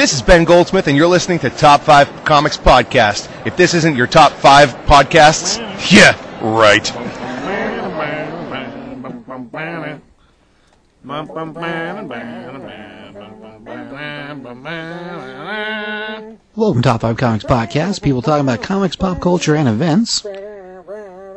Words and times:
This 0.00 0.14
is 0.14 0.22
Ben 0.22 0.44
Goldsmith, 0.44 0.86
and 0.86 0.96
you're 0.96 1.06
listening 1.06 1.40
to 1.40 1.50
Top 1.50 1.82
5 1.82 2.24
Comics 2.24 2.56
Podcast. 2.56 3.28
If 3.46 3.54
this 3.58 3.74
isn't 3.74 3.96
your 3.96 4.06
top 4.06 4.32
5 4.32 4.70
podcasts, 4.86 5.58
yeah, 5.92 6.16
right. 6.40 6.90
Welcome 16.56 16.80
to 16.80 16.88
Top 16.88 17.02
5 17.02 17.16
Comics 17.18 17.44
Podcast. 17.44 18.00
People 18.00 18.22
talking 18.22 18.48
about 18.48 18.62
comics, 18.62 18.96
pop 18.96 19.20
culture, 19.20 19.54
and 19.54 19.68
events. 19.68 20.22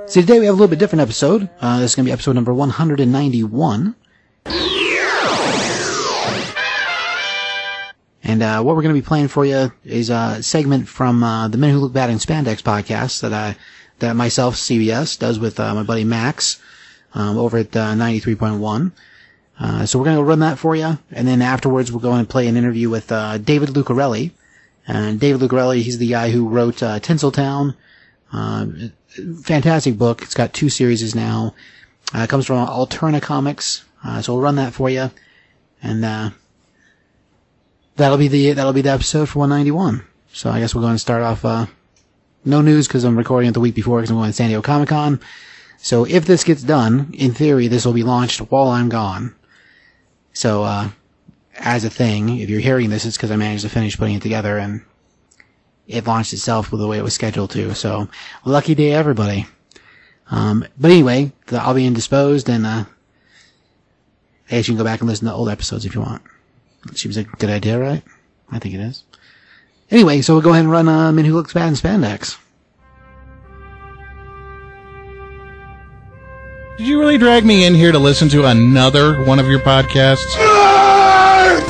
See, 0.06 0.22
today 0.22 0.40
we 0.40 0.46
have 0.46 0.56
a 0.56 0.58
little 0.58 0.70
bit 0.70 0.80
different 0.80 1.02
episode. 1.02 1.50
Uh, 1.60 1.82
this 1.82 1.92
is 1.92 1.96
going 1.96 2.06
to 2.06 2.08
be 2.08 2.14
episode 2.14 2.36
number 2.36 2.54
191. 2.54 3.96
And 8.24 8.42
uh, 8.42 8.62
what 8.62 8.76
we're 8.76 8.82
going 8.82 8.96
to 8.96 9.02
be 9.02 9.06
playing 9.06 9.28
for 9.28 9.46
you 9.46 9.72
is 9.84 10.10
a 10.10 10.42
segment 10.42 10.88
from 10.88 11.24
uh, 11.24 11.50
the 11.50 11.58
Men 11.58 11.72
Who 11.72 11.80
Look 11.80 11.94
Bad 11.94 12.10
in 12.10 12.18
Spandex 12.18 12.62
podcast 12.62 13.22
that 13.22 13.34
I, 13.34 13.56
that 14.00 14.16
myself, 14.16 14.56
CBS, 14.56 15.20
does 15.20 15.40
with 15.40 15.60
uh, 15.60 15.76
my 15.76 15.84
buddy 15.84 16.04
Max 16.04 16.62
um, 17.14 17.38
over 17.38 17.58
at 17.58 17.76
uh, 17.76 17.94
93.1. 17.94 18.92
Uh, 19.60 19.86
so 19.86 20.00
we're 20.00 20.06
going 20.06 20.18
to 20.18 20.24
run 20.24 20.40
that 20.40 20.58
for 20.58 20.76
you, 20.76 20.98
and 21.12 21.28
then 21.28 21.42
afterwards 21.42 21.92
we'll 21.92 22.00
go 22.00 22.14
and 22.14 22.28
play 22.28 22.48
an 22.48 22.58
interview 22.58 22.90
with 22.90 23.12
uh, 23.12 23.38
David 23.38 23.70
Lucarelli. 23.70 24.32
And 24.88 25.20
David 25.20 25.42
Lucarelli, 25.42 25.82
he's 25.82 25.98
the 25.98 26.10
guy 26.10 26.32
who 26.32 26.50
wrote 26.50 26.78
Tinseltown. 26.78 27.76
Uh, 28.34 28.66
fantastic 29.44 29.98
book. 29.98 30.22
It's 30.22 30.34
got 30.34 30.54
two 30.54 30.70
series 30.70 31.14
now. 31.14 31.54
Uh, 32.14 32.20
it 32.20 32.30
comes 32.30 32.46
from 32.46 32.66
Alterna 32.68 33.22
Comics. 33.22 33.86
Uh, 34.04 34.22
so 34.22 34.34
we'll 34.34 34.42
run 34.42 34.56
that 34.56 34.74
for 34.74 34.90
you, 34.90 35.12
and 35.82 36.04
uh, 36.04 36.32
that'll 37.96 38.18
be 38.18 38.28
the 38.28 38.54
that'll 38.54 38.74
be 38.74 38.82
the 38.82 38.92
episode 38.92 39.30
for 39.30 39.40
191. 39.40 40.06
So 40.32 40.50
I 40.50 40.60
guess 40.60 40.74
we're 40.74 40.82
going 40.82 40.96
to 40.96 41.00
start 41.00 41.22
off. 41.22 41.46
Uh, 41.46 41.68
no 42.46 42.62
news 42.62 42.88
because 42.88 43.04
I'm 43.04 43.18
recording 43.18 43.50
it 43.50 43.54
the 43.54 43.60
week 43.60 43.76
before 43.76 44.00
because 44.00 44.10
I'm 44.10 44.18
going 44.18 44.30
to 44.30 44.34
San 44.34 44.50
Diego 44.50 44.62
Comic 44.62 44.90
Con. 44.90 45.20
So 45.78 46.06
if 46.06 46.26
this 46.26 46.44
gets 46.44 46.64
done, 46.64 47.14
in 47.14 47.34
theory, 47.34 47.68
this 47.68 47.86
will 47.86 47.94
be 47.94 48.04
launched 48.04 48.40
while 48.40 48.70
I'm 48.70 48.90
gone. 48.90 49.36
So, 50.34 50.64
uh, 50.64 50.90
as 51.60 51.86
a 51.86 51.90
thing, 51.90 52.40
if 52.40 52.50
you're 52.50 52.60
hearing 52.60 52.90
this, 52.90 53.06
it's 53.06 53.16
because 53.16 53.32
I 53.32 53.36
managed 53.36 53.64
to 53.64 53.70
finish 53.70 53.98
putting 53.98 54.16
it 54.16 54.22
together 54.22 54.58
and 54.58 54.82
it 55.88 56.08
launched 56.08 56.34
itself 56.34 56.72
with 56.72 56.82
the 56.82 56.88
way 56.88 56.98
it 56.98 57.04
was 57.04 57.14
scheduled 57.14 57.52
to. 57.52 57.76
So, 57.76 58.10
lucky 58.44 58.74
day, 58.74 58.94
everybody. 58.94 59.46
Um, 60.32 60.66
but 60.80 60.90
anyway, 60.90 61.32
I'll 61.52 61.76
be 61.76 61.86
indisposed 61.86 62.50
and, 62.50 62.66
uh, 62.66 62.86
hey, 64.46 64.58
you 64.58 64.64
can 64.64 64.78
go 64.78 64.84
back 64.84 65.02
and 65.02 65.10
listen 65.10 65.28
to 65.28 65.34
old 65.34 65.50
episodes 65.50 65.86
if 65.86 65.94
you 65.94 66.02
want. 66.02 66.24
Seems 66.94 67.18
like 67.18 67.28
a 67.32 67.36
good 67.38 67.50
idea, 67.50 67.80
right? 67.80 68.04
I 68.52 68.60
think 68.60 68.76
it 68.76 68.80
is. 68.82 69.04
Anyway, 69.90 70.22
so 70.22 70.34
we'll 70.34 70.42
go 70.42 70.52
ahead 70.52 70.64
and 70.64 70.72
run, 70.72 70.88
uh, 70.88 71.12
Men 71.12 71.26
Who 71.26 71.34
Looks 71.34 71.54
Bad 71.54 71.68
in 71.70 71.74
Spandex. 71.76 72.38
Did 76.78 76.88
you 76.88 77.00
really 77.00 77.18
drag 77.18 77.46
me 77.46 77.66
in 77.66 77.76
here 77.76 77.92
to 77.92 78.00
listen 78.00 78.30
to 78.30 78.46
another 78.46 79.24
one 79.24 79.40
of 79.40 79.48
your 79.48 79.60
podcasts? 79.60 80.34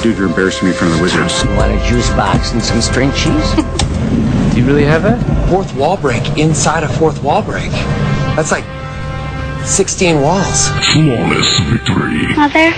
Dude, 0.01 0.17
you're 0.17 0.27
embarrassing 0.27 0.65
me 0.67 0.71
in 0.71 0.77
front 0.77 0.93
of 0.93 0.97
the 0.99 1.03
wizards. 1.03 1.43
You 1.43 1.49
Want 1.55 1.71
a 1.71 1.87
juice 1.87 2.09
box 2.11 2.51
and 2.53 2.63
some 2.63 2.81
string 2.81 3.11
cheese? 3.11 3.53
Do 4.53 4.59
you 4.59 4.65
really 4.65 4.85
have 4.85 5.03
that? 5.03 5.49
Fourth 5.49 5.73
wall 5.75 5.97
break 5.97 6.37
inside 6.37 6.83
a 6.83 6.89
fourth 6.89 7.21
wall 7.21 7.41
break. 7.41 7.71
That's 8.35 8.51
like 8.51 8.63
16 9.65 10.21
walls. 10.21 10.69
Flawless 10.93 11.59
victory. 11.69 12.35
Mother, 12.35 12.71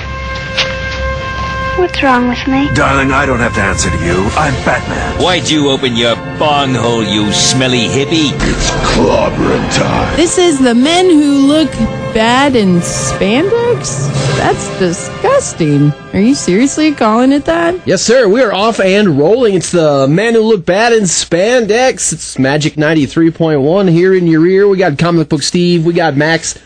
what's 1.77 2.01
wrong 2.01 2.29
with 2.29 2.47
me? 2.47 2.69
Darling, 2.73 3.11
I 3.11 3.25
don't 3.25 3.39
have 3.39 3.53
to 3.55 3.61
answer 3.61 3.89
to 3.89 3.97
you. 4.05 4.25
I'm 4.35 4.53
Batman. 4.65 5.21
Why'd 5.21 5.49
you 5.49 5.69
open 5.69 5.95
your 5.95 6.15
bunghole, 6.37 7.03
you 7.03 7.31
smelly 7.31 7.87
hippie? 7.87 8.31
It's 8.33 8.71
clobbering 8.93 9.75
time. 9.75 10.15
This 10.15 10.37
is 10.37 10.59
the 10.59 10.73
men 10.75 11.05
who 11.05 11.47
look 11.47 11.72
bad 12.13 12.55
in 12.55 12.77
spandex? 12.77 14.07
That's 14.38 14.79
disgusting. 14.79 15.91
Are 16.13 16.19
you 16.19 16.35
seriously 16.35 16.94
calling 16.94 17.31
it 17.31 17.45
that? 17.45 17.85
Yes, 17.85 18.01
sir. 18.01 18.27
We 18.29 18.41
are 18.41 18.53
off 18.53 18.79
and 18.79 19.17
rolling. 19.17 19.55
It's 19.55 19.71
the 19.71 20.07
man 20.07 20.33
who 20.33 20.41
look 20.41 20.66
bad 20.66 20.94
in 20.94 21.03
spandex. 21.03 22.13
It's 22.13 22.39
Magic 22.39 22.75
93.1 22.75 23.89
here 23.89 24.13
in 24.13 24.27
your 24.27 24.45
ear. 24.45 24.67
We 24.67 24.77
got 24.77 24.97
Comic 24.97 25.29
Book 25.29 25.44
Steve. 25.44 25.85
We 25.85 25.94
got 25.94 26.16
Max. 26.16 26.57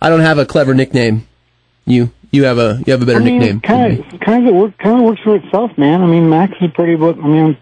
I 0.00 0.08
don't 0.08 0.20
have 0.20 0.38
a 0.38 0.46
clever 0.46 0.74
nickname. 0.74 1.26
You 1.84 2.10
you 2.36 2.44
have 2.44 2.58
a 2.58 2.80
you 2.86 2.92
have 2.92 3.02
a 3.02 3.06
better 3.06 3.20
I 3.20 3.24
mean, 3.24 3.38
nickname. 3.38 3.60
Kind 3.60 3.98
of, 4.12 4.20
kind 4.20 4.46
of, 4.46 4.54
it 4.54 4.56
work, 4.56 4.78
kind 4.78 4.98
of 4.98 5.04
works 5.04 5.20
for 5.22 5.36
itself, 5.36 5.70
man. 5.76 6.02
I 6.02 6.06
mean, 6.06 6.28
Max 6.30 6.52
is 6.60 6.70
pretty 6.74 6.94
book. 6.96 7.16
I 7.22 7.26
mean, 7.26 7.56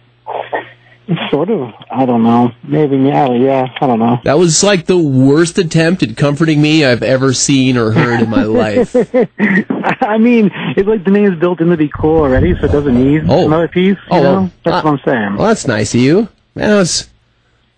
it's 1.07 1.31
sort 1.31 1.51
of. 1.51 1.71
I 1.91 2.07
don't 2.07 2.23
know. 2.23 2.51
Maybe 2.63 2.97
yeah, 2.97 3.31
yeah. 3.33 3.67
I 3.81 3.87
don't 3.87 3.99
know. 3.99 4.19
That 4.25 4.39
was 4.39 4.63
like 4.63 4.87
the 4.87 4.97
worst 4.99 5.59
attempt 5.59 6.03
at 6.03 6.17
comforting 6.17 6.61
me 6.63 6.85
I've 6.85 7.03
ever 7.03 7.33
seen 7.35 7.77
or 7.77 7.93
heard 7.93 8.21
in 8.23 8.31
my 8.31 8.43
life. 8.45 8.95
I 8.97 10.19
mean, 10.19 10.51
it's 10.77 10.89
like 10.89 11.05
the 11.05 11.11
name's 11.11 11.39
built 11.39 11.61
in 11.61 11.69
to 11.69 11.77
be 11.77 11.89
cool 11.89 12.19
already, 12.21 12.55
so 12.59 12.65
it 12.67 12.73
doesn't 12.73 12.95
need 12.95 13.25
Oh. 13.29 13.47
another 13.47 13.69
piece. 13.69 13.97
You 14.11 14.17
Oh, 14.19 14.23
know, 14.23 14.51
that's 14.65 14.77
uh, 14.77 14.83
what 14.83 14.93
I'm 14.95 15.01
saying. 15.05 15.37
Well, 15.37 15.49
that's 15.49 15.67
nice 15.67 15.95
of 15.95 16.01
you. 16.01 16.29
That 16.55 16.75
was 16.77 17.09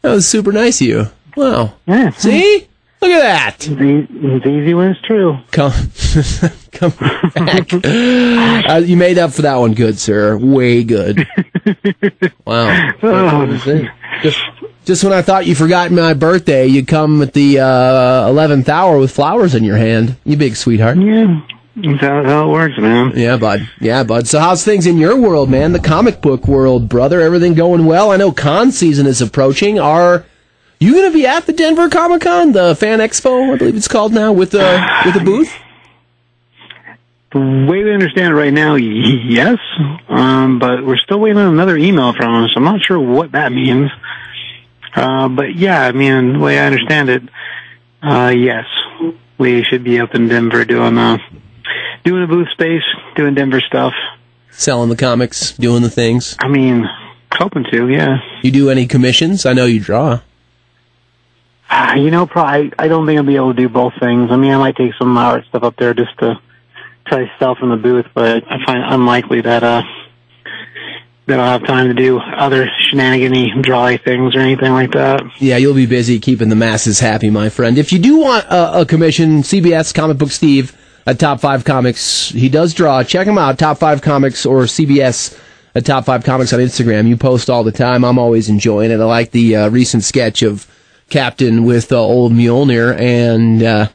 that 0.03 0.11
was 0.13 0.29
super 0.29 0.53
nice 0.53 0.81
of 0.81 0.87
you. 0.87 1.07
Wow. 1.37 1.75
Yeah. 1.87 2.11
See? 2.11 2.69
Look 3.03 3.11
at 3.11 3.21
that. 3.21 3.69
It's, 3.69 4.47
e- 4.47 4.49
easy 4.51 4.75
when 4.75 4.89
it's 4.91 5.01
true. 5.03 5.37
Come, 5.53 5.73
come 6.73 6.91
back. 7.35 7.73
Uh, 8.71 8.77
you 8.85 8.97
made 8.97 9.19
up 9.19 9.33
for 9.33 9.43
that 9.43 9.57
one, 9.57 9.75
good 9.75 9.99
sir. 9.99 10.37
Way 10.37 10.85
good. 10.85 11.27
Wow. 12.47 12.91
Oh, 13.03 13.57
Just, 14.23 14.39
just 14.85 15.03
when 15.03 15.13
I 15.13 15.21
thought 15.23 15.47
you 15.47 15.57
forgot 15.57 15.91
my 15.91 16.15
birthday, 16.15 16.67
you 16.69 16.87
come 16.87 17.21
at 17.23 17.33
the 17.33 17.59
uh, 17.59 18.29
eleventh 18.29 18.69
hour 18.69 18.99
with 18.99 19.11
flowers 19.11 19.55
in 19.57 19.65
your 19.65 19.77
hand. 19.77 20.17
You 20.25 20.37
big 20.37 20.55
sweetheart. 20.55 20.97
yeah. 20.99 21.41
That's 21.75 22.01
how 22.27 22.49
it 22.49 22.53
works, 22.53 22.79
man. 22.79 23.13
Yeah, 23.17 23.37
bud. 23.37 23.69
Yeah, 23.81 24.05
bud. 24.05 24.27
So 24.29 24.39
how's 24.39 24.65
things 24.65 24.87
in 24.87 24.97
your 24.97 25.21
world, 25.21 25.51
man? 25.51 25.73
The 25.73 25.81
comic 25.81 26.23
book 26.23 26.47
world, 26.47 26.89
brother. 26.89 27.21
Everything 27.21 27.55
going 27.55 27.85
well? 27.85 28.13
I 28.13 28.17
know 28.17 28.31
con 28.33 28.71
season 28.73 29.07
is 29.07 29.21
approaching. 29.21 29.79
Are 29.81 30.25
you 30.79 30.93
going 30.93 31.11
to 31.11 31.15
be 31.15 31.27
at 31.27 31.47
the 31.47 31.53
Denver 31.53 31.89
Comic 31.89 32.23
Con, 32.23 32.53
the 32.53 32.77
Fan 32.77 32.99
Expo, 32.99 33.55
I 33.55 33.57
believe 33.57 33.77
it's 33.77 33.89
called 33.89 34.13
now, 34.13 34.33
with 34.33 34.51
the 34.51 35.03
with 35.05 35.15
the 35.15 35.21
booth? 35.21 35.53
The 37.33 37.41
way 37.69 37.83
we 37.85 37.93
understand 37.93 38.33
it 38.33 38.37
right 38.37 38.53
now, 38.53 38.77
yes, 38.77 39.59
um, 40.09 40.59
but 40.59 40.87
we're 40.87 40.97
still 40.97 41.19
waiting 41.19 41.39
on 41.39 41.53
another 41.53 41.77
email 41.77 42.15
from 42.15 42.45
us. 42.45 42.51
I'm 42.57 42.65
not 42.65 42.81
sure 42.83 42.99
what 42.99 43.33
that 43.33 43.53
means. 43.53 43.91
Uh, 44.95 45.29
but 45.29 45.55
yeah, 45.55 45.83
I 45.83 45.93
mean, 45.93 46.35
the 46.35 46.39
way 46.39 46.59
I 46.59 46.67
understand 46.67 47.11
it, 47.11 47.23
uh, 48.03 48.33
yes, 48.35 48.65
we 49.39 49.63
should 49.65 49.85
be 49.85 50.01
up 50.01 50.15
in 50.15 50.29
Denver 50.29 50.65
doing, 50.65 50.97
uh, 50.97 51.19
doing 52.05 52.23
a 52.23 52.27
booth 52.27 52.49
space, 52.53 52.85
doing 53.17 53.35
Denver 53.35 53.61
stuff. 53.61 53.93
Selling 54.51 54.89
the 54.89 54.97
comics, 54.97 55.53
doing 55.53 55.83
the 55.83 55.91
things. 55.91 56.37
I 56.39 56.49
mean, 56.49 56.89
hoping 57.33 57.65
to, 57.73 57.89
yeah. 57.91 58.19
You 58.43 58.51
do 58.51 58.71
any 58.71 58.87
commissions? 58.87 59.45
I 59.45 59.53
know 59.53 59.67
you 59.67 59.81
draw. 59.81 60.21
Uh, 61.69 61.95
you 61.97 62.11
know, 62.11 62.27
probably, 62.27 62.73
I 62.79 62.89
don't 62.89 63.07
think 63.07 63.19
I'll 63.19 63.25
be 63.25 63.37
able 63.37 63.55
to 63.55 63.61
do 63.61 63.69
both 63.69 63.93
things. 63.99 64.31
I 64.31 64.37
mean, 64.37 64.53
I 64.53 64.59
might 64.59 64.77
take 64.77 64.93
some 64.99 65.17
art 65.17 65.45
stuff 65.49 65.65
up 65.65 65.77
there 65.77 65.95
just 65.95 66.17
to 66.21 66.35
try 67.07 67.31
stuff 67.37 67.59
in 67.63 67.71
the 67.71 67.77
booth, 67.77 68.07
but 68.15 68.45
I 68.49 68.65
find 68.65 68.79
it 68.79 68.93
unlikely 68.93 69.41
that, 69.43 69.63
uh, 69.63 69.83
that 71.27 71.41
I'll 71.41 71.59
have 71.59 71.67
time 71.67 71.89
to 71.89 71.95
do 71.95 72.19
other 72.19 72.69
shenanigan-y, 72.89 73.63
drawy 73.63 74.03
things 74.03 74.37
or 74.37 74.41
anything 74.41 74.73
like 74.73 74.93
that. 74.93 75.23
Yeah, 75.39 75.57
you'll 75.57 75.75
be 75.75 75.87
busy 75.87 76.21
keeping 76.21 76.49
the 76.51 76.57
masses 76.57 77.01
happy, 77.01 77.31
my 77.31 77.49
friend. 77.49 77.79
If 77.79 77.93
you 77.93 77.99
do 77.99 78.19
want 78.19 78.47
a, 78.47 78.83
a 78.83 78.87
commission, 78.87 79.43
CBS 79.43 79.93
Comic 79.93 80.19
Book 80.19 80.31
Steve 80.31 80.77
at 81.05 81.19
Top 81.19 81.41
5 81.41 81.65
Comics, 81.65 82.29
he 82.29 82.49
does 82.49 82.75
draw. 82.75 83.03
Check 83.03 83.27
him 83.27 83.39
out, 83.39 83.59
Top 83.59 83.79
5 83.79 84.03
Comics 84.03 84.47
or 84.47 84.63
CBS 84.63 85.41
at 85.75 85.85
Top 85.85 86.05
5 86.05 86.25
Comics 86.25 86.53
on 86.53 86.61
Instagram. 86.61 87.09
You 87.09 87.17
post 87.17 87.51
all 87.51 87.65
the 87.65 87.73
time. 87.73 88.05
I'm 88.05 88.19
always 88.21 88.49
enjoying 88.49 88.93
it. 88.93 89.01
I 89.01 89.05
like 89.05 89.33
the 89.33 89.57
uh, 89.57 89.69
recent 89.71 90.05
sketch 90.05 90.43
of 90.43 90.67
Captain 91.09 91.65
with 91.65 91.93
uh, 91.93 92.01
old 92.01 92.33
Mjolnir, 92.33 92.99
and 92.99 93.63
uh, 93.63 93.89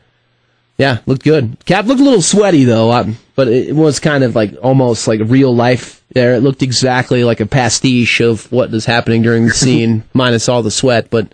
yeah, 0.77 0.99
looked 1.05 1.23
good. 1.23 1.57
Cap 1.65 1.85
looked 1.85 2.01
a 2.01 2.03
little 2.03 2.21
sweaty 2.21 2.63
though, 2.63 2.91
um, 2.91 3.17
but 3.35 3.47
it 3.47 3.75
was 3.75 3.99
kind 3.99 4.23
of 4.23 4.35
like 4.35 4.55
almost 4.63 5.07
like 5.07 5.21
real 5.25 5.55
life. 5.55 6.01
There, 6.13 6.35
it 6.35 6.41
looked 6.41 6.61
exactly 6.61 7.23
like 7.23 7.39
a 7.39 7.45
pastiche 7.45 8.19
of 8.19 8.51
what 8.51 8.73
is 8.73 8.85
happening 8.85 9.21
during 9.21 9.45
the 9.45 9.53
scene, 9.53 10.03
minus 10.13 10.49
all 10.49 10.63
the 10.63 10.71
sweat. 10.71 11.09
But 11.09 11.33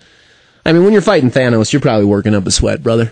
I 0.66 0.74
mean, 0.74 0.84
when 0.84 0.94
you're 0.94 1.02
fighting 1.02 1.32
Thanos, 1.32 1.72
you're 1.72 1.82
probably 1.82 2.06
working 2.06 2.36
up 2.36 2.46
a 2.46 2.52
sweat, 2.52 2.84
brother. 2.84 3.12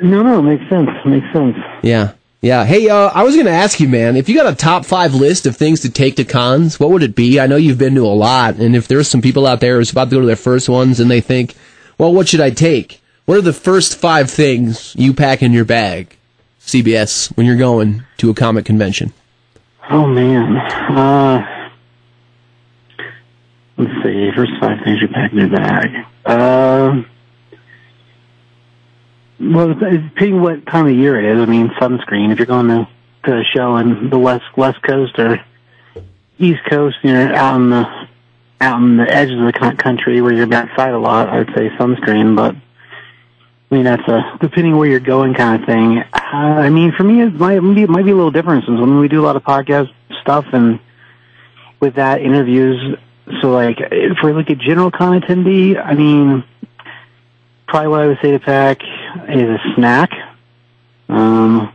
No, 0.00 0.22
no, 0.22 0.42
makes 0.42 0.68
sense. 0.68 0.88
Makes 1.04 1.32
sense. 1.32 1.56
Yeah. 1.82 2.12
Yeah. 2.40 2.64
Hey, 2.64 2.88
uh, 2.88 3.10
I 3.14 3.22
was 3.22 3.34
going 3.34 3.46
to 3.46 3.52
ask 3.52 3.80
you, 3.80 3.88
man, 3.88 4.16
if 4.16 4.28
you 4.28 4.34
got 4.34 4.52
a 4.52 4.56
top 4.56 4.86
five 4.86 5.14
list 5.14 5.46
of 5.46 5.56
things 5.56 5.80
to 5.80 5.90
take 5.90 6.16
to 6.16 6.24
cons, 6.24 6.80
what 6.80 6.90
would 6.90 7.02
it 7.02 7.14
be? 7.14 7.38
I 7.38 7.46
know 7.46 7.56
you've 7.56 7.78
been 7.78 7.94
to 7.96 8.06
a 8.06 8.08
lot, 8.08 8.56
and 8.56 8.74
if 8.74 8.88
there's 8.88 9.08
some 9.08 9.20
people 9.20 9.46
out 9.46 9.60
there 9.60 9.76
who's 9.76 9.90
about 9.90 10.10
to 10.10 10.16
go 10.16 10.20
to 10.20 10.26
their 10.26 10.36
first 10.36 10.68
ones 10.68 11.00
and 11.00 11.10
they 11.10 11.20
think, 11.20 11.54
well, 12.00 12.14
what 12.14 12.28
should 12.28 12.40
I 12.40 12.48
take? 12.48 13.02
What 13.26 13.36
are 13.36 13.42
the 13.42 13.52
first 13.52 13.94
five 13.94 14.30
things 14.30 14.96
you 14.96 15.12
pack 15.12 15.42
in 15.42 15.52
your 15.52 15.66
bag, 15.66 16.16
CBS, 16.58 17.28
when 17.36 17.44
you're 17.44 17.58
going 17.58 18.04
to 18.16 18.30
a 18.30 18.34
comic 18.34 18.64
convention? 18.64 19.12
Oh 19.90 20.06
man. 20.06 20.56
Uh, 20.56 21.70
let's 23.76 23.92
see. 24.02 24.30
First 24.34 24.52
five 24.58 24.78
things 24.82 25.02
you 25.02 25.08
pack 25.08 25.32
in 25.32 25.38
your 25.40 25.50
bag. 25.50 26.06
Uh, 26.24 27.02
well, 29.38 29.68
depending 29.74 30.40
what 30.40 30.64
time 30.64 30.86
of 30.86 30.94
year 30.94 31.20
it 31.20 31.36
is. 31.36 31.42
I 31.42 31.44
mean, 31.44 31.68
sunscreen. 31.78 32.32
If 32.32 32.38
you're 32.38 32.46
going 32.46 32.68
to, 32.68 32.88
to 33.24 33.40
a 33.40 33.44
show 33.54 33.76
in 33.76 34.08
the 34.08 34.18
west 34.18 34.56
west 34.56 34.82
coast 34.82 35.18
or 35.18 35.44
east 36.38 36.60
coast, 36.70 36.96
you're 37.02 37.34
out 37.34 37.56
in 37.56 37.68
the 37.68 38.08
out 38.60 38.80
in 38.80 38.96
the 38.96 39.10
edges 39.10 39.38
of 39.38 39.46
the 39.46 39.76
country 39.76 40.20
where 40.20 40.32
you're 40.32 40.52
outside 40.52 40.92
a 40.92 40.98
lot. 40.98 41.28
I 41.28 41.38
would 41.38 41.50
say 41.54 41.68
sunscreen, 41.70 42.36
but 42.36 42.54
I 42.54 43.74
mean 43.74 43.84
that's 43.84 44.06
a 44.08 44.38
depending 44.40 44.76
where 44.76 44.88
you're 44.88 45.00
going 45.00 45.34
kind 45.34 45.60
of 45.60 45.66
thing. 45.66 45.98
Uh, 46.12 46.36
I 46.36 46.70
mean, 46.70 46.92
for 46.96 47.04
me, 47.04 47.22
it 47.22 47.34
might 47.34 47.60
be, 47.60 47.82
it 47.82 47.90
might 47.90 48.04
be 48.04 48.10
a 48.10 48.16
little 48.16 48.30
different 48.30 48.64
since 48.66 48.78
when 48.78 48.98
we 48.98 49.08
do 49.08 49.20
a 49.20 49.24
lot 49.24 49.36
of 49.36 49.42
podcast 49.42 49.88
stuff 50.22 50.44
and 50.52 50.78
with 51.80 51.94
that 51.94 52.20
interviews. 52.20 52.96
So 53.40 53.50
like 53.50 53.78
for 54.20 54.32
like 54.32 54.50
a 54.50 54.56
general 54.56 54.90
con 54.90 55.20
attendee, 55.20 55.82
I 55.82 55.94
mean, 55.94 56.44
probably 57.66 57.88
what 57.88 58.00
I 58.00 58.06
would 58.08 58.18
say 58.20 58.32
to 58.32 58.40
pack 58.40 58.82
is 59.28 59.48
a 59.48 59.58
snack. 59.74 60.10
Um, 61.08 61.72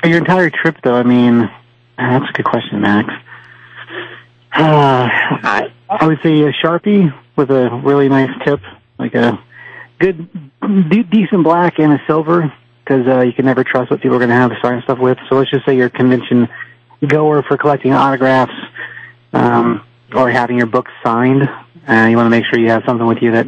for 0.00 0.08
your 0.08 0.18
entire 0.18 0.50
trip, 0.50 0.76
though, 0.82 0.94
I 0.94 1.02
mean, 1.02 1.50
that's 1.96 2.28
a 2.28 2.32
good 2.32 2.44
question, 2.44 2.80
Max. 2.80 3.08
Uh, 4.52 5.08
I, 5.10 5.72
I 5.90 6.06
would 6.06 6.18
say 6.22 6.42
a 6.42 6.52
sharpie 6.52 7.12
with 7.36 7.50
a 7.50 7.70
really 7.84 8.08
nice 8.08 8.30
tip, 8.44 8.60
like 8.98 9.14
a 9.14 9.42
good, 9.98 10.28
de- 10.60 11.02
decent 11.04 11.44
black 11.44 11.78
and 11.78 11.92
a 11.92 12.02
silver, 12.06 12.52
because 12.84 13.06
uh, 13.06 13.20
you 13.20 13.32
can 13.32 13.46
never 13.46 13.64
trust 13.64 13.90
what 13.90 14.00
people 14.00 14.16
are 14.16 14.18
going 14.18 14.30
to 14.30 14.36
have 14.36 14.52
sign 14.62 14.82
stuff 14.82 14.98
with. 14.98 15.18
So 15.28 15.36
let's 15.36 15.50
just 15.50 15.64
say 15.64 15.76
you're 15.76 15.86
a 15.86 15.90
convention 15.90 16.48
goer 17.06 17.42
for 17.42 17.56
collecting 17.56 17.92
autographs 17.92 18.52
um, 19.32 19.84
or 20.14 20.30
having 20.30 20.58
your 20.58 20.66
book 20.66 20.88
signed. 21.02 21.42
Uh, 21.88 22.06
you 22.10 22.16
want 22.16 22.26
to 22.26 22.30
make 22.30 22.44
sure 22.44 22.58
you 22.58 22.68
have 22.68 22.82
something 22.86 23.06
with 23.06 23.18
you 23.22 23.32
that, 23.32 23.46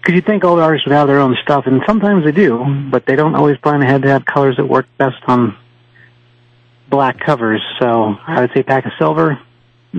because 0.00 0.14
you 0.14 0.20
think 0.20 0.44
all 0.44 0.56
the 0.56 0.62
artists 0.62 0.86
would 0.86 0.94
have 0.94 1.06
their 1.06 1.20
own 1.20 1.36
stuff, 1.42 1.66
and 1.66 1.82
sometimes 1.86 2.24
they 2.24 2.32
do, 2.32 2.64
but 2.90 3.06
they 3.06 3.14
don't 3.14 3.36
always 3.36 3.56
plan 3.58 3.80
ahead 3.80 4.02
to 4.02 4.08
have 4.08 4.24
colors 4.24 4.56
that 4.56 4.66
work 4.66 4.86
best 4.98 5.22
on 5.28 5.56
black 6.88 7.20
covers. 7.20 7.62
So 7.78 8.16
I 8.26 8.40
would 8.40 8.50
say 8.54 8.62
pack 8.62 8.86
a 8.86 8.92
silver. 8.98 9.38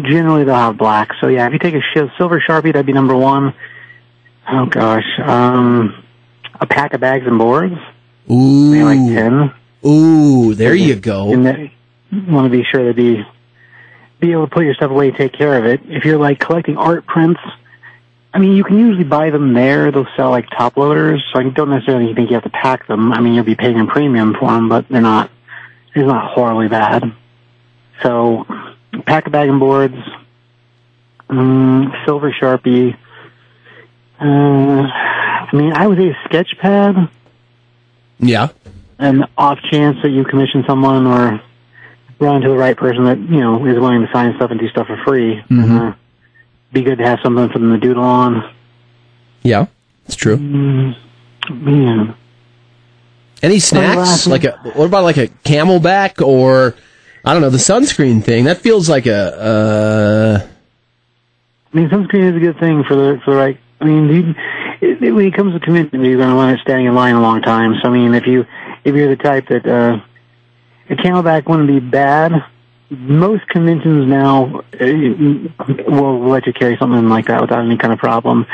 Generally, 0.01 0.45
they'll 0.45 0.55
have 0.55 0.77
black. 0.77 1.09
So 1.19 1.27
yeah, 1.27 1.47
if 1.47 1.53
you 1.53 1.59
take 1.59 1.73
a 1.73 1.81
sh- 1.81 2.11
silver 2.17 2.39
sharpie, 2.39 2.73
that'd 2.73 2.85
be 2.85 2.93
number 2.93 3.15
one. 3.15 3.53
Oh 4.49 4.65
gosh, 4.65 5.05
um, 5.23 6.03
a 6.59 6.65
pack 6.65 6.93
of 6.93 7.01
bags 7.01 7.25
and 7.25 7.37
boards. 7.37 7.75
Ooh, 8.31 8.71
maybe 8.71 8.83
like 8.83 9.13
ten. 9.13 9.53
Ooh, 9.85 10.53
there 10.53 10.75
you 10.75 10.95
go. 10.95 11.33
And 11.33 11.71
you 12.11 12.33
want 12.33 12.45
to 12.45 12.57
be 12.57 12.63
sure 12.63 12.85
to 12.85 12.93
be 12.93 13.25
be 14.19 14.31
able 14.31 14.47
to 14.47 14.53
put 14.53 14.65
your 14.65 14.73
stuff 14.73 14.91
away, 14.91 15.11
take 15.11 15.33
care 15.33 15.57
of 15.57 15.65
it. 15.65 15.81
If 15.85 16.05
you're 16.05 16.17
like 16.17 16.39
collecting 16.39 16.77
art 16.77 17.05
prints, 17.05 17.39
I 18.33 18.39
mean, 18.39 18.53
you 18.53 18.63
can 18.63 18.77
usually 18.77 19.03
buy 19.03 19.29
them 19.29 19.53
there. 19.53 19.91
They'll 19.91 20.07
sell 20.15 20.29
like 20.29 20.49
top 20.49 20.77
loaders, 20.77 21.23
so 21.31 21.39
I 21.39 21.49
don't 21.49 21.69
necessarily 21.69 22.13
think 22.13 22.29
you 22.29 22.35
have 22.35 22.43
to 22.43 22.49
pack 22.49 22.87
them. 22.87 23.13
I 23.13 23.19
mean, 23.19 23.33
you'll 23.33 23.43
be 23.43 23.55
paying 23.55 23.79
a 23.79 23.85
premium 23.85 24.35
for 24.39 24.51
them, 24.51 24.69
but 24.69 24.87
they're 24.89 25.01
not. 25.01 25.31
It's 25.95 26.05
not 26.05 26.31
horribly 26.31 26.67
bad. 26.67 27.03
So, 28.03 28.45
pack 29.05 29.27
a 29.27 29.29
bag 29.29 29.49
and 29.49 29.59
boards, 29.59 29.97
um, 31.29 31.93
silver 32.05 32.31
sharpie. 32.31 32.95
Uh, 34.19 34.25
I 34.25 35.49
mean, 35.53 35.73
I 35.73 35.87
would 35.87 35.97
say 35.97 36.09
a 36.09 36.17
sketch 36.25 36.57
pad. 36.59 37.09
Yeah. 38.19 38.49
An 38.99 39.25
off 39.37 39.59
chance 39.69 39.97
that 40.01 40.09
you 40.09 40.23
commission 40.23 40.63
someone 40.65 41.05
or 41.05 41.41
run 42.19 42.37
into 42.37 42.49
the 42.49 42.57
right 42.57 42.75
person 42.75 43.03
that 43.03 43.19
you 43.19 43.39
know 43.39 43.63
is 43.65 43.75
willing 43.79 44.05
to 44.05 44.11
sign 44.11 44.35
stuff 44.37 44.49
and 44.49 44.59
do 44.59 44.67
stuff 44.69 44.87
for 44.87 44.97
free. 45.05 45.43
Mhm. 45.51 45.91
Uh, 45.91 45.93
be 46.73 46.81
good 46.81 46.97
to 46.97 47.05
have 47.05 47.19
something 47.23 47.47
for 47.49 47.59
them 47.59 47.71
to 47.71 47.77
doodle 47.79 48.03
on. 48.03 48.43
Yeah, 49.43 49.67
it's 50.07 50.15
true. 50.15 50.37
Mm, 50.37 50.95
man. 51.51 52.15
Any 53.43 53.59
snacks? 53.59 54.25
Like 54.25 54.45
a 54.45 54.53
what 54.73 54.85
about 54.85 55.03
like 55.03 55.17
a 55.17 55.27
CamelBak 55.27 56.25
or 56.25 56.75
I 57.27 57.33
don't 57.33 57.41
know 57.41 57.49
the 57.49 57.57
sunscreen 57.57 58.23
thing? 58.23 58.45
That 58.45 58.59
feels 58.59 58.87
like 58.87 59.05
a. 59.05 59.37
Uh, 59.37 60.47
I 61.73 61.75
mean, 61.75 61.89
sunscreen 61.89 62.31
is 62.31 62.37
a 62.37 62.39
good 62.39 62.57
thing 62.57 62.85
for 62.87 62.95
the 62.95 63.19
for 63.25 63.31
the 63.31 63.37
right. 63.37 63.59
I 63.81 63.83
mean, 63.83 64.07
you, 64.07 64.35
it, 64.79 65.03
it, 65.03 65.11
when 65.11 65.27
it 65.27 65.33
comes 65.33 65.53
to 65.53 65.59
commitment, 65.59 66.05
you're 66.05 66.15
going 66.15 66.29
to 66.29 66.35
want 66.35 66.57
to 66.57 66.61
standing 66.61 66.85
in 66.85 66.95
line 66.95 67.15
a 67.15 67.21
long 67.21 67.41
time. 67.41 67.75
So 67.83 67.89
I 67.89 67.91
mean, 67.91 68.13
if 68.13 68.25
you 68.27 68.45
if 68.85 68.95
you're 68.95 69.09
the 69.09 69.21
type 69.21 69.49
that 69.49 69.67
uh, 69.67 69.99
a 70.89 70.95
CamelBak 70.95 71.49
wouldn't 71.49 71.67
be 71.67 71.81
bad. 71.81 72.31
Most 72.89 73.45
conventions 73.49 74.07
now 74.07 74.61
uh, 74.79 74.85
will 75.89 76.29
let 76.29 76.47
you 76.47 76.53
carry 76.53 76.77
something 76.79 77.09
like 77.09 77.25
that 77.27 77.41
without 77.41 77.65
any 77.65 77.75
kind 77.75 77.91
of 77.91 77.99
problem. 77.99 78.45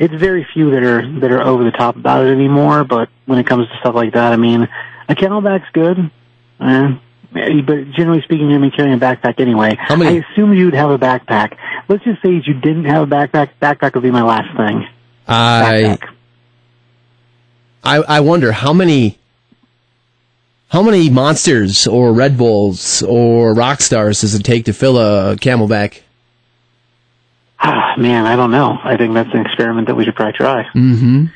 It's 0.00 0.14
very 0.14 0.44
few 0.52 0.72
that 0.72 0.82
are 0.82 1.20
that 1.20 1.30
are 1.30 1.42
over 1.42 1.62
the 1.62 1.70
top 1.70 1.94
about 1.94 2.26
it 2.26 2.32
anymore. 2.32 2.82
But 2.82 3.08
when 3.26 3.38
it 3.38 3.46
comes 3.46 3.68
to 3.68 3.78
stuff 3.78 3.94
like 3.94 4.14
that, 4.14 4.32
I 4.32 4.36
mean, 4.36 4.66
a 5.08 5.14
CamelBak's 5.14 5.70
good. 5.72 6.10
Uh, 6.58 6.94
but 7.34 7.90
generally 7.92 8.22
speaking, 8.22 8.48
you're 8.48 8.58
going 8.58 8.70
to 8.70 8.74
be 8.74 8.76
carrying 8.76 8.94
a 8.96 9.00
backpack 9.00 9.40
anyway. 9.40 9.76
many- 9.90 10.06
I 10.20 10.24
assumed 10.32 10.56
you'd 10.56 10.74
have 10.74 10.90
a 10.90 10.98
backpack. 10.98 11.56
Let's 11.88 12.04
just 12.04 12.22
say 12.22 12.30
you 12.30 12.54
didn't 12.54 12.84
have 12.84 13.02
a 13.02 13.06
backpack. 13.06 13.50
Backpack 13.60 13.94
would 13.94 14.02
be 14.02 14.10
my 14.10 14.22
last 14.22 14.56
thing. 14.56 14.86
I, 15.26 15.98
I 17.82 17.98
I 17.98 18.20
wonder 18.20 18.52
how 18.52 18.72
many 18.72 19.18
how 20.68 20.82
many 20.82 21.08
monsters 21.10 21.86
or 21.86 22.12
Red 22.12 22.36
Bulls 22.38 23.02
or 23.02 23.54
rock 23.54 23.80
stars 23.80 24.20
does 24.22 24.34
it 24.34 24.42
take 24.42 24.64
to 24.66 24.72
fill 24.72 24.98
a 24.98 25.36
CamelBak? 25.36 26.00
Ah, 27.60 27.94
man, 27.96 28.26
I 28.26 28.36
don't 28.36 28.50
know. 28.50 28.78
I 28.82 28.96
think 28.96 29.14
that's 29.14 29.32
an 29.32 29.40
experiment 29.46 29.86
that 29.88 29.94
we 29.94 30.04
should 30.04 30.14
probably 30.16 30.32
try. 30.34 30.64
Mm-hmm. 30.74 31.26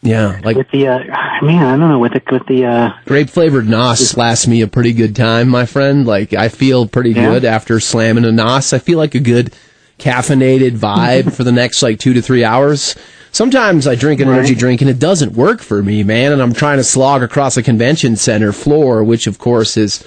Yeah, 0.00 0.40
like 0.44 0.56
With 0.56 0.70
the, 0.70 0.86
uh, 0.86 0.98
man, 1.42 1.66
I 1.66 1.76
don't 1.76 1.88
know, 1.88 1.98
with 1.98 2.12
the, 2.12 2.22
with 2.30 2.46
the, 2.46 2.64
uh, 2.66 2.90
grape 3.04 3.28
flavored 3.30 3.68
Nos 3.68 4.16
lasts 4.16 4.46
me 4.46 4.62
a 4.62 4.68
pretty 4.68 4.92
good 4.92 5.16
time, 5.16 5.48
my 5.48 5.66
friend. 5.66 6.06
Like 6.06 6.32
I 6.34 6.48
feel 6.48 6.86
pretty 6.86 7.10
Yeah? 7.12 7.30
good 7.32 7.44
after 7.44 7.80
slamming 7.80 8.24
a 8.24 8.30
Nos. 8.30 8.72
I 8.72 8.78
feel 8.78 8.96
like 8.98 9.14
a 9.16 9.20
good 9.20 9.52
caffeinated 9.98 10.78
vibe 10.78 11.32
for 11.32 11.42
the 11.42 11.50
next 11.50 11.82
like 11.82 11.98
two 11.98 12.14
to 12.14 12.22
three 12.22 12.44
hours. 12.44 12.94
Sometimes 13.32 13.86
I 13.88 13.96
drink 13.96 14.20
an 14.20 14.28
energy 14.28 14.54
drink 14.54 14.80
and 14.80 14.88
it 14.88 14.98
doesn't 15.00 15.32
work 15.32 15.60
for 15.60 15.82
me, 15.82 16.02
man, 16.04 16.32
and 16.32 16.40
I'm 16.40 16.52
trying 16.54 16.78
to 16.78 16.84
slog 16.84 17.22
across 17.22 17.56
a 17.56 17.62
convention 17.62 18.14
center 18.16 18.52
floor, 18.52 19.02
which 19.04 19.26
of 19.26 19.38
course 19.38 19.76
is 19.76 20.06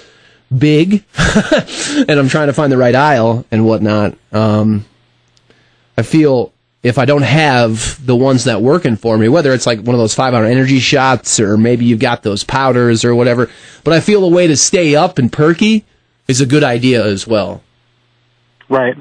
big, 0.56 1.04
and 1.18 2.10
I'm 2.10 2.28
trying 2.28 2.48
to 2.48 2.52
find 2.52 2.72
the 2.72 2.76
right 2.78 2.94
aisle 2.94 3.44
and 3.50 3.64
whatnot. 3.66 4.16
Um, 4.32 4.86
I 5.96 6.02
feel 6.02 6.52
if 6.82 6.98
I 6.98 7.04
don't 7.04 7.22
have 7.22 8.04
the 8.04 8.16
ones 8.16 8.44
that 8.44 8.60
working 8.60 8.96
for 8.96 9.16
me, 9.16 9.28
whether 9.28 9.52
it's 9.52 9.66
like 9.66 9.80
one 9.80 9.94
of 9.94 10.00
those 10.00 10.14
five 10.14 10.34
hour 10.34 10.44
energy 10.44 10.80
shots 10.80 11.38
or 11.38 11.56
maybe 11.56 11.84
you've 11.84 12.00
got 12.00 12.22
those 12.22 12.42
powders 12.42 13.04
or 13.04 13.14
whatever, 13.14 13.50
but 13.84 13.92
I 13.92 14.00
feel 14.00 14.24
a 14.24 14.28
way 14.28 14.46
to 14.48 14.56
stay 14.56 14.96
up 14.96 15.18
and 15.18 15.32
perky 15.32 15.84
is 16.26 16.40
a 16.40 16.46
good 16.46 16.64
idea 16.64 17.04
as 17.04 17.26
well. 17.26 17.62
right. 18.68 18.96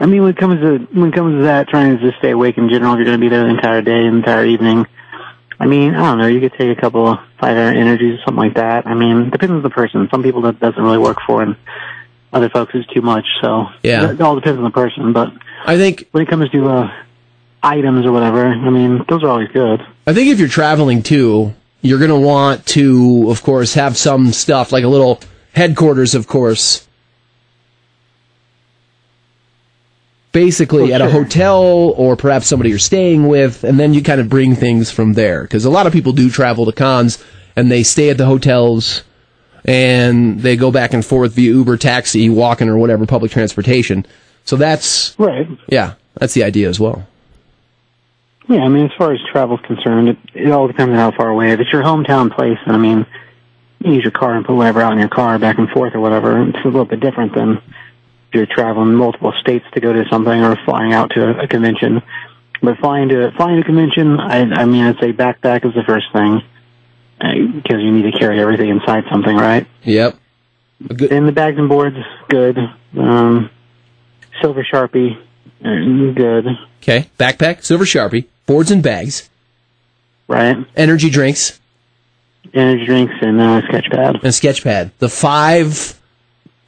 I 0.00 0.06
mean, 0.06 0.22
when 0.22 0.30
it 0.30 0.36
comes 0.36 0.60
to, 0.60 0.78
when 0.96 1.08
it 1.08 1.14
comes 1.14 1.40
to 1.40 1.42
that, 1.42 1.68
trying 1.68 1.98
to 1.98 2.04
just 2.04 2.18
stay 2.18 2.30
awake 2.30 2.56
in 2.56 2.68
general, 2.68 2.92
if 2.92 2.98
you're 2.98 3.06
going 3.06 3.18
to 3.18 3.24
be 3.24 3.28
there 3.28 3.42
the 3.42 3.50
entire 3.50 3.82
day, 3.82 4.02
the 4.02 4.16
entire 4.16 4.46
evening, 4.46 4.86
I 5.58 5.66
mean, 5.66 5.96
I 5.96 6.04
don't 6.04 6.18
know, 6.18 6.28
you 6.28 6.38
could 6.38 6.52
take 6.56 6.76
a 6.76 6.80
couple 6.80 7.08
of 7.08 7.18
five 7.40 7.56
hour 7.56 7.70
energies, 7.70 8.20
or 8.20 8.22
something 8.24 8.44
like 8.44 8.54
that. 8.54 8.86
I 8.86 8.94
mean, 8.94 9.22
it 9.22 9.30
depends 9.32 9.54
on 9.54 9.62
the 9.62 9.70
person. 9.70 10.06
Some 10.12 10.22
people 10.22 10.42
that 10.42 10.60
doesn't 10.60 10.80
really 10.80 10.98
work 10.98 11.18
for 11.26 11.42
and 11.42 11.56
other 12.32 12.48
folks 12.48 12.76
is 12.76 12.86
too 12.94 13.00
much, 13.00 13.26
so. 13.40 13.66
Yeah. 13.82 14.12
It 14.12 14.20
all 14.20 14.36
depends 14.36 14.58
on 14.58 14.64
the 14.64 14.70
person, 14.70 15.12
but. 15.12 15.32
I 15.64 15.76
think. 15.76 16.06
When 16.12 16.22
it 16.22 16.28
comes 16.28 16.48
to, 16.50 16.68
uh, 16.68 16.90
items 17.62 18.06
or 18.06 18.12
whatever, 18.12 18.46
I 18.46 18.70
mean, 18.70 19.04
those 19.08 19.22
are 19.22 19.28
always 19.28 19.48
good. 19.48 19.80
I 20.06 20.12
think 20.14 20.28
if 20.30 20.38
you're 20.38 20.48
traveling 20.48 21.02
too, 21.02 21.54
you're 21.82 21.98
going 21.98 22.10
to 22.10 22.18
want 22.18 22.66
to, 22.66 23.30
of 23.30 23.42
course, 23.42 23.74
have 23.74 23.96
some 23.96 24.32
stuff 24.32 24.72
like 24.72 24.84
a 24.84 24.88
little 24.88 25.20
headquarters, 25.52 26.14
of 26.14 26.26
course. 26.26 26.86
Basically, 30.32 30.92
Oh, 30.92 30.94
at 30.94 31.00
a 31.00 31.10
hotel 31.10 31.62
or 31.96 32.14
perhaps 32.14 32.46
somebody 32.46 32.70
you're 32.70 32.78
staying 32.78 33.26
with, 33.28 33.64
and 33.64 33.80
then 33.80 33.94
you 33.94 34.02
kind 34.02 34.20
of 34.20 34.28
bring 34.28 34.54
things 34.54 34.90
from 34.90 35.14
there. 35.14 35.42
Because 35.42 35.64
a 35.64 35.70
lot 35.70 35.86
of 35.86 35.92
people 35.92 36.12
do 36.12 36.28
travel 36.30 36.66
to 36.66 36.72
cons 36.72 37.22
and 37.56 37.70
they 37.70 37.82
stay 37.82 38.10
at 38.10 38.18
the 38.18 38.26
hotels 38.26 39.02
and 39.64 40.40
they 40.40 40.54
go 40.56 40.70
back 40.70 40.92
and 40.92 41.04
forth 41.04 41.32
via 41.32 41.50
Uber, 41.50 41.78
taxi, 41.78 42.28
walking, 42.28 42.68
or 42.68 42.76
whatever, 42.78 43.06
public 43.06 43.32
transportation. 43.32 44.06
So 44.44 44.56
that's, 44.56 45.18
Right. 45.18 45.48
yeah, 45.68 45.94
that's 46.14 46.34
the 46.34 46.44
idea 46.44 46.68
as 46.68 46.78
well. 46.78 47.06
Yeah, 48.48 48.60
I 48.62 48.68
mean, 48.68 48.86
as 48.86 48.92
far 48.96 49.12
as 49.12 49.20
travel's 49.30 49.60
concerned, 49.60 50.08
it, 50.08 50.18
it 50.34 50.50
all 50.50 50.66
depends 50.66 50.92
on 50.92 50.96
how 50.96 51.10
far 51.12 51.28
away. 51.28 51.52
If 51.52 51.60
it's 51.60 51.72
your 51.72 51.82
hometown 51.82 52.34
place, 52.34 52.58
then 52.66 52.74
I 52.74 52.78
mean, 52.78 53.06
you 53.80 53.92
use 53.94 54.02
your 54.02 54.10
car 54.10 54.34
and 54.34 54.44
put 54.44 54.54
whatever 54.56 54.80
out 54.80 54.92
in 54.92 54.98
your 54.98 55.08
car 55.08 55.38
back 55.38 55.58
and 55.58 55.68
forth 55.68 55.94
or 55.94 56.00
whatever. 56.00 56.42
It's 56.48 56.58
a 56.64 56.64
little 56.64 56.86
bit 56.86 57.00
different 57.00 57.34
than 57.34 57.58
if 57.58 58.34
you're 58.34 58.46
traveling 58.46 58.94
multiple 58.94 59.32
states 59.40 59.66
to 59.74 59.80
go 59.80 59.92
to 59.92 60.04
something 60.10 60.42
or 60.42 60.56
flying 60.64 60.92
out 60.92 61.10
to 61.10 61.24
a, 61.24 61.44
a 61.44 61.48
convention. 61.48 62.02
But 62.62 62.78
flying 62.78 63.10
to 63.10 63.30
flying 63.36 63.56
to 63.56 63.62
a 63.62 63.64
convention, 63.64 64.18
I, 64.18 64.40
I 64.40 64.64
mean, 64.64 64.82
I'd 64.84 64.98
say 64.98 65.12
backpack 65.12 65.64
is 65.64 65.74
the 65.74 65.84
first 65.86 66.06
thing 66.12 66.42
because 67.18 67.80
you 67.82 67.92
need 67.92 68.10
to 68.10 68.18
carry 68.18 68.40
everything 68.40 68.68
inside 68.68 69.04
something, 69.10 69.36
right? 69.36 69.66
Yep. 69.82 70.16
Then 70.80 71.26
the 71.26 71.32
bags 71.32 71.58
and 71.58 71.68
boards, 71.68 71.96
good. 72.28 72.56
Um, 72.96 73.50
silver 74.40 74.64
sharpie, 74.64 75.16
Uh, 75.64 76.12
Good. 76.14 76.46
Okay. 76.80 77.10
Backpack, 77.18 77.64
silver 77.64 77.84
sharpie, 77.84 78.26
boards 78.48 78.72
and 78.72 78.82
bags, 78.82 79.28
Right. 80.26 80.56
energy 80.76 81.08
drinks, 81.10 81.60
Energy 82.54 82.86
drinks 82.86 83.14
and 83.20 83.40
uh, 83.40 83.60
sketchpad. 83.62 84.24
and 84.24 84.34
sketch 84.34 84.64
pad. 84.64 84.90
The 84.98 85.08
five 85.08 85.74
Five 85.76 85.96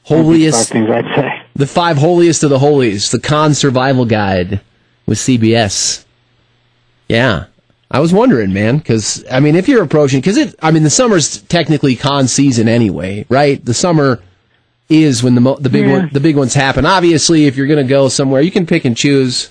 holiest, 0.04 0.70
things 0.70 0.88
I'd 0.90 1.04
say. 1.16 1.42
the 1.56 1.66
five 1.66 1.96
holiest 1.96 2.42
of 2.44 2.50
the 2.50 2.58
holies, 2.58 3.10
the 3.10 3.18
con 3.20 3.54
survival 3.54 4.04
guide 4.04 4.60
with 5.06 5.18
CBS. 5.18 6.04
Yeah. 7.08 7.44
I 7.90 7.98
was 8.00 8.12
wondering, 8.12 8.52
man, 8.52 8.78
because 8.78 9.24
I 9.30 9.40
mean, 9.40 9.56
if 9.56 9.68
you're 9.68 9.82
approaching, 9.82 10.20
because 10.20 10.36
it, 10.36 10.54
I 10.62 10.70
mean, 10.70 10.82
the 10.84 10.90
summer's 10.90 11.42
technically 11.42 11.96
con 11.96 12.28
season 12.28 12.68
anyway, 12.68 13.24
right? 13.28 13.64
The 13.64 13.74
summer 13.74 14.22
is 14.88 15.22
when 15.22 15.34
the 15.34 15.40
mo- 15.40 15.56
the 15.58 15.70
big 15.70 15.86
Yeah. 15.86 15.92
one, 15.92 16.10
the 16.12 16.20
big 16.20 16.36
ones 16.36 16.54
happen. 16.54 16.84
Obviously, 16.86 17.46
if 17.46 17.56
you're 17.56 17.66
going 17.66 17.84
to 17.84 17.88
go 17.88 18.08
somewhere, 18.08 18.42
you 18.42 18.50
can 18.50 18.66
pick 18.66 18.84
and 18.84 18.96
choose. 18.96 19.50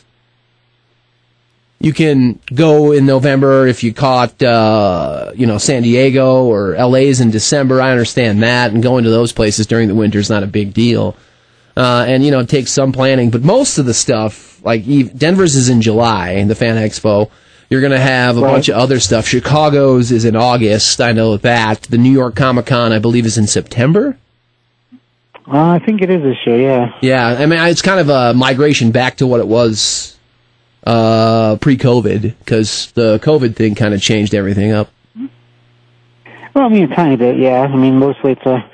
You 1.82 1.94
can 1.94 2.40
go 2.54 2.92
in 2.92 3.06
November 3.06 3.66
if 3.66 3.84
you 3.86 3.94
caught, 3.94 4.42
uh, 4.44 5.32
you 5.34 5.46
know, 5.48 5.58
San 5.58 5.84
Diego 5.84 6.44
or 6.44 6.76
LA's 6.76 7.22
in 7.22 7.32
December. 7.32 7.82
I 7.82 7.92
understand 7.92 8.44
that, 8.44 8.72
and 8.74 8.84
going 8.84 9.06
to 9.06 9.10
those 9.10 9.32
places 9.32 9.66
during 9.66 9.88
the 9.88 9.96
winter 9.96 10.20
is 10.20 10.30
not 10.30 10.44
a 10.44 10.48
big 10.48 10.74
deal. 10.74 11.16
Uh, 11.78 12.04
and 12.06 12.26
you 12.26 12.32
know, 12.32 12.40
it 12.40 12.50
takes 12.50 12.72
some 12.72 12.92
planning, 12.92 13.30
but 13.30 13.44
most 13.44 13.78
of 13.78 13.86
the 13.86 13.94
stuff, 13.94 14.62
like 14.64 14.84
Denver's 15.18 15.56
is 15.56 15.70
in 15.70 15.82
July, 15.82 16.44
the 16.44 16.56
Fan 16.56 16.76
Expo. 16.76 17.30
You're 17.70 17.82
going 17.82 17.92
to 17.94 18.00
have 18.00 18.36
a 18.38 18.42
Right. 18.42 18.52
bunch 18.54 18.68
of 18.68 18.76
other 18.76 19.00
stuff. 19.00 19.28
Chicago's 19.28 20.12
is 20.12 20.26
in 20.26 20.36
August. 20.36 21.00
I 21.00 21.14
know 21.14 21.38
that. 21.38 21.84
The 21.84 22.00
New 22.00 22.12
York 22.12 22.36
Comic 22.36 22.66
Con, 22.66 22.92
I 22.92 23.00
believe, 23.00 23.26
is 23.26 23.38
in 23.38 23.48
September. 23.48 24.18
Uh, 25.48 25.58
I 25.70 25.80
think 25.80 26.02
it 26.02 26.10
is 26.10 26.22
this 26.24 26.38
year. 26.46 26.60
Yeah. 26.60 26.94
Yeah, 27.02 27.26
I 27.28 27.46
mean, 27.46 27.60
it's 27.60 27.82
kind 27.84 28.00
of 28.00 28.10
a 28.10 28.34
migration 28.34 28.92
back 28.92 29.18
to 29.18 29.28
what 29.28 29.40
it 29.40 29.48
was 29.48 30.18
uh, 30.86 31.58
pre-COVID 31.58 32.36
because 32.40 32.92
the 32.94 33.20
COVID 33.20 33.56
thing 33.56 33.76
kind 33.76 33.94
of 33.94 34.02
changed 34.02 34.34
everything 34.34 34.72
up. 34.72 34.90
Well, 36.56 36.66
I 36.66 36.70
mean, 36.70 36.92
a 36.92 36.96
tiny 36.96 37.16
bit. 37.16 37.38
Yeah. 37.38 37.62
I 37.62 37.76
mean, 37.76 37.98
mostly 37.98 38.34
it's 38.34 38.46
a 38.46 38.70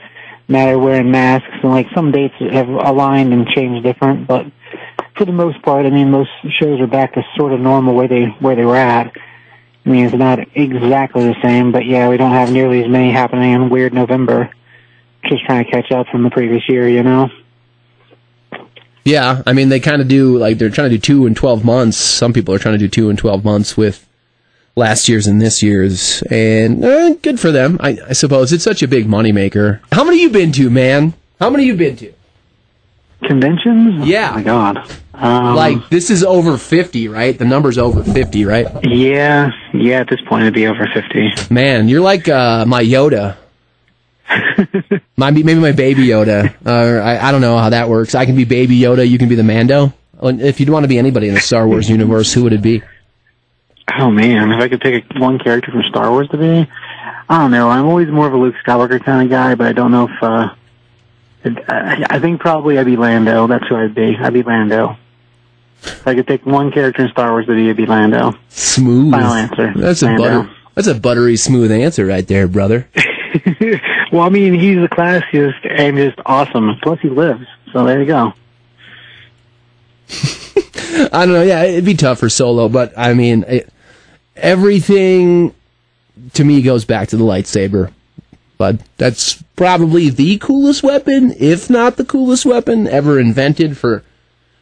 matter 0.48 0.76
of 0.76 0.82
wearing 0.82 1.12
masks 1.12 1.50
and 1.64 1.72
like 1.72 1.88
some 1.94 2.12
dates 2.12 2.36
have 2.40 2.70
aligned 2.70 3.34
and 3.34 3.48
changed 3.48 3.84
different, 3.84 4.28
but 4.28 4.46
for 5.18 5.26
the 5.26 5.32
most 5.32 5.62
part, 5.62 5.86
I 5.86 5.90
mean, 5.90 6.12
most 6.12 6.30
shows 6.60 6.80
are 6.82 6.88
back 6.88 7.14
to 7.14 7.24
sort 7.38 7.54
of 7.54 7.60
normal 7.60 7.96
where 7.96 8.08
they 8.08 8.26
where 8.40 8.56
they 8.56 8.66
were 8.66 8.76
at. 8.76 9.12
I 9.86 9.90
mean, 9.90 10.06
it's 10.06 10.16
not 10.16 10.40
exactly 10.56 11.26
the 11.26 11.36
same, 11.44 11.72
but 11.72 11.86
yeah, 11.86 12.10
we 12.10 12.18
don't 12.18 12.32
have 12.32 12.52
nearly 12.52 12.84
as 12.84 12.90
many 12.90 13.12
happening 13.12 13.54
in 13.54 13.70
weird 13.70 13.94
November. 13.94 14.50
Just 15.26 15.46
trying 15.46 15.66
to 15.66 15.72
catch 15.72 15.92
up 15.92 16.08
from 16.08 16.24
the 16.24 16.30
previous 16.30 16.68
year, 16.68 16.88
you 16.90 17.04
know. 17.04 17.30
Yeah, 19.06 19.44
I 19.46 19.54
mean, 19.54 19.70
they 19.70 19.80
kind 19.80 20.02
of 20.02 20.08
do 20.08 20.38
like 20.38 20.58
they're 20.58 20.72
trying 20.72 20.90
to 20.90 20.98
do 20.98 21.02
two 21.02 21.28
and 21.28 21.38
twelve 21.38 21.64
months. 21.64 21.96
Some 21.96 22.34
people 22.34 22.54
are 22.56 22.60
trying 22.60 22.74
to 22.74 22.80
do 22.80 22.88
two 22.88 23.10
and 23.10 23.18
twelve 23.18 23.46
months 23.46 23.78
with 23.78 24.06
last 24.76 25.08
year's 25.08 25.28
and 25.28 25.40
this 25.40 25.62
year's, 25.62 26.24
and 26.24 26.84
uh, 26.84 27.14
good 27.22 27.40
for 27.40 27.52
them. 27.52 27.78
I, 27.80 28.00
I 28.10 28.14
suppose 28.14 28.52
it's 28.52 28.64
such 28.64 28.82
a 28.82 28.88
big 28.88 29.06
moneymaker. 29.06 29.80
How 29.92 30.04
many 30.04 30.22
you 30.22 30.30
been 30.32 30.52
to, 30.54 30.70
man? 30.72 31.14
How 31.40 31.52
many 31.52 31.66
you 31.66 31.76
been 31.76 31.96
to? 31.98 32.14
Conventions? 33.24 34.08
Yeah. 34.08 34.32
Oh 34.32 34.36
my 34.36 34.44
god. 34.44 34.92
Um, 35.14 35.56
like 35.56 35.90
this 35.90 36.10
is 36.10 36.24
over 36.24 36.58
fifty, 36.58 37.08
right? 37.08 37.38
The 37.38 37.46
number's 37.46 37.78
over 37.78 38.04
fifty, 38.04 38.44
right? 38.44 38.68
Yeah, 38.84 39.52
yeah. 39.74 40.00
At 40.00 40.10
this 40.10 40.20
point, 40.28 40.42
it'd 40.42 40.56
be 40.56 40.68
over 40.68 40.88
fifty. 40.94 41.32
Man, 41.54 41.88
you're 41.88 42.02
like 42.02 42.28
uh, 42.28 42.66
my 42.66 42.84
Yoda. 42.84 43.38
my 45.18 45.32
maybe 45.32 45.56
my 45.56 45.72
baby 45.72 46.08
Yoda. 46.08 46.56
Uh, 46.66 47.02
I, 47.02 47.28
I 47.28 47.32
don't 47.32 47.42
know 47.42 47.58
how 47.58 47.70
that 47.70 47.90
works. 47.90 48.16
I 48.16 48.26
can 48.26 48.36
be 48.36 48.46
baby 48.46 48.80
Yoda. 48.80 49.08
You 49.08 49.18
can 49.18 49.30
be 49.30 49.36
the 49.36 49.44
Mando. 49.44 49.94
If 50.22 50.60
you'd 50.60 50.70
want 50.70 50.84
to 50.84 50.88
be 50.88 50.98
anybody 50.98 51.28
in 51.28 51.34
the 51.34 51.42
Star 51.42 51.68
Wars 51.68 51.90
universe, 51.90 52.34
who 52.34 52.44
would 52.44 52.54
it 52.54 52.62
be? 52.62 52.82
Oh 54.00 54.10
man, 54.10 54.52
if 54.52 54.60
I 54.60 54.68
could 54.68 54.82
pick 54.82 55.06
a, 55.16 55.20
one 55.20 55.38
character 55.40 55.72
from 55.72 55.84
Star 55.84 56.10
Wars 56.10 56.28
to 56.30 56.38
be, 56.38 56.70
I 57.30 57.40
don't 57.40 57.52
know. 57.52 57.70
I'm 57.70 57.86
always 57.86 58.10
more 58.10 58.26
of 58.26 58.34
a 58.34 58.38
Luke 58.38 58.56
Skywalker 58.66 59.04
kind 59.04 59.24
of 59.24 59.30
guy, 59.30 59.56
but 59.56 59.68
I 59.68 59.74
don't 59.74 59.92
know 59.92 60.08
if. 60.10 60.24
uh 60.24 60.56
I, 61.46 62.04
I 62.10 62.20
think 62.20 62.42
probably 62.42 62.80
I'd 62.80 62.88
be 62.88 62.98
Lando. 62.98 63.46
That's 63.46 63.68
who 63.68 63.76
I'd 63.76 63.94
be. 63.94 64.16
I'd 64.20 64.34
be 64.34 64.42
Lando. 64.42 64.98
If 65.84 66.08
I 66.08 66.16
could 66.16 66.26
pick 66.26 66.44
one 66.44 66.72
character 66.72 67.04
in 67.04 67.10
Star 67.12 67.32
Wars 67.32 67.46
to 67.46 67.54
be, 67.54 67.66
it'd 67.66 67.78
be 67.78 67.86
Lando. 67.86 68.34
Smooth. 68.50 69.12
Final 69.12 69.34
answer. 69.34 69.74
That's 69.76 70.02
a 70.02 70.16
butter. 70.16 70.50
That's 70.74 70.88
a 70.88 70.96
buttery 70.96 71.38
smooth 71.38 71.72
answer 71.72 72.06
right 72.06 72.28
there, 72.28 72.48
brother. 72.48 72.90
well, 74.16 74.24
I 74.26 74.30
mean, 74.30 74.54
he's 74.54 74.78
the 74.78 74.88
classiest 74.88 75.70
and 75.70 75.98
just 75.98 76.18
awesome. 76.26 76.78
Plus, 76.82 77.00
he 77.02 77.10
lives. 77.10 77.46
So 77.74 77.84
there 77.84 78.00
you 78.00 78.06
go. 78.06 78.34
I 81.12 81.26
don't 81.26 81.34
know. 81.34 81.42
Yeah, 81.42 81.64
it'd 81.64 81.84
be 81.84 81.96
tough 81.96 82.20
for 82.20 82.30
Solo, 82.30 82.70
but 82.70 82.94
I 82.98 83.14
mean, 83.14 83.44
it, 83.44 83.70
everything 84.38 85.54
to 86.34 86.46
me 86.46 86.62
goes 86.62 86.86
back 86.86 87.10
to 87.10 87.18
the 87.18 87.26
lightsaber. 87.26 87.92
But 88.58 88.80
that's 88.96 89.44
probably 89.58 90.10
the 90.10 90.38
coolest 90.38 90.82
weapon, 90.82 91.34
if 91.38 91.70
not 91.70 91.98
the 91.98 92.06
coolest 92.06 92.46
weapon 92.46 92.88
ever 92.88 93.20
invented 93.20 93.78
for 93.78 94.02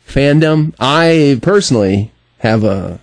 fandom. 0.08 0.74
I 0.80 1.40
personally 1.44 2.12
have 2.40 2.64
a 2.64 3.00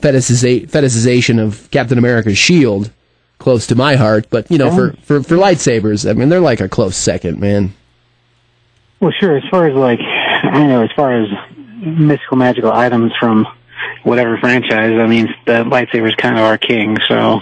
fetishization 0.00 1.42
of 1.42 1.68
Captain 1.72 1.98
America's 1.98 2.38
shield 2.38 2.92
close 3.38 3.66
to 3.68 3.74
my 3.74 3.96
heart, 3.96 4.26
but 4.30 4.50
you 4.50 4.58
know, 4.58 4.74
for, 4.74 4.92
for, 5.02 5.22
for 5.22 5.36
lightsabers, 5.36 6.08
I 6.08 6.14
mean, 6.14 6.28
they're 6.28 6.40
like 6.40 6.60
a 6.60 6.68
close 6.68 6.96
second, 6.96 7.38
man. 7.40 7.74
Well, 9.00 9.12
sure. 9.20 9.36
As 9.36 9.44
far 9.50 9.66
as 9.68 9.74
like, 9.74 10.00
I 10.00 10.50
don't 10.52 10.68
know, 10.68 10.82
as 10.82 10.90
far 10.96 11.22
as 11.22 11.28
mystical 11.78 12.38
magical 12.38 12.72
items 12.72 13.12
from 13.20 13.46
whatever 14.04 14.38
franchise, 14.38 14.98
I 14.98 15.06
mean, 15.06 15.34
the 15.44 15.64
lightsaber 15.64 16.08
is 16.08 16.14
kind 16.14 16.38
of 16.38 16.44
our 16.44 16.58
king. 16.58 16.96
So, 17.08 17.40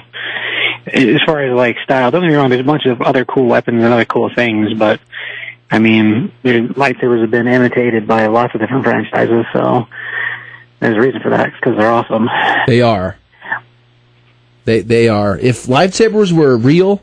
as 0.87 1.23
far 1.25 1.41
as 1.41 1.55
like 1.55 1.77
style, 1.85 2.11
don't 2.11 2.23
get 2.23 2.29
me 2.29 2.35
wrong. 2.35 2.51
There's 2.51 2.61
a 2.61 2.65
bunch 2.65 2.87
of 2.87 3.01
other 3.03 3.25
cool 3.25 3.47
weapons 3.47 3.83
and 3.83 3.93
other 3.93 4.05
cool 4.05 4.35
things, 4.35 4.75
but 4.75 5.01
I 5.71 5.79
mean, 5.79 6.33
the 6.43 6.69
lightsabers 6.69 7.21
have 7.21 7.31
been 7.31 7.49
imitated 7.49 8.07
by 8.07 8.27
lots 8.27 8.55
of 8.55 8.61
different 8.61 8.85
franchises. 8.85 9.47
So, 9.53 9.87
there's 10.81 10.97
a 10.97 11.01
reason 11.01 11.21
for 11.23 11.31
that 11.31 11.53
because 11.55 11.79
they're 11.79 11.91
awesome. 11.91 12.29
They 12.67 12.83
are. 12.83 13.17
They 14.65 14.81
they 14.81 15.09
are. 15.09 15.39
If 15.39 15.65
lightsabers 15.67 16.33
were 16.33 16.57
real, 16.57 17.03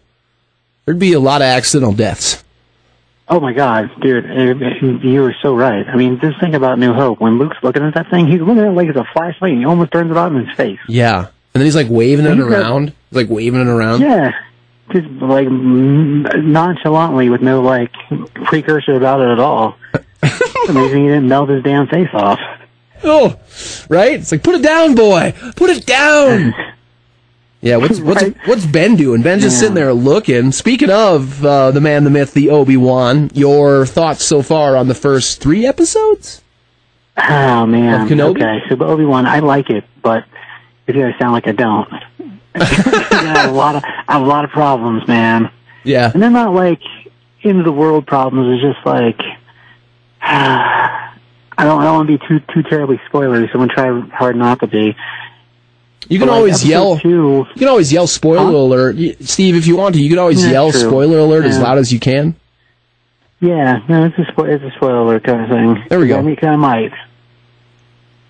there'd 0.86 1.00
be 1.00 1.14
a 1.14 1.20
lot 1.20 1.42
of 1.42 1.46
accidental 1.46 1.94
deaths. 1.94 2.44
Oh 3.28 3.40
my 3.40 3.54
God, 3.54 3.90
dude, 4.02 4.26
you 5.04 5.22
were 5.22 5.36
so 5.42 5.56
right. 5.56 5.88
I 5.88 5.96
mean, 5.96 6.20
just 6.20 6.38
think 6.42 6.54
about 6.54 6.80
New 6.80 6.94
Hope. 6.94 7.22
When 7.22 7.38
Luke's 7.38 7.56
looking 7.64 7.82
at 7.84 7.94
that 7.94 8.10
thing, 8.10 8.28
he's 8.28 8.42
looking 8.42 8.60
at 8.60 8.68
it 8.68 8.72
like 8.72 8.90
it's 8.90 8.98
a 8.98 9.06
flashlight, 9.14 9.52
and 9.54 9.60
he 9.60 9.66
almost 9.66 9.92
turns 9.94 10.12
it 10.12 10.18
on 10.18 10.36
in 10.36 10.48
his 10.48 10.58
face. 10.58 10.80
Yeah, 10.88 11.20
and 11.20 11.30
then 11.54 11.64
he's 11.64 11.76
like 11.76 11.88
waving 11.90 12.26
it 12.26 12.36
He's 12.36 12.44
around, 12.44 12.94
He's 13.10 13.16
like 13.16 13.30
waving 13.30 13.62
it 13.62 13.68
around. 13.68 14.02
Yeah, 14.02 14.34
just 14.92 15.08
like 15.08 15.48
nonchalantly 15.50 17.30
with 17.30 17.42
no 17.42 17.62
like 17.62 17.94
precursor 18.44 18.96
about 18.96 19.22
it 19.22 19.30
at 19.30 19.40
all. 19.40 19.78
Amazing 20.68 21.04
he 21.04 21.08
didn't 21.08 21.28
melt 21.28 21.50
his 21.50 21.64
damn 21.64 21.88
face 21.88 22.10
off. 22.14 22.40
Oh, 23.04 23.40
right. 23.90 24.20
It's 24.20 24.32
like 24.32 24.44
put 24.44 24.56
it 24.56 24.62
down, 24.62 24.94
boy. 24.94 25.34
Put 25.56 25.70
it 25.70 25.86
down. 25.86 26.54
Yeah, 27.62 27.78
what's 27.78 28.00
what's 28.02 28.24
what's 28.46 28.66
Ben 28.66 28.96
doing? 28.96 29.22
Ben's 29.22 29.44
just 29.44 29.56
Yeah. 29.56 29.60
sitting 29.62 29.76
there 29.76 29.94
looking. 29.94 30.52
Speaking 30.52 30.90
of 30.90 31.46
uh, 31.46 31.72
the 31.72 31.82
man, 31.82 32.04
the 32.04 32.10
myth, 32.10 32.34
the 32.34 32.50
Obi 32.50 32.78
Wan, 32.78 33.30
your 33.34 33.86
thoughts 33.86 34.24
so 34.26 34.42
far 34.42 34.76
on 34.76 34.88
the 34.88 34.96
first 34.96 35.42
three 35.42 35.66
episodes? 35.66 36.42
Oh 37.18 37.66
man. 37.66 38.02
Of 38.02 38.10
Kenobi? 38.10 38.38
Okay, 38.42 38.60
so 38.70 38.84
Obi 38.84 39.06
Wan, 39.06 39.26
I 39.26 39.40
like 39.40 39.70
it, 39.70 39.84
but 40.02 40.24
if 40.88 40.96
you 40.96 41.04
guys 41.04 41.14
sound 41.20 41.34
like 41.34 41.48
I 41.48 41.52
don't, 41.52 41.88
I 42.56 42.64
have 42.64 43.50
a 43.50 43.54
lot 43.54 43.76
of 43.76 43.84
I 43.84 44.14
have 44.14 44.22
a 44.24 44.26
lot 44.26 44.44
of 44.46 44.52
problems, 44.52 45.08
man. 45.08 45.52
Yeah. 45.84 46.12
And 46.14 46.22
they're 46.22 46.30
not 46.30 46.54
like 46.54 46.82
end 47.44 47.66
the 47.66 47.72
world 47.72 48.08
problems. 48.08 48.60
It's 48.64 48.74
just 48.76 48.86
like 48.86 49.20
I 50.22 51.14
don't 51.60 51.80
I 51.82 51.84
don't 51.86 51.94
want 51.96 52.10
to 52.10 52.18
be 52.18 52.28
too 52.28 52.40
too 52.54 52.64
terribly 52.64 53.00
spoilery, 53.12 53.46
so 53.52 53.60
I'm 53.60 53.68
gonna 53.68 53.74
try 53.74 54.16
hard 54.18 54.36
not 54.36 54.60
to 54.62 54.68
be. 54.68 54.96
You 56.10 56.20
can 56.20 56.28
like, 56.28 56.38
always 56.38 56.66
yell. 56.66 56.98
Two, 57.00 57.46
You 57.54 57.60
can 57.60 57.68
always 57.68 57.92
yell 57.94 58.08
spoiler 58.08 58.52
alert, 58.54 58.96
Steve. 59.22 59.56
If 59.56 59.68
you 59.68 59.78
want 59.78 59.96
to, 59.96 60.02
you 60.02 60.10
can 60.10 60.20
always 60.20 60.44
Yeah, 60.44 60.52
yell 60.52 60.72
true. 60.72 60.82
spoiler 60.82 61.20
alert 61.20 61.46
as 61.46 61.60
loud 61.60 61.78
as 61.78 61.94
you 61.94 62.00
can. 62.00 62.36
yeah, 63.40 63.80
no, 63.88 64.06
it's 64.06 64.18
a 64.18 64.32
spo- 64.32 64.48
it's 64.50 64.64
a 64.64 64.72
spoiler 64.78 64.98
alert 65.00 65.24
kind 65.24 65.42
of 65.42 65.50
thing. 65.50 65.84
There 65.90 66.00
we 66.00 66.08
go. 66.08 66.18
I 66.18 66.22
mean, 66.22 66.36
kind 66.36 66.54
of 66.54 66.60
might. 66.60 66.92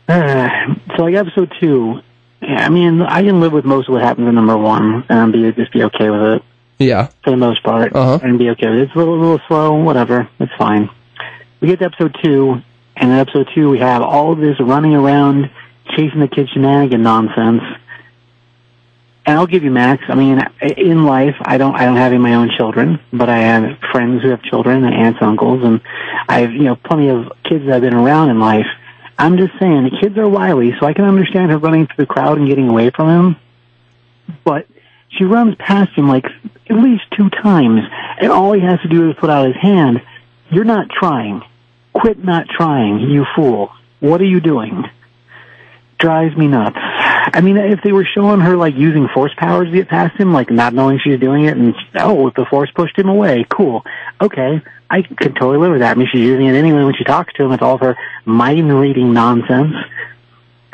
Uh, 0.08 0.50
so 0.96 1.04
like 1.04 1.16
episode 1.16 1.52
two, 1.60 2.02
yeah, 2.42 2.66
I 2.66 2.70
mean, 2.70 3.02
I 3.02 3.24
can 3.24 3.40
live 3.40 3.54
with 3.54 3.66
most 3.66 3.88
of 3.88 3.94
what 3.94 4.02
happens 4.04 4.28
in 4.28 4.36
number 4.36 4.58
one, 4.58 5.06
and 5.10 5.32
be 5.32 5.52
just 5.54 5.72
be 5.72 5.84
okay 5.84 6.10
with 6.10 6.22
it. 6.22 6.44
Yeah. 6.80 7.10
for 7.24 7.30
the 7.30 7.38
most 7.38 7.62
part, 7.64 7.94
Uh-huh. 7.96 8.20
and 8.24 8.40
be 8.40 8.50
okay 8.50 8.68
with 8.68 8.80
it. 8.80 8.82
It's 8.84 8.96
a 8.96 8.98
little, 8.98 9.18
little 9.20 9.40
slow, 9.48 9.76
whatever. 9.76 10.28
It's 10.40 10.52
fine. 10.58 10.90
We 11.60 11.68
get 11.68 11.78
to 11.80 11.86
episode 11.86 12.16
two, 12.24 12.60
and 12.98 13.12
in 13.12 13.18
episode 13.20 13.50
two, 13.54 13.70
we 13.70 13.78
have 13.80 14.02
all 14.02 14.32
of 14.34 14.40
this 14.40 14.60
running 14.60 14.96
around, 14.96 15.52
chasing 15.96 16.20
the 16.20 16.28
kid 16.28 16.50
shenanigan 16.50 17.02
nonsense. 17.02 17.62
And 19.26 19.38
I'll 19.38 19.48
give 19.48 19.64
you 19.64 19.72
Max. 19.72 20.04
I 20.08 20.16
mean, 20.16 20.42
in 20.62 21.06
life, 21.06 21.36
I 21.42 21.58
don't, 21.58 21.76
I 21.76 21.86
don't 21.86 21.98
have 21.98 22.12
any 22.12 22.18
my 22.18 22.34
own 22.34 22.50
children, 22.58 23.00
but 23.14 23.30
I 23.30 23.38
have 23.38 23.78
friends 23.92 24.24
who 24.24 24.30
have 24.30 24.42
children 24.42 24.84
and 24.84 24.96
aunts, 24.96 25.20
and 25.22 25.30
uncles, 25.30 25.64
and 25.64 25.80
I 26.28 26.42
have, 26.42 26.52
you 26.52 26.64
know, 26.64 26.76
plenty 26.76 27.10
of 27.10 27.32
kids 27.44 27.66
that 27.66 27.76
I've 27.76 27.82
been 27.82 27.94
around 27.94 28.30
in 28.30 28.40
life. 28.40 28.66
I'm 29.20 29.38
just 29.38 29.54
saying 29.60 29.84
the 29.84 29.98
kids 30.02 30.18
are 30.18 30.28
wily, 30.28 30.74
so 30.80 30.88
I 30.88 30.94
can 30.94 31.06
understand 31.06 31.52
her 31.52 31.60
running 31.60 31.86
through 31.86 32.06
the 32.06 32.12
crowd 32.12 32.40
and 32.40 32.48
getting 32.48 32.68
away 32.68 32.90
from 32.90 33.10
him. 33.10 33.36
But 34.44 34.66
she 35.10 35.26
runs 35.26 35.56
past 35.56 35.92
him 35.92 36.08
like 36.08 36.26
at 36.70 36.76
least 36.76 37.04
two 37.16 37.30
times, 37.30 37.82
and 38.20 38.32
all 38.32 38.54
he 38.54 38.62
has 38.62 38.80
to 38.82 38.88
do 38.88 39.10
is 39.10 39.16
put 39.20 39.30
out 39.30 39.46
his 39.46 39.56
hand. 39.56 40.02
You're 40.50 40.64
not 40.64 40.90
trying. 40.90 41.44
Quit 41.94 42.24
not 42.24 42.48
trying, 42.50 43.00
you 43.02 43.26
fool. 43.36 43.70
What 44.00 44.22
are 44.22 44.26
you 44.26 44.40
doing? 44.40 44.86
Drives 46.02 46.36
me 46.36 46.48
nuts. 46.48 46.78
I 46.80 47.42
mean, 47.42 47.58
if 47.58 47.82
they 47.84 47.92
were 47.92 48.06
showing 48.06 48.40
her 48.40 48.58
like 48.58 48.76
using 48.76 49.08
force 49.08 49.32
powers 49.38 49.68
to 49.68 49.72
get 49.72 49.88
past 49.88 50.20
him, 50.20 50.34
like 50.34 50.50
not 50.50 50.74
knowing 50.74 51.00
she's 51.00 51.20
doing 51.20 51.46
it, 51.46 51.56
and 51.56 51.76
oh, 51.96 52.32
the 52.36 52.46
force 52.46 52.72
pushed 52.72 52.98
him 52.98 53.08
away, 53.08 53.46
cool. 53.50 53.86
Okay, 54.20 54.62
I 54.90 55.04
could 55.04 55.36
totally 55.36 55.60
live 55.60 55.72
with 55.72 55.82
that. 55.82 55.92
I 55.92 56.00
mean, 56.00 56.08
she's 56.12 56.22
using 56.22 56.48
it 56.48 56.56
anyway 56.56 56.84
when 56.84 56.96
she 56.96 57.04
talks 57.04 57.34
to 57.36 57.44
him. 57.44 57.52
It's 57.52 57.62
all 57.62 57.76
of 57.76 57.82
her 57.82 57.96
mind 58.26 58.74
reading 58.80 59.14
nonsense. 59.14 59.76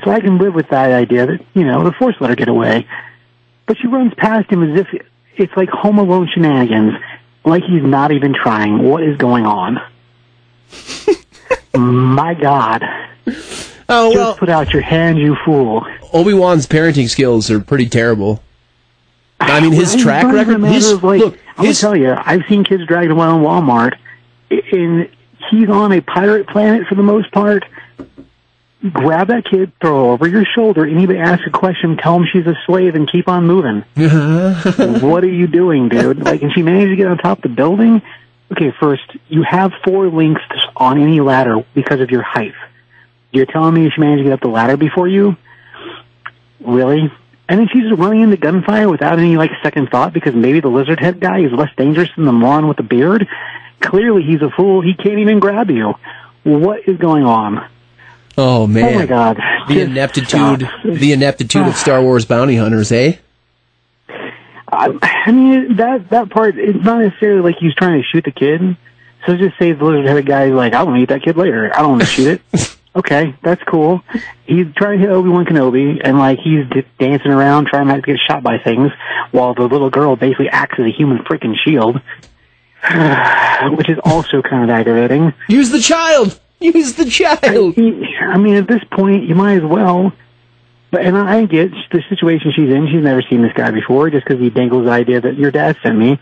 So 0.06 0.12
I 0.12 0.22
can 0.22 0.38
live 0.38 0.54
with 0.54 0.70
that 0.70 0.92
idea 0.92 1.26
that, 1.26 1.46
you 1.54 1.66
know, 1.66 1.84
the 1.84 1.92
force 1.92 2.16
let 2.22 2.30
her 2.30 2.36
get 2.38 2.48
away. 2.48 2.88
But 3.66 3.78
she 3.80 3.88
runs 3.88 4.14
past 4.16 4.50
him 4.50 4.64
as 4.64 4.80
if 4.80 4.88
it's 5.36 5.56
like 5.58 5.70
Home 5.70 6.00
Alone 6.00 6.30
shenanigans, 6.34 6.94
like 7.44 7.64
he's 7.64 7.84
not 7.84 8.14
even 8.14 8.34
trying. 8.34 8.80
What 8.80 9.04
is 9.04 9.18
going 9.18 9.46
on? 9.46 9.80
My 11.76 12.34
God. 12.34 12.84
Oh, 13.90 14.12
Just 14.12 14.16
well, 14.16 14.36
put 14.36 14.50
out 14.50 14.74
your 14.74 14.82
hand, 14.82 15.18
you 15.18 15.36
fool. 15.46 15.86
Obi 16.14 16.34
Wan's 16.34 16.68
parenting 16.68 17.10
skills 17.10 17.50
are 17.50 17.60
pretty 17.60 17.88
terrible. 17.88 18.44
I 19.40 19.60
mean, 19.60 19.72
his 19.72 19.96
track 19.96 20.26
it's 20.26 20.34
not 20.34 20.42
even 20.42 20.62
record. 20.62 20.74
His, 20.74 21.04
like, 21.04 21.20
look, 21.22 21.40
I'm 21.58 21.66
his, 21.66 21.80
tell 21.80 21.96
you, 21.96 22.14
I've 22.18 22.44
seen 22.50 22.64
kids 22.64 22.86
dragged 22.86 23.12
around 23.12 23.44
Walmart, 23.44 23.98
and 24.50 25.10
he's 25.50 25.70
on 25.70 25.92
a 25.92 26.02
pirate 26.02 26.48
planet 26.48 26.88
for 26.88 26.96
the 26.96 27.04
most 27.04 27.32
part. 27.32 27.64
Grab 28.92 29.30
that 29.30 29.46
kid, 29.46 29.72
throw 29.82 30.06
her 30.06 30.12
over 30.12 30.28
your 30.28 30.46
shoulder. 30.46 30.86
Anybody 30.86 31.20
ask 31.20 31.46
a 31.48 31.50
question, 31.50 31.98
tell 31.98 32.16
him 32.16 32.26
she's 32.32 32.46
a 32.46 32.56
slave, 32.66 32.96
and 32.96 33.10
keep 33.10 33.28
on 33.28 33.48
moving. 33.48 33.84
what 35.02 35.24
are 35.24 35.30
you 35.30 35.48
doing, 35.48 35.90
dude? 35.90 36.20
Like, 36.20 36.42
and 36.42 36.52
she 36.54 36.62
managed 36.62 36.92
to 36.92 36.96
get 36.96 37.08
on 37.08 37.18
top 37.18 37.40
of 37.40 37.44
the 37.44 37.50
building. 37.50 38.02
Okay, 38.52 38.72
first, 38.80 39.04
you 39.28 39.44
have 39.44 39.72
four 39.84 40.10
links 40.10 40.42
on 40.76 41.02
any 41.02 41.20
ladder 41.22 41.66
because 41.74 42.02
of 42.02 42.12
your 42.12 42.22
height. 42.22 42.54
You're 43.38 43.46
telling 43.46 43.74
me 43.76 43.90
she 43.90 44.02
managed 44.02 44.20
to 44.20 44.24
get 44.26 44.34
up 44.34 44.42
the 44.42 44.48
ladder 44.48 44.78
before 44.78 45.08
you? 45.08 45.38
Really? 46.60 47.12
And 47.50 47.60
then 47.60 47.68
she's 47.72 47.84
just 47.84 47.98
running 48.00 48.22
into 48.22 48.36
gunfire 48.36 48.90
without 48.90 49.20
any 49.20 49.38
like 49.38 49.52
second 49.64 49.90
thought 49.90 50.12
because 50.12 50.36
maybe 50.36 50.60
the 50.60 50.68
lizard 50.68 51.00
head 51.00 51.20
guy 51.20 51.40
is 51.42 51.52
less 51.52 51.70
dangerous 51.78 52.10
than 52.16 52.26
the 52.26 52.34
moron 52.34 52.68
with 52.68 52.78
the 52.78 52.84
beard. 52.84 53.28
Clearly, 53.80 54.24
he's 54.24 54.42
a 54.42 54.50
fool. 54.50 54.82
He 54.82 54.94
can't 54.96 55.20
even 55.20 55.40
grab 55.40 55.70
you. 55.70 55.94
What 56.44 56.88
is 56.88 56.98
going 56.98 57.24
on? 57.24 57.70
oh 58.40 58.68
man, 58.68 58.94
Oh 58.96 59.00
my 59.00 59.06
God! 59.06 59.38
the 59.68 59.74
Just 59.76 59.90
ineptitude, 59.92 60.30
stop. 60.62 60.84
the 60.84 61.12
ineptitude 61.14 61.68
of 61.68 61.76
Star 61.76 62.02
Wars 62.02 62.26
bounty 62.26 62.56
hunters, 62.56 62.92
eh? 62.92 63.18
I, 64.70 64.90
I 65.02 65.32
mean, 65.32 65.78
that 65.78 66.10
that 66.10 66.30
part 66.30 66.58
it's 66.58 66.84
not 66.84 67.00
necessarily 67.00 67.42
like 67.42 67.56
he's 67.60 67.74
trying 67.76 68.02
to 68.02 68.08
shoot 68.08 68.26
the 68.26 68.32
kid. 68.32 68.76
So 69.26 69.36
just 69.38 69.58
say 69.58 69.72
the 69.74 69.84
lizard 69.84 70.06
headed 70.06 70.26
guy 70.26 70.46
is 70.48 70.54
like, 70.54 70.74
I 70.74 70.84
want 70.84 70.98
to 70.98 71.04
eat 71.04 71.10
that 71.10 71.24
kid 71.24 71.38
later. 71.38 71.72
I 71.74 71.82
don't 71.82 71.92
want 71.92 72.02
to 72.02 72.08
shoot 72.08 72.42
it. 72.54 72.78
okay, 72.98 73.36
that's 73.44 73.64
cool. 73.64 74.02
He's 74.46 74.68
trying 74.76 75.00
to 75.00 75.08
hit 75.08 75.10
Obi 75.10 75.30
Wan 75.30 75.46
Kenobi, 75.46 76.02
and 76.04 76.18
like 76.18 76.40
he's 76.40 76.66
dancing 77.00 77.32
around 77.32 77.68
trying 77.68 77.88
not 77.88 77.98
to 77.98 78.02
get 78.02 78.20
shot 78.28 78.44
by 78.44 78.58
things, 78.58 78.92
while 79.32 79.54
the 79.54 79.64
little 79.64 79.90
girl 79.90 80.16
basically 80.16 80.50
acts 80.50 80.80
as 80.80 80.86
a 80.86 80.92
human 80.92 81.20
freaking 81.20 81.56
shield, 81.64 81.96
which 83.78 83.90
is 83.90 84.00
also 84.04 84.42
kind 84.42 84.64
of 84.64 84.70
aggravating. 84.70 85.34
Use 85.48 85.70
the 85.70 85.80
child. 85.80 86.40
Use 86.60 86.96
the 86.96 87.06
child. 87.06 87.76
I 87.78 88.38
mean, 88.38 88.56
at 88.56 88.68
this 88.68 88.84
point, 88.92 89.26
you 89.28 89.36
might 89.36 89.58
as 89.58 89.64
well. 89.64 90.12
But 90.90 91.02
and 91.02 91.18
I 91.18 91.46
get 91.46 91.72
the 91.92 92.02
situation 92.10 92.52
she's 92.56 92.70
in. 92.70 92.88
She's 92.88 93.04
never 93.04 93.22
seen 93.22 93.42
this 93.42 93.54
guy 93.54 93.72
before, 93.72 94.10
just 94.10 94.26
because 94.26 94.42
he 94.42 94.50
dangles 94.50 94.86
the 94.86 94.92
idea 94.92 95.22
that 95.22 95.36
your 95.36 95.52
dad 95.52 95.78
sent 95.84 95.98
me. 95.98 96.20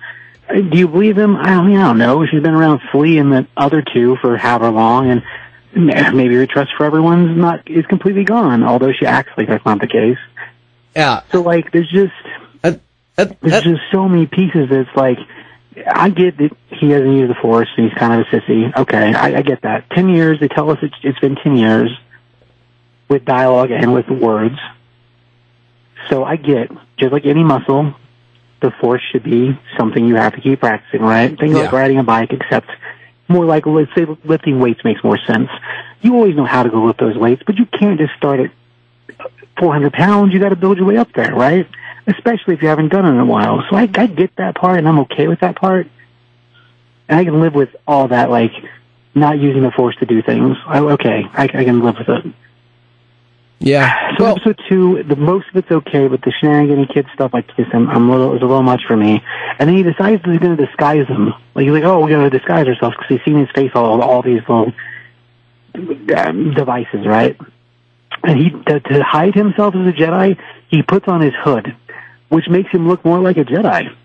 Do 0.50 0.78
you 0.78 0.88
believe 0.88 1.18
him? 1.18 1.36
I 1.38 1.52
don't, 1.52 1.76
I 1.76 1.82
don't 1.88 1.98
know. 1.98 2.26
She's 2.26 2.42
been 2.42 2.54
around 2.54 2.82
Flea 2.92 3.18
and 3.18 3.32
the 3.32 3.48
other 3.56 3.82
two 3.82 4.18
for 4.18 4.38
however 4.38 4.70
long, 4.70 5.10
and 5.10 5.24
maybe 6.14 6.36
her 6.36 6.48
trust 6.48 6.72
for 6.78 6.86
everyone's 6.86 7.38
not 7.38 7.70
is 7.70 7.86
completely 7.86 8.24
gone. 8.24 8.64
Although 8.64 8.92
she 8.94 9.06
acts 9.06 9.32
like 9.38 9.48
that's 9.48 9.66
not 9.66 9.80
the 9.80 9.88
case. 9.88 10.18
Yeah. 10.96 11.22
So 11.32 11.42
like, 11.42 11.72
there's 11.72 11.90
just 11.90 12.14
there's 13.16 13.64
just 13.64 13.82
so 13.92 14.08
many 14.10 14.26
pieces. 14.26 14.70
That's 14.70 14.90
like, 14.96 15.18
I 15.88 16.10
get 16.10 16.38
that 16.38 16.52
he 16.68 16.90
hasn't 16.90 17.14
used 17.14 17.30
the 17.30 17.36
force 17.42 17.70
and 17.78 17.90
he's 17.90 17.98
kind 17.98 18.20
of 18.20 18.28
a 18.28 18.36
sissy. 18.36 18.76
Okay, 18.76 19.14
I, 19.14 19.38
I 19.38 19.42
get 19.42 19.62
that. 19.64 19.90
Ten 19.90 20.10
years. 20.10 20.40
They 20.40 20.48
tell 20.48 20.70
us 20.70 20.80
it's, 20.82 20.96
it's 21.04 21.20
been 21.20 21.36
ten 21.36 21.56
years 21.56 21.92
with 23.08 23.26
dialogue 23.26 23.72
and 23.72 23.94
with 23.94 24.08
words. 24.10 24.56
So 26.10 26.24
I 26.24 26.36
get, 26.36 26.72
just 26.98 27.12
like 27.12 27.26
any 27.26 27.44
muscle, 27.44 27.94
the 28.62 28.72
force 28.80 29.02
should 29.12 29.24
be 29.24 29.58
something 29.78 30.06
you 30.06 30.16
have 30.16 30.36
to 30.36 30.42
keep 30.42 30.60
practicing, 30.60 31.02
right? 31.02 31.38
Think 31.38 31.54
like 31.54 31.72
riding 31.72 32.00
a 32.00 32.04
bike, 32.04 32.32
except 32.32 32.70
more 33.28 33.46
like, 33.46 33.66
let's 33.66 33.94
say, 33.96 34.06
lifting 34.24 34.60
weights 34.60 34.84
makes 34.84 35.04
more 35.04 35.18
sense. 35.18 35.50
You 36.02 36.16
always 36.16 36.36
know 36.36 36.46
how 36.46 36.64
to 36.64 36.70
go 36.70 36.84
lift 36.84 37.00
those 37.00 37.18
weights, 37.18 37.44
but 37.46 37.58
you 37.58 37.66
can't 37.66 38.00
just 38.00 38.14
start 38.16 38.40
at 38.40 38.52
400 39.58 39.94
pounds. 39.94 40.34
You 40.34 40.40
got 40.40 40.50
to 40.50 40.56
build 40.56 40.78
your 40.78 40.86
way 40.86 40.98
up 40.98 41.12
there, 41.14 41.34
right? 41.34 41.68
Especially 42.08 42.54
if 42.54 42.62
you 42.62 42.68
haven't 42.68 42.90
done 42.90 43.06
it 43.06 43.10
in 43.10 43.20
a 43.20 43.26
while. 43.26 43.64
So 43.70 43.76
I, 43.76 43.90
I 43.94 44.06
get 44.08 44.36
that 44.36 44.56
part, 44.56 44.78
and 44.78 44.88
I'm 44.88 45.00
okay 45.00 45.28
with 45.28 45.40
that 45.40 45.56
part. 45.56 45.88
And 47.08 47.20
I 47.20 47.24
can 47.24 47.40
live 47.40 47.56
with 47.56 47.76
all 47.88 48.08
that, 48.10 48.30
like, 48.30 48.52
not 49.16 49.40
using 49.40 49.64
the 49.64 49.72
force 49.72 49.96
to 49.98 50.06
do 50.06 50.22
things. 50.22 50.58
I, 50.68 50.80
okay, 50.80 51.24
I, 51.34 51.44
I 51.44 51.48
can 51.48 51.82
live 51.82 51.96
with 51.98 52.10
it. 52.10 52.34
Yeah. 53.66 54.16
So 54.20 54.26
episode 54.26 54.62
two, 54.70 55.02
the 55.02 55.16
most 55.16 55.48
of 55.50 55.56
it's 55.56 55.72
okay, 55.72 56.08
but 56.08 56.22
the 56.22 56.32
shenanigan 56.40 56.86
kid 56.86 57.08
stuff, 57.16 57.34
like 57.34 57.48
this, 57.58 57.66
I'm, 57.74 57.90
I'm 57.90 58.08
a 58.10 58.12
little, 58.12 58.36
it's 58.36 58.44
a 58.44 58.46
little 58.46 58.62
much 58.62 58.84
for 58.88 58.96
me. 58.96 59.24
And 59.58 59.68
then 59.68 59.76
he 59.76 59.82
decides 59.82 60.22
that 60.22 60.30
he's 60.30 60.40
going 60.40 60.56
to 60.56 60.66
disguise 60.68 61.08
him. 61.08 61.34
Like 61.56 61.64
he's 61.64 61.72
like, 61.72 61.84
oh, 61.84 62.00
we're 62.00 62.10
going 62.10 62.30
to 62.30 62.38
disguise 62.38 62.68
ourselves 62.68 62.96
because 62.96 63.18
he's 63.18 63.26
seen 63.26 63.40
his 63.40 63.50
face 63.56 63.72
all 63.74 64.04
all 64.04 64.22
these 64.22 64.42
little 64.42 64.72
um, 66.16 66.54
devices, 66.54 67.08
right? 67.08 67.36
And 68.24 68.38
he 68.38 68.52
to, 68.52 68.80
to 68.82 69.04
hide 69.04 69.34
himself 69.34 69.74
as 69.74 69.88
a 69.88 69.94
Jedi, 69.94 70.40
he 70.70 70.84
puts 70.84 71.08
on 71.08 71.22
his 71.22 71.34
hood, 71.42 71.76
which 72.30 72.48
makes 72.48 72.70
him 72.70 72.88
look 72.88 73.04
more 73.04 73.20
like 73.20 73.38
a 73.38 73.46
Jedi. 73.46 73.96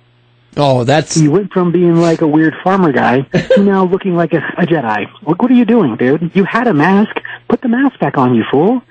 Oh, 0.57 0.85
that's 0.85 1.15
He 1.15 1.29
went 1.29 1.53
from 1.53 1.71
being 1.71 1.97
like 1.97 2.23
a 2.23 2.27
weird 2.27 2.55
farmer 2.65 2.93
guy 2.93 3.21
to 3.21 3.63
now 3.63 3.85
looking 3.85 4.17
like 4.17 4.33
a, 4.33 4.39
a 4.57 4.65
Jedi. 4.65 5.07
Like, 5.23 5.43
what 5.43 5.51
are 5.51 5.55
you 5.55 5.67
doing, 5.67 5.97
dude? 5.97 6.35
You 6.35 6.45
had 6.45 6.67
a 6.67 6.73
mask. 6.73 7.15
Put 7.47 7.61
the 7.61 7.69
mask 7.69 8.01
back 8.01 8.17
on, 8.17 8.35
you 8.35 8.45
fool. 8.51 8.83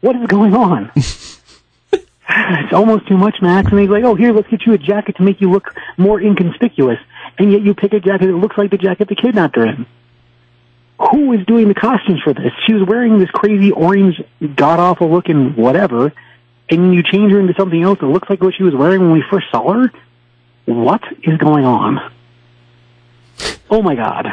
What 0.00 0.16
is 0.16 0.26
going 0.26 0.54
on? 0.54 0.92
it's 0.96 2.72
almost 2.72 3.06
too 3.08 3.16
much, 3.16 3.36
Max. 3.40 3.70
And 3.70 3.80
he's 3.80 3.88
like, 3.88 4.04
oh, 4.04 4.14
here, 4.14 4.32
let's 4.32 4.48
get 4.48 4.66
you 4.66 4.72
a 4.72 4.78
jacket 4.78 5.16
to 5.16 5.22
make 5.22 5.40
you 5.40 5.50
look 5.50 5.74
more 5.96 6.20
inconspicuous. 6.20 6.98
And 7.38 7.52
yet 7.52 7.62
you 7.62 7.74
pick 7.74 7.92
a 7.92 8.00
jacket 8.00 8.26
that 8.26 8.36
looks 8.36 8.56
like 8.56 8.70
the 8.70 8.78
jacket 8.78 9.08
the 9.08 9.14
kidnapped 9.14 9.56
her 9.56 9.66
in. 9.66 9.86
Who 10.98 11.32
is 11.32 11.44
doing 11.46 11.68
the 11.68 11.74
costumes 11.74 12.20
for 12.22 12.32
this? 12.32 12.52
She 12.66 12.72
was 12.72 12.86
wearing 12.86 13.18
this 13.18 13.30
crazy 13.30 13.70
orange, 13.70 14.22
god-awful 14.54 15.10
looking 15.10 15.54
whatever, 15.54 16.12
and 16.70 16.94
you 16.94 17.02
change 17.02 17.32
her 17.32 17.40
into 17.40 17.54
something 17.54 17.82
else 17.82 17.98
that 18.00 18.06
looks 18.06 18.30
like 18.30 18.40
what 18.40 18.54
she 18.54 18.62
was 18.62 18.74
wearing 18.74 19.02
when 19.02 19.12
we 19.12 19.22
first 19.30 19.46
saw 19.50 19.72
her? 19.72 19.92
What 20.64 21.02
is 21.22 21.36
going 21.38 21.64
on? 21.64 22.12
Oh 23.70 23.82
my 23.82 23.94
god. 23.94 24.26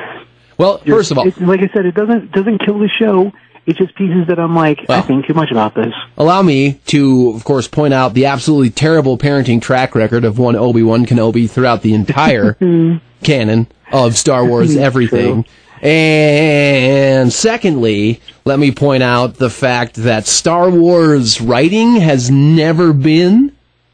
Well, 0.58 0.78
first 0.80 1.12
of 1.12 1.17
all, 1.17 1.26
like 1.26 1.62
I 1.62 1.69
said, 1.73 1.86
it 1.86 1.95
doesn't 1.95 2.32
doesn't 2.32 2.60
kill 2.60 2.80
the 2.80 2.89
show. 2.89 3.34
It's 3.65 3.78
just 3.78 3.95
pieces 3.95 4.28
that 4.28 4.39
I'm 4.39 4.56
like, 4.56 4.89
I 4.89 5.02
think 5.02 5.26
too 5.26 5.34
much 5.34 5.49
about 5.52 5.73
this. 5.73 5.93
Allow 6.17 6.41
me 6.41 6.73
to, 6.88 7.32
of 7.34 7.45
course, 7.45 7.67
point 7.67 7.93
out 7.93 8.13
the 8.13 8.26
absolutely 8.26 8.69
terrible 8.69 9.17
parenting 9.17 9.62
track 9.62 9.95
record 9.95 10.26
of 10.26 10.38
one 10.38 10.56
Obi 10.56 10.84
Wan 10.84 11.06
Kenobi 11.06 11.49
throughout 11.49 11.82
the 11.82 11.93
entire 11.93 12.54
hmm. 12.60 12.97
canon 13.23 13.67
of 13.91 14.17
Star 14.17 14.45
Wars 14.49 14.76
everything. 14.76 15.45
And 15.82 17.32
secondly, 17.32 18.21
let 18.45 18.58
me 18.58 18.71
point 18.71 19.04
out 19.04 19.36
the 19.36 19.49
fact 19.49 19.95
that 19.95 20.28
Star 20.28 20.69
Wars 20.69 21.41
writing 21.41 21.97
has 21.97 22.32
never 22.32 22.93
been 22.93 23.54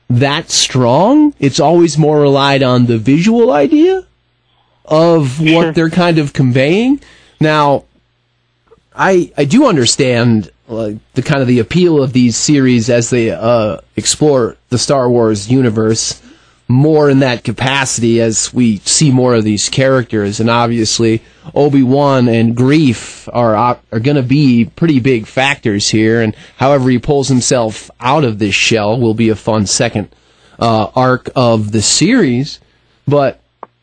that 0.09 0.49
strong. 0.49 1.33
It's 1.39 1.59
always 1.59 1.97
more 1.97 2.21
relied 2.21 2.63
on 2.63 2.85
the 2.85 2.97
visual 2.97 3.51
idea 3.51 4.05
of 4.85 5.39
what 5.39 5.75
they're 5.75 5.89
kind 5.89 6.17
of 6.19 6.33
conveying. 6.33 7.01
Now, 7.39 7.85
I 8.99 9.31
I 9.37 9.45
do 9.45 9.65
understand 9.65 10.51
the 10.67 10.99
kind 11.23 11.41
of 11.41 11.47
the 11.47 11.59
appeal 11.59 12.03
of 12.03 12.13
these 12.13 12.35
series 12.37 12.89
as 12.89 13.09
they 13.09 13.31
uh, 13.31 13.77
explore 13.95 14.57
the 14.67 14.77
Star 14.77 15.09
Wars 15.09 15.49
universe 15.49 16.21
more 16.67 17.09
in 17.09 17.19
that 17.19 17.43
capacity 17.43 18.21
as 18.21 18.53
we 18.53 18.77
see 18.79 19.09
more 19.09 19.33
of 19.33 19.43
these 19.43 19.69
characters, 19.69 20.39
and 20.39 20.49
obviously 20.49 21.23
Obi 21.55 21.81
Wan 21.81 22.27
and 22.27 22.55
Grief 22.55 23.27
are 23.33 23.55
are 23.55 23.99
going 23.99 24.17
to 24.17 24.21
be 24.21 24.65
pretty 24.65 24.99
big 24.99 25.25
factors 25.25 25.89
here, 25.89 26.21
and 26.21 26.35
however 26.57 26.89
he 26.89 26.99
pulls 26.99 27.29
himself 27.29 27.89
out 28.01 28.25
of 28.25 28.37
this 28.37 28.53
shell 28.53 28.99
will 28.99 29.15
be 29.15 29.29
a 29.29 29.35
fun 29.35 29.65
second 29.65 30.09
uh, 30.59 30.91
arc 30.93 31.29
of 31.37 31.71
the 31.71 31.81
series, 31.81 32.59
but 33.07 33.38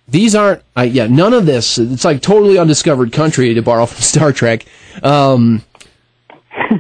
these 0.08 0.34
aren't 0.34 0.62
uh, 0.76 0.82
yeah 0.82 1.06
none 1.06 1.32
of 1.32 1.46
this 1.46 1.78
it's 1.78 2.04
like 2.04 2.22
totally 2.22 2.58
undiscovered 2.58 3.12
country 3.12 3.54
to 3.54 3.62
borrow 3.62 3.86
from 3.86 4.00
star 4.02 4.32
trek 4.32 4.64
um 5.02 5.62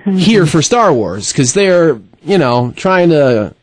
here 0.04 0.46
for 0.46 0.62
Star 0.62 0.92
Wars 0.92 1.32
because 1.32 1.54
they're 1.54 2.00
you 2.22 2.38
know 2.38 2.72
trying 2.76 3.10
to 3.10 3.54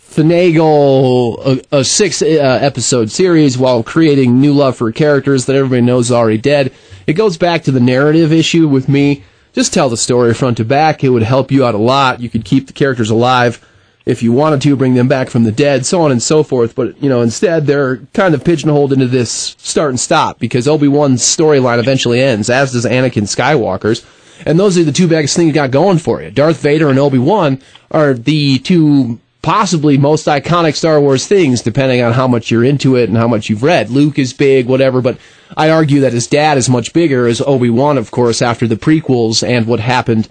finagle 0.00 1.62
a, 1.72 1.78
a 1.78 1.84
six 1.84 2.22
uh, 2.22 2.26
episode 2.26 3.10
series 3.10 3.58
while 3.58 3.82
creating 3.82 4.40
new 4.40 4.52
love 4.52 4.76
for 4.76 4.90
characters 4.90 5.46
that 5.46 5.56
everybody 5.56 5.82
knows 5.82 6.06
is 6.06 6.12
already 6.12 6.38
dead. 6.38 6.72
It 7.06 7.12
goes 7.12 7.36
back 7.36 7.64
to 7.64 7.70
the 7.70 7.80
narrative 7.80 8.32
issue 8.32 8.66
with 8.68 8.88
me. 8.88 9.24
Just 9.52 9.72
tell 9.72 9.88
the 9.88 9.96
story 9.96 10.34
front 10.34 10.56
to 10.58 10.64
back. 10.64 11.04
It 11.04 11.10
would 11.10 11.22
help 11.22 11.50
you 11.50 11.64
out 11.64 11.74
a 11.74 11.78
lot. 11.78 12.20
You 12.20 12.30
could 12.30 12.44
keep 12.44 12.66
the 12.66 12.72
characters 12.72 13.10
alive 13.10 13.64
if 14.08 14.22
you 14.22 14.32
wanted 14.32 14.62
to, 14.62 14.74
bring 14.74 14.94
them 14.94 15.06
back 15.06 15.28
from 15.28 15.44
the 15.44 15.52
dead, 15.52 15.84
so 15.84 16.00
on 16.00 16.10
and 16.10 16.22
so 16.22 16.42
forth. 16.42 16.74
But, 16.74 17.00
you 17.02 17.10
know, 17.10 17.20
instead 17.20 17.66
they're 17.66 17.98
kind 18.14 18.34
of 18.34 18.42
pigeonholed 18.42 18.90
into 18.90 19.06
this 19.06 19.54
start 19.58 19.90
and 19.90 20.00
stop 20.00 20.38
because 20.38 20.66
Obi-Wan's 20.66 21.20
storyline 21.20 21.78
eventually 21.78 22.22
ends, 22.22 22.48
as 22.48 22.72
does 22.72 22.86
Anakin 22.86 23.24
Skywalker's. 23.24 24.06
And 24.46 24.58
those 24.58 24.78
are 24.78 24.84
the 24.84 24.92
two 24.92 25.08
biggest 25.08 25.36
things 25.36 25.48
you 25.48 25.52
got 25.52 25.72
going 25.72 25.98
for 25.98 26.22
you. 26.22 26.30
Darth 26.30 26.62
Vader 26.62 26.88
and 26.88 26.98
Obi-Wan 26.98 27.60
are 27.90 28.14
the 28.14 28.60
two 28.60 29.20
possibly 29.42 29.98
most 29.98 30.26
iconic 30.26 30.74
Star 30.74 30.98
Wars 30.98 31.26
things, 31.26 31.60
depending 31.60 32.00
on 32.00 32.14
how 32.14 32.26
much 32.26 32.50
you're 32.50 32.64
into 32.64 32.96
it 32.96 33.10
and 33.10 33.18
how 33.18 33.28
much 33.28 33.50
you've 33.50 33.62
read. 33.62 33.90
Luke 33.90 34.18
is 34.18 34.32
big, 34.32 34.68
whatever, 34.68 35.02
but 35.02 35.18
I 35.54 35.68
argue 35.68 36.00
that 36.00 36.14
his 36.14 36.26
dad 36.26 36.56
is 36.56 36.70
much 36.70 36.94
bigger 36.94 37.26
as 37.26 37.42
Obi-Wan, 37.42 37.98
of 37.98 38.10
course, 38.10 38.40
after 38.40 38.66
the 38.66 38.76
prequels 38.76 39.46
and 39.46 39.66
what 39.66 39.80
happened 39.80 40.30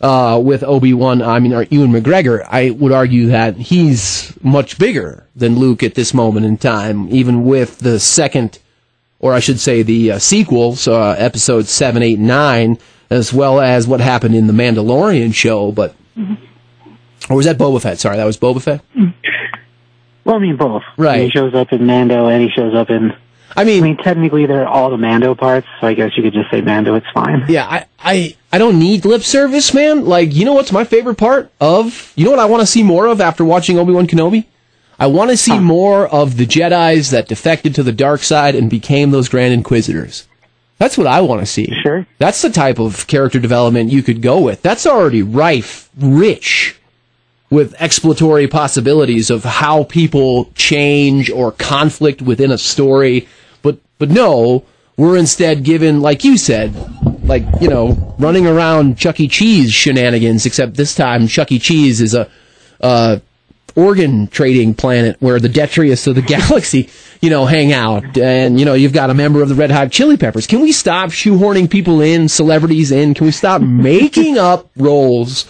uh, 0.00 0.40
with 0.42 0.62
Obi 0.62 0.94
Wan, 0.94 1.22
I 1.22 1.38
mean, 1.40 1.52
Ewan 1.70 1.92
McGregor, 1.92 2.46
I 2.48 2.70
would 2.70 2.92
argue 2.92 3.26
that 3.28 3.56
he's 3.56 4.36
much 4.42 4.78
bigger 4.78 5.26
than 5.34 5.56
Luke 5.56 5.82
at 5.82 5.94
this 5.94 6.14
moment 6.14 6.46
in 6.46 6.56
time, 6.56 7.08
even 7.08 7.44
with 7.44 7.78
the 7.78 7.98
second, 7.98 8.58
or 9.18 9.34
I 9.34 9.40
should 9.40 9.58
say, 9.58 9.82
the 9.82 10.12
uh, 10.12 10.18
sequels, 10.18 10.86
uh, 10.86 11.16
episodes 11.18 11.70
seven, 11.70 12.02
eight, 12.02 12.18
nine, 12.18 12.78
as 13.10 13.32
well 13.32 13.60
as 13.60 13.88
what 13.88 14.00
happened 14.00 14.34
in 14.34 14.46
the 14.46 14.52
Mandalorian 14.52 15.34
show. 15.34 15.72
But 15.72 15.94
or 17.28 17.36
was 17.36 17.46
that 17.46 17.58
Boba 17.58 17.80
Fett? 17.80 17.98
Sorry, 17.98 18.16
that 18.16 18.24
was 18.24 18.38
Boba 18.38 18.62
Fett. 18.62 18.80
Well, 20.24 20.36
I 20.36 20.38
mean 20.38 20.56
both. 20.56 20.82
Right. 20.96 21.22
He 21.22 21.30
shows 21.30 21.54
up 21.54 21.72
in 21.72 21.86
Mando 21.86 22.26
and 22.26 22.42
he 22.42 22.50
shows 22.50 22.74
up 22.74 22.90
in. 22.90 23.12
I 23.58 23.64
mean, 23.64 23.82
I 23.82 23.86
mean, 23.86 23.96
technically 23.96 24.46
they're 24.46 24.68
all 24.68 24.88
the 24.90 24.96
Mando 24.96 25.34
parts, 25.34 25.66
so 25.80 25.88
I 25.88 25.94
guess 25.94 26.16
you 26.16 26.22
could 26.22 26.32
just 26.32 26.50
say 26.50 26.60
Mando. 26.60 26.94
It's 26.94 27.10
fine. 27.12 27.44
Yeah, 27.48 27.66
I, 27.66 27.86
I, 27.98 28.36
I 28.52 28.58
don't 28.58 28.78
need 28.78 29.04
lip 29.04 29.22
service, 29.22 29.74
man. 29.74 30.04
Like, 30.04 30.32
you 30.32 30.44
know 30.44 30.52
what's 30.52 30.70
my 30.70 30.84
favorite 30.84 31.16
part 31.16 31.50
of? 31.60 32.12
You 32.14 32.24
know 32.24 32.30
what 32.30 32.40
I 32.40 32.44
want 32.44 32.60
to 32.60 32.66
see 32.66 32.82
more 32.84 33.06
of 33.06 33.20
after 33.20 33.44
watching 33.44 33.78
Obi 33.78 33.92
Wan 33.92 34.06
Kenobi? 34.06 34.46
I 35.00 35.08
want 35.08 35.30
to 35.30 35.36
see 35.36 35.58
more 35.58 36.08
of 36.08 36.36
the 36.36 36.46
Jedi's 36.46 37.10
that 37.10 37.28
defected 37.28 37.74
to 37.76 37.82
the 37.82 37.92
dark 37.92 38.22
side 38.22 38.54
and 38.54 38.68
became 38.68 39.10
those 39.10 39.28
Grand 39.28 39.54
Inquisitors. 39.54 40.26
That's 40.78 40.96
what 40.96 41.08
I 41.08 41.20
want 41.20 41.40
to 41.40 41.46
see. 41.46 41.72
Sure. 41.82 42.06
That's 42.18 42.42
the 42.42 42.50
type 42.50 42.78
of 42.78 43.06
character 43.08 43.40
development 43.40 43.90
you 43.90 44.02
could 44.02 44.22
go 44.22 44.40
with. 44.40 44.62
That's 44.62 44.86
already 44.86 45.22
rife, 45.22 45.90
rich 45.96 46.76
with 47.50 47.74
exploratory 47.80 48.46
possibilities 48.46 49.30
of 49.30 49.42
how 49.42 49.84
people 49.84 50.50
change 50.54 51.30
or 51.30 51.50
conflict 51.52 52.20
within 52.22 52.50
a 52.50 52.58
story. 52.58 53.26
But 53.98 54.10
no, 54.10 54.64
we're 54.96 55.16
instead 55.16 55.64
given, 55.64 56.00
like 56.00 56.24
you 56.24 56.36
said, 56.36 56.74
like 57.24 57.44
you 57.60 57.68
know, 57.68 58.14
running 58.18 58.46
around 58.46 58.98
Chuck 58.98 59.20
E. 59.20 59.28
Cheese 59.28 59.72
shenanigans. 59.72 60.46
Except 60.46 60.74
this 60.74 60.94
time, 60.94 61.26
Chuck 61.28 61.52
E. 61.52 61.58
Cheese 61.58 62.00
is 62.00 62.14
a 62.14 62.28
uh, 62.80 63.18
organ 63.78 64.26
trading 64.26 64.74
planet 64.74 65.16
where 65.20 65.38
the 65.38 65.48
detritus 65.48 66.06
of 66.06 66.16
the 66.16 66.22
galaxy, 66.36 66.90
you 67.20 67.30
know, 67.30 67.46
hang 67.46 67.72
out. 67.72 68.18
And, 68.18 68.58
you 68.58 68.66
know, 68.66 68.74
you've 68.74 68.92
got 68.92 69.10
a 69.10 69.14
member 69.14 69.40
of 69.40 69.48
the 69.48 69.54
Red 69.54 69.70
Hot 69.70 69.92
Chili 69.92 70.16
Peppers. 70.16 70.46
Can 70.46 70.60
we 70.60 70.72
stop 70.72 71.10
shoehorning 71.10 71.70
people 71.70 72.00
in, 72.00 72.28
celebrities 72.28 72.90
in? 72.90 73.14
Can 73.14 73.26
we 73.26 73.32
stop 73.32 73.62
making 73.62 74.36
up 74.38 74.68
roles 74.76 75.44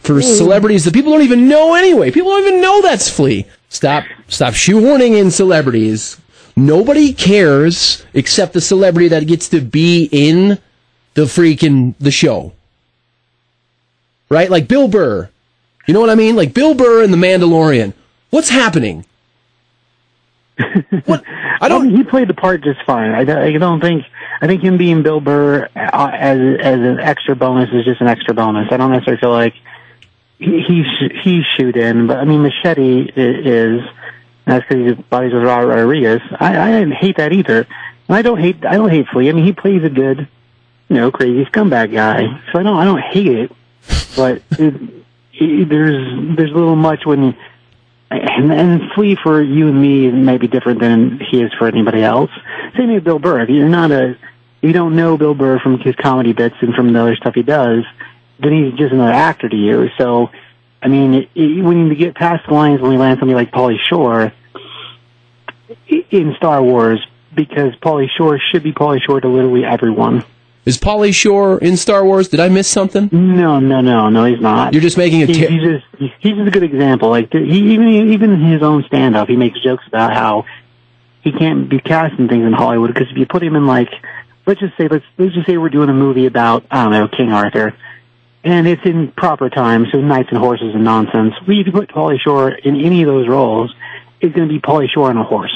for 0.00 0.20
celebrities 0.20 0.84
that 0.84 0.94
people 0.94 1.12
don't 1.12 1.22
even 1.22 1.48
know 1.48 1.74
anyway? 1.74 2.10
People 2.10 2.30
don't 2.30 2.46
even 2.48 2.60
know 2.60 2.82
that's 2.82 3.08
Flea. 3.08 3.46
Stop, 3.68 4.04
stop 4.28 4.54
shoehorning 4.54 5.18
in 5.18 5.30
celebrities. 5.30 6.20
Nobody 6.58 7.12
cares 7.12 8.04
except 8.14 8.52
the 8.52 8.60
celebrity 8.60 9.08
that 9.08 9.26
gets 9.26 9.48
to 9.50 9.60
be 9.60 10.08
in 10.10 10.58
the 11.14 11.22
freaking, 11.22 11.94
the 12.00 12.10
show. 12.10 12.52
Right? 14.28 14.50
Like 14.50 14.66
Bill 14.66 14.88
Burr. 14.88 15.30
You 15.86 15.94
know 15.94 16.00
what 16.00 16.10
I 16.10 16.16
mean? 16.16 16.34
Like 16.36 16.52
Bill 16.54 16.74
Burr 16.74 17.02
and 17.04 17.12
The 17.12 17.16
Mandalorian. 17.16 17.94
What's 18.30 18.48
happening? 18.50 19.04
What? 21.06 21.22
I 21.60 21.68
don't. 21.68 21.94
he 21.94 22.02
played 22.02 22.28
the 22.28 22.34
part 22.34 22.62
just 22.62 22.82
fine. 22.84 23.12
I, 23.12 23.24
don't- 23.24 23.38
I 23.38 23.52
don't 23.52 23.80
think. 23.80 24.04
I 24.40 24.46
think 24.46 24.62
him 24.62 24.76
being 24.76 25.02
Bill 25.02 25.20
Burr 25.20 25.68
uh, 25.76 26.10
as 26.12 26.38
as 26.60 26.78
an 26.80 26.98
extra 27.00 27.34
bonus 27.36 27.70
is 27.72 27.84
just 27.84 28.00
an 28.00 28.08
extra 28.08 28.34
bonus. 28.34 28.68
I 28.70 28.76
don't 28.76 28.90
necessarily 28.92 29.20
feel 29.20 29.30
like 29.30 29.54
he 30.38 30.60
he's 30.62 30.86
he's 31.22 31.44
shoot 31.56 31.76
in, 31.76 32.06
but 32.08 32.18
I 32.18 32.24
mean 32.24 32.42
Machete 32.42 33.10
i- 33.10 33.12
is. 33.16 33.80
His 34.48 34.96
buddies 35.10 35.32
with 35.32 35.42
Robert 35.42 35.68
Rodriguez. 35.68 36.20
I, 36.38 36.58
I 36.58 36.70
didn't 36.72 36.92
hate 36.94 37.16
that 37.18 37.32
either, 37.32 37.66
and 38.08 38.16
I 38.16 38.22
don't 38.22 38.40
hate 38.40 38.64
I 38.64 38.76
don't 38.76 38.90
hate 38.90 39.06
Flea. 39.12 39.28
I 39.28 39.32
mean 39.32 39.44
he 39.44 39.52
plays 39.52 39.82
a 39.84 39.90
good, 39.90 40.28
you 40.88 40.96
know, 40.96 41.10
crazy 41.10 41.44
scumbag 41.50 41.92
guy. 41.92 42.22
So 42.52 42.58
I 42.58 42.62
don't 42.62 42.76
I 42.76 42.84
don't 42.84 43.00
hate 43.00 43.26
it, 43.26 43.52
but 44.16 44.42
it, 44.58 44.74
it, 45.34 45.68
there's 45.68 46.36
there's 46.36 46.50
a 46.50 46.54
little 46.54 46.76
much 46.76 47.04
when 47.04 47.36
and, 48.10 48.52
and 48.52 48.90
Flea 48.94 49.16
for 49.22 49.42
you 49.42 49.68
and 49.68 49.80
me 49.80 50.10
may 50.10 50.38
be 50.38 50.48
different 50.48 50.80
than 50.80 51.20
he 51.30 51.42
is 51.42 51.52
for 51.58 51.66
anybody 51.66 52.02
else. 52.02 52.30
Same 52.76 52.92
with 52.92 53.04
Bill 53.04 53.18
Burr. 53.18 53.42
If 53.42 53.50
you're 53.50 53.68
not 53.68 53.90
a, 53.90 54.16
you 54.62 54.72
don't 54.72 54.96
know 54.96 55.16
Bill 55.16 55.34
Burr 55.34 55.58
from 55.58 55.78
his 55.80 55.94
comedy 55.96 56.32
bits 56.32 56.56
and 56.60 56.74
from 56.74 56.92
the 56.92 57.00
other 57.00 57.16
stuff 57.16 57.34
he 57.34 57.42
does, 57.42 57.84
then 58.40 58.52
he's 58.52 58.78
just 58.78 58.92
another 58.92 59.12
actor 59.12 59.48
to 59.48 59.56
you. 59.56 59.88
So, 59.98 60.30
I 60.82 60.88
mean, 60.88 61.14
it, 61.14 61.28
it, 61.34 61.62
when 61.62 61.86
you 61.88 61.94
get 61.94 62.14
past 62.14 62.46
the 62.46 62.54
lines 62.54 62.80
when 62.80 62.90
we 62.92 62.96
land 62.98 63.18
somebody 63.18 63.34
like 63.34 63.50
Pauly 63.50 63.76
Shore 63.88 64.32
in 66.10 66.34
Star 66.36 66.62
Wars, 66.62 67.04
because 67.34 67.74
Pauly 67.76 68.08
Shore 68.16 68.38
should 68.50 68.62
be 68.62 68.72
Pauly 68.72 69.00
Shore 69.04 69.20
to 69.20 69.28
literally 69.28 69.64
everyone. 69.64 70.24
Is 70.64 70.76
Pauly 70.78 71.14
Shore 71.14 71.58
in 71.58 71.76
Star 71.76 72.04
Wars? 72.04 72.28
Did 72.28 72.40
I 72.40 72.48
miss 72.48 72.68
something? 72.68 73.08
No, 73.10 73.58
no, 73.58 73.80
no, 73.80 74.08
no, 74.10 74.24
he's 74.26 74.40
not. 74.40 74.72
You're 74.74 74.82
just 74.82 74.98
making 74.98 75.22
a 75.22 75.26
He- 75.26 75.46
he's 75.46 75.62
just 75.62 75.84
he's 76.20 76.36
just 76.36 76.46
a 76.48 76.50
good 76.50 76.62
example. 76.62 77.08
Like 77.08 77.32
he 77.32 77.72
even 77.72 77.88
even 78.12 78.32
in 78.32 78.52
his 78.52 78.62
own 78.62 78.84
stand 78.84 79.16
up, 79.16 79.28
he 79.28 79.36
makes 79.36 79.58
jokes 79.62 79.84
about 79.86 80.12
how 80.12 80.44
he 81.22 81.32
can't 81.32 81.68
be 81.68 81.80
cast 81.80 82.18
in 82.18 82.28
things 82.28 82.44
in 82.44 82.52
Hollywood 82.52 82.92
because 82.92 83.10
if 83.10 83.16
you 83.16 83.26
put 83.26 83.42
him 83.42 83.56
in 83.56 83.66
like 83.66 83.88
let's 84.46 84.60
just 84.60 84.76
say 84.76 84.88
let's 84.88 85.04
let's 85.16 85.34
just 85.34 85.46
say 85.46 85.56
we're 85.56 85.70
doing 85.70 85.88
a 85.88 85.94
movie 85.94 86.26
about 86.26 86.64
I 86.70 86.82
don't 86.84 86.92
know 86.92 87.08
King 87.08 87.32
Arthur, 87.32 87.74
and 88.48 88.66
it's 88.66 88.84
in 88.84 89.12
proper 89.12 89.50
time, 89.50 89.86
so 89.92 90.00
knights 90.00 90.28
and 90.30 90.38
horses 90.38 90.74
and 90.74 90.84
nonsense. 90.84 91.34
Well, 91.46 91.58
if 91.58 91.72
put 91.72 91.88
Pauly 91.90 92.18
Shore 92.20 92.50
in 92.50 92.80
any 92.80 93.02
of 93.02 93.08
those 93.08 93.28
roles, 93.28 93.74
it's 94.20 94.34
going 94.34 94.48
to 94.48 94.52
be 94.54 94.60
Pauly 94.60 94.88
Shore 94.88 95.10
on 95.10 95.16
a 95.16 95.24
horse 95.24 95.54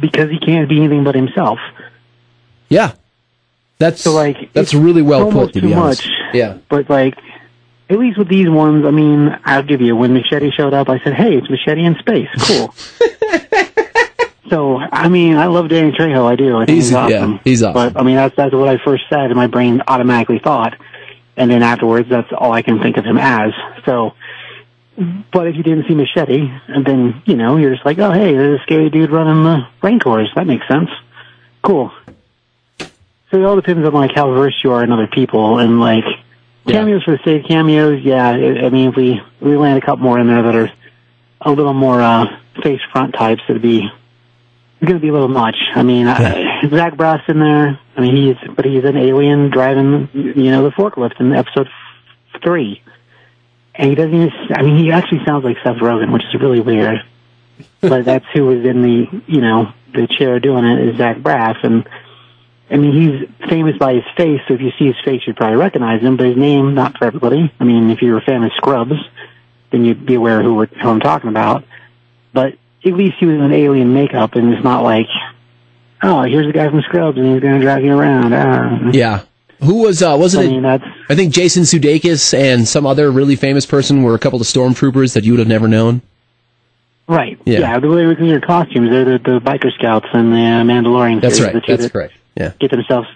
because 0.00 0.30
he 0.30 0.38
can't 0.38 0.68
be 0.68 0.78
anything 0.78 1.04
but 1.04 1.14
himself. 1.14 1.58
Yeah. 2.68 2.92
That's 3.78 4.02
so 4.02 4.12
like 4.12 4.52
that's 4.52 4.74
really 4.74 5.02
well 5.02 5.30
put, 5.30 5.52
to 5.54 5.60
too 5.60 5.72
honest. 5.72 6.04
much. 6.06 6.10
Yeah. 6.34 6.58
But 6.68 6.90
like, 6.90 7.16
at 7.88 7.98
least 7.98 8.18
with 8.18 8.28
these 8.28 8.48
ones, 8.50 8.84
I 8.84 8.90
mean, 8.90 9.38
I'll 9.44 9.62
give 9.62 9.80
you. 9.80 9.94
When 9.94 10.12
Machete 10.14 10.50
showed 10.50 10.74
up, 10.74 10.88
I 10.88 10.98
said, 11.04 11.14
"Hey, 11.14 11.36
it's 11.36 11.48
Machete 11.48 11.84
in 11.84 11.94
space. 11.96 12.28
Cool." 12.40 12.74
so, 14.50 14.78
I 14.78 15.08
mean, 15.08 15.36
I 15.36 15.46
love 15.46 15.68
Danny 15.68 15.92
Trejo. 15.92 16.24
I 16.26 16.34
do. 16.34 16.56
I 16.56 16.66
think 16.66 16.76
he's, 16.76 16.90
He's- 16.90 17.10
yeah, 17.10 17.18
awesome. 17.18 17.40
he's 17.44 17.62
awesome. 17.62 17.74
But 17.92 18.00
I 18.00 18.02
mean, 18.04 18.16
that's 18.16 18.34
that's 18.36 18.52
what 18.52 18.68
I 18.68 18.78
first 18.84 19.04
said, 19.08 19.26
and 19.26 19.36
my 19.36 19.46
brain 19.46 19.80
automatically 19.86 20.40
thought, 20.42 20.74
and 21.38 21.50
then 21.50 21.62
afterwards, 21.62 22.08
that's 22.10 22.28
all 22.36 22.52
I 22.52 22.62
can 22.62 22.80
think 22.80 22.96
of 22.96 23.04
him 23.04 23.18
as. 23.18 23.52
So. 23.84 24.12
But 25.32 25.46
if 25.46 25.54
you 25.54 25.62
didn't 25.62 25.86
see 25.86 25.94
Machete, 25.94 26.50
and 26.66 26.84
then 26.84 27.22
you 27.24 27.36
know 27.36 27.56
you're 27.56 27.72
just 27.72 27.86
like, 27.86 28.00
oh 28.00 28.10
hey, 28.10 28.32
there's 28.32 28.58
a 28.58 28.62
scary 28.64 28.90
dude 28.90 29.12
running 29.12 29.44
the 29.44 29.64
Rancors. 29.80 30.28
That 30.34 30.48
makes 30.48 30.66
sense. 30.66 30.90
Cool. 31.62 31.92
So 33.30 33.38
it 33.38 33.44
all 33.44 33.54
depends 33.54 33.86
on 33.86 33.94
like 33.94 34.12
how 34.12 34.34
versed 34.34 34.64
you 34.64 34.72
are 34.72 34.82
in 34.82 34.90
other 34.90 35.06
people, 35.06 35.60
and 35.60 35.78
like 35.78 36.02
cameos 36.66 37.04
for 37.04 37.12
the 37.12 37.22
sake 37.24 37.42
of 37.42 37.48
cameos. 37.48 38.02
Yeah, 38.02 38.26
I 38.26 38.66
I 38.66 38.70
mean 38.70 38.88
if 38.88 38.96
we 38.96 39.22
we 39.40 39.56
land 39.56 39.78
a 39.78 39.86
couple 39.86 40.02
more 40.02 40.18
in 40.18 40.26
there 40.26 40.42
that 40.42 40.54
are 40.56 40.72
a 41.42 41.52
little 41.52 41.74
more 41.74 42.00
uh, 42.00 42.26
face 42.64 42.80
front 42.90 43.14
types, 43.14 43.42
it'd 43.48 43.62
be 43.62 43.88
going 44.80 44.94
to 44.94 45.00
be 45.00 45.08
a 45.08 45.12
little 45.12 45.28
much. 45.28 45.56
I 45.74 45.82
mean, 45.82 46.06
I, 46.08 46.16
Zach 46.70 46.94
Braff's 46.94 47.28
in 47.28 47.40
there. 47.40 47.78
I 47.96 48.00
mean, 48.00 48.16
he's 48.16 48.54
but 48.54 48.64
he's 48.64 48.84
an 48.84 48.96
alien 48.96 49.50
driving 49.50 50.08
you 50.12 50.50
know 50.50 50.64
the 50.64 50.70
forklift 50.70 51.20
in 51.20 51.32
episode 51.32 51.68
three, 52.42 52.82
and 53.74 53.90
he 53.90 53.94
doesn't 53.94 54.14
even. 54.14 54.30
I 54.52 54.62
mean, 54.62 54.76
he 54.76 54.92
actually 54.92 55.24
sounds 55.24 55.44
like 55.44 55.56
Seth 55.62 55.76
Rogen, 55.76 56.12
which 56.12 56.24
is 56.24 56.40
really 56.40 56.60
weird. 56.60 56.98
but 57.80 58.04
that's 58.04 58.26
who 58.32 58.46
was 58.46 58.64
in 58.64 58.82
the 58.82 59.22
you 59.26 59.40
know 59.40 59.72
the 59.94 60.06
chair 60.06 60.38
doing 60.40 60.64
it 60.64 60.88
is 60.88 60.96
Zach 60.96 61.18
Braff, 61.18 61.64
and 61.64 61.88
I 62.70 62.76
mean 62.76 62.92
he's 62.92 63.48
famous 63.48 63.76
by 63.78 63.94
his 63.94 64.04
face. 64.16 64.40
So 64.48 64.54
if 64.54 64.60
you 64.60 64.72
see 64.78 64.86
his 64.86 64.96
face, 65.04 65.22
you'd 65.26 65.36
probably 65.36 65.56
recognize 65.56 66.02
him. 66.02 66.16
But 66.16 66.26
his 66.26 66.36
name, 66.36 66.74
not 66.74 66.96
for 66.98 67.04
everybody. 67.04 67.52
I 67.58 67.64
mean, 67.64 67.90
if 67.90 68.02
you're 68.02 68.18
a 68.18 68.22
fan 68.22 68.44
of 68.44 68.52
Scrubs, 68.56 68.96
then 69.70 69.84
you'd 69.84 70.06
be 70.06 70.14
aware 70.14 70.42
who, 70.42 70.64
who 70.64 70.88
I'm 70.88 71.00
talking 71.00 71.30
about. 71.30 71.64
But 72.32 72.54
at 72.84 72.92
least 72.92 73.16
he 73.18 73.26
was 73.26 73.36
in 73.36 73.52
alien 73.52 73.92
makeup, 73.92 74.34
and 74.34 74.52
it's 74.52 74.64
not 74.64 74.82
like, 74.82 75.08
oh, 76.02 76.22
here's 76.22 76.46
the 76.46 76.52
guy 76.52 76.68
from 76.68 76.80
Scrubs, 76.82 77.16
and 77.18 77.26
he's 77.34 77.40
going 77.42 77.54
to 77.54 77.60
drag 77.60 77.84
you 77.84 77.96
around. 77.98 78.32
Ah. 78.34 78.90
Yeah. 78.92 79.22
Who 79.60 79.82
was 79.82 80.02
uh 80.04 80.14
wasn't 80.16 80.44
I 80.44 80.46
it 80.46 80.50
mean, 80.52 80.62
that's 80.62 80.84
I 81.10 81.16
think 81.16 81.34
Jason 81.34 81.64
Sudeikis 81.64 82.32
and 82.32 82.66
some 82.68 82.86
other 82.86 83.10
really 83.10 83.34
famous 83.34 83.66
person 83.66 84.04
were 84.04 84.14
a 84.14 84.18
couple 84.18 84.40
of 84.40 84.46
stormtroopers 84.46 85.14
that 85.14 85.24
you 85.24 85.32
would 85.32 85.40
have 85.40 85.48
never 85.48 85.66
known. 85.66 86.00
right. 87.08 87.36
Yeah. 87.44 87.58
Yeah, 87.60 87.80
the 87.80 87.88
way 87.88 88.06
we 88.06 88.14
their 88.14 88.40
costumes, 88.40 88.88
they're 88.90 89.04
the, 89.04 89.18
the 89.18 89.40
biker 89.40 89.72
scouts 89.74 90.06
and 90.12 90.32
the 90.32 90.36
uh, 90.36 90.62
Mandalorian. 90.62 91.20
That's 91.20 91.40
right. 91.40 91.52
The 91.52 91.60
two 91.60 91.72
That's 91.72 91.82
that 91.84 91.92
correct. 91.92 92.14
Yeah. 92.36 92.52
Get 92.60 92.70
themselves 92.70 93.08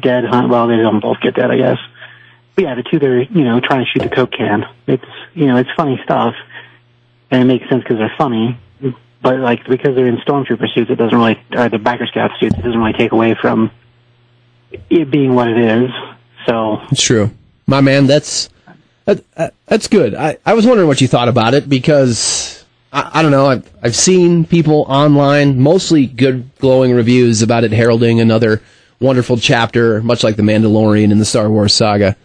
dead. 0.00 0.24
Hunt. 0.24 0.48
Well, 0.50 0.68
they 0.68 0.76
don't 0.76 1.00
both 1.00 1.20
get 1.20 1.34
dead, 1.34 1.50
I 1.50 1.56
guess. 1.56 1.78
But 2.54 2.62
yeah, 2.64 2.74
the 2.76 2.84
two 2.84 3.00
that 3.00 3.06
are 3.06 3.22
you 3.22 3.44
know 3.44 3.58
trying 3.60 3.84
to 3.84 3.90
shoot 3.90 4.08
the 4.08 4.14
coke 4.14 4.30
can. 4.30 4.66
It's 4.86 5.04
you 5.34 5.46
know 5.46 5.56
it's 5.56 5.70
funny 5.76 6.00
stuff, 6.04 6.34
and 7.32 7.42
it 7.42 7.46
makes 7.46 7.68
sense 7.68 7.82
because 7.82 7.98
they're 7.98 8.14
funny. 8.16 8.56
But 9.20 9.40
like 9.40 9.66
because 9.66 9.94
they're 9.94 10.06
in 10.06 10.18
stormtrooper 10.18 10.72
suits, 10.74 10.90
it 10.90 10.96
doesn't 10.96 11.16
really, 11.16 11.40
or 11.52 11.68
the 11.68 11.78
biker 11.78 12.06
scout 12.08 12.30
suits, 12.38 12.56
it 12.56 12.62
doesn't 12.62 12.78
really 12.78 12.92
take 12.92 13.12
away 13.12 13.34
from 13.40 13.70
it 14.90 15.10
being 15.10 15.34
what 15.34 15.48
it 15.48 15.58
is. 15.58 15.90
So 16.46 16.80
It's 16.90 17.02
true. 17.02 17.30
My 17.66 17.80
man, 17.80 18.06
that's 18.06 18.48
that, 19.04 19.54
that's 19.66 19.88
good. 19.88 20.14
I, 20.14 20.38
I 20.44 20.54
was 20.54 20.66
wondering 20.66 20.86
what 20.86 21.00
you 21.00 21.08
thought 21.08 21.28
about 21.28 21.54
it 21.54 21.68
because 21.68 22.64
I, 22.92 23.10
I 23.14 23.22
don't 23.22 23.30
know. 23.30 23.46
I've 23.46 23.70
I've 23.82 23.96
seen 23.96 24.44
people 24.44 24.84
online, 24.88 25.60
mostly 25.60 26.06
good 26.06 26.50
glowing 26.58 26.92
reviews 26.92 27.42
about 27.42 27.64
it 27.64 27.72
heralding 27.72 28.20
another 28.20 28.62
wonderful 29.00 29.36
chapter, 29.36 30.02
much 30.02 30.22
like 30.24 30.36
the 30.36 30.42
Mandalorian 30.42 31.10
in 31.10 31.18
the 31.18 31.24
Star 31.24 31.50
Wars 31.50 31.74
saga. 31.74 32.16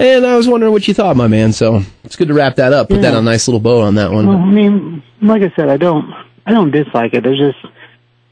And 0.00 0.24
I 0.26 0.34
was 0.36 0.48
wondering 0.48 0.72
what 0.72 0.88
you 0.88 0.94
thought, 0.94 1.14
my 1.16 1.28
man. 1.28 1.52
So 1.52 1.82
it's 2.04 2.16
good 2.16 2.28
to 2.28 2.34
wrap 2.34 2.56
that 2.56 2.72
up. 2.72 2.88
Put 2.88 3.02
that 3.02 3.12
Yeah. 3.12 3.18
on 3.18 3.22
a 3.26 3.30
nice 3.30 3.46
little 3.46 3.60
bow 3.60 3.82
on 3.82 3.96
that 3.96 4.10
one. 4.10 4.26
Well, 4.26 4.36
I 4.38 4.46
mean, 4.50 5.02
like 5.20 5.42
I 5.42 5.52
said, 5.54 5.68
I 5.68 5.76
don't, 5.76 6.10
I 6.46 6.52
don't 6.52 6.70
dislike 6.70 7.12
it. 7.14 7.22
There's 7.22 7.38
just, 7.38 7.58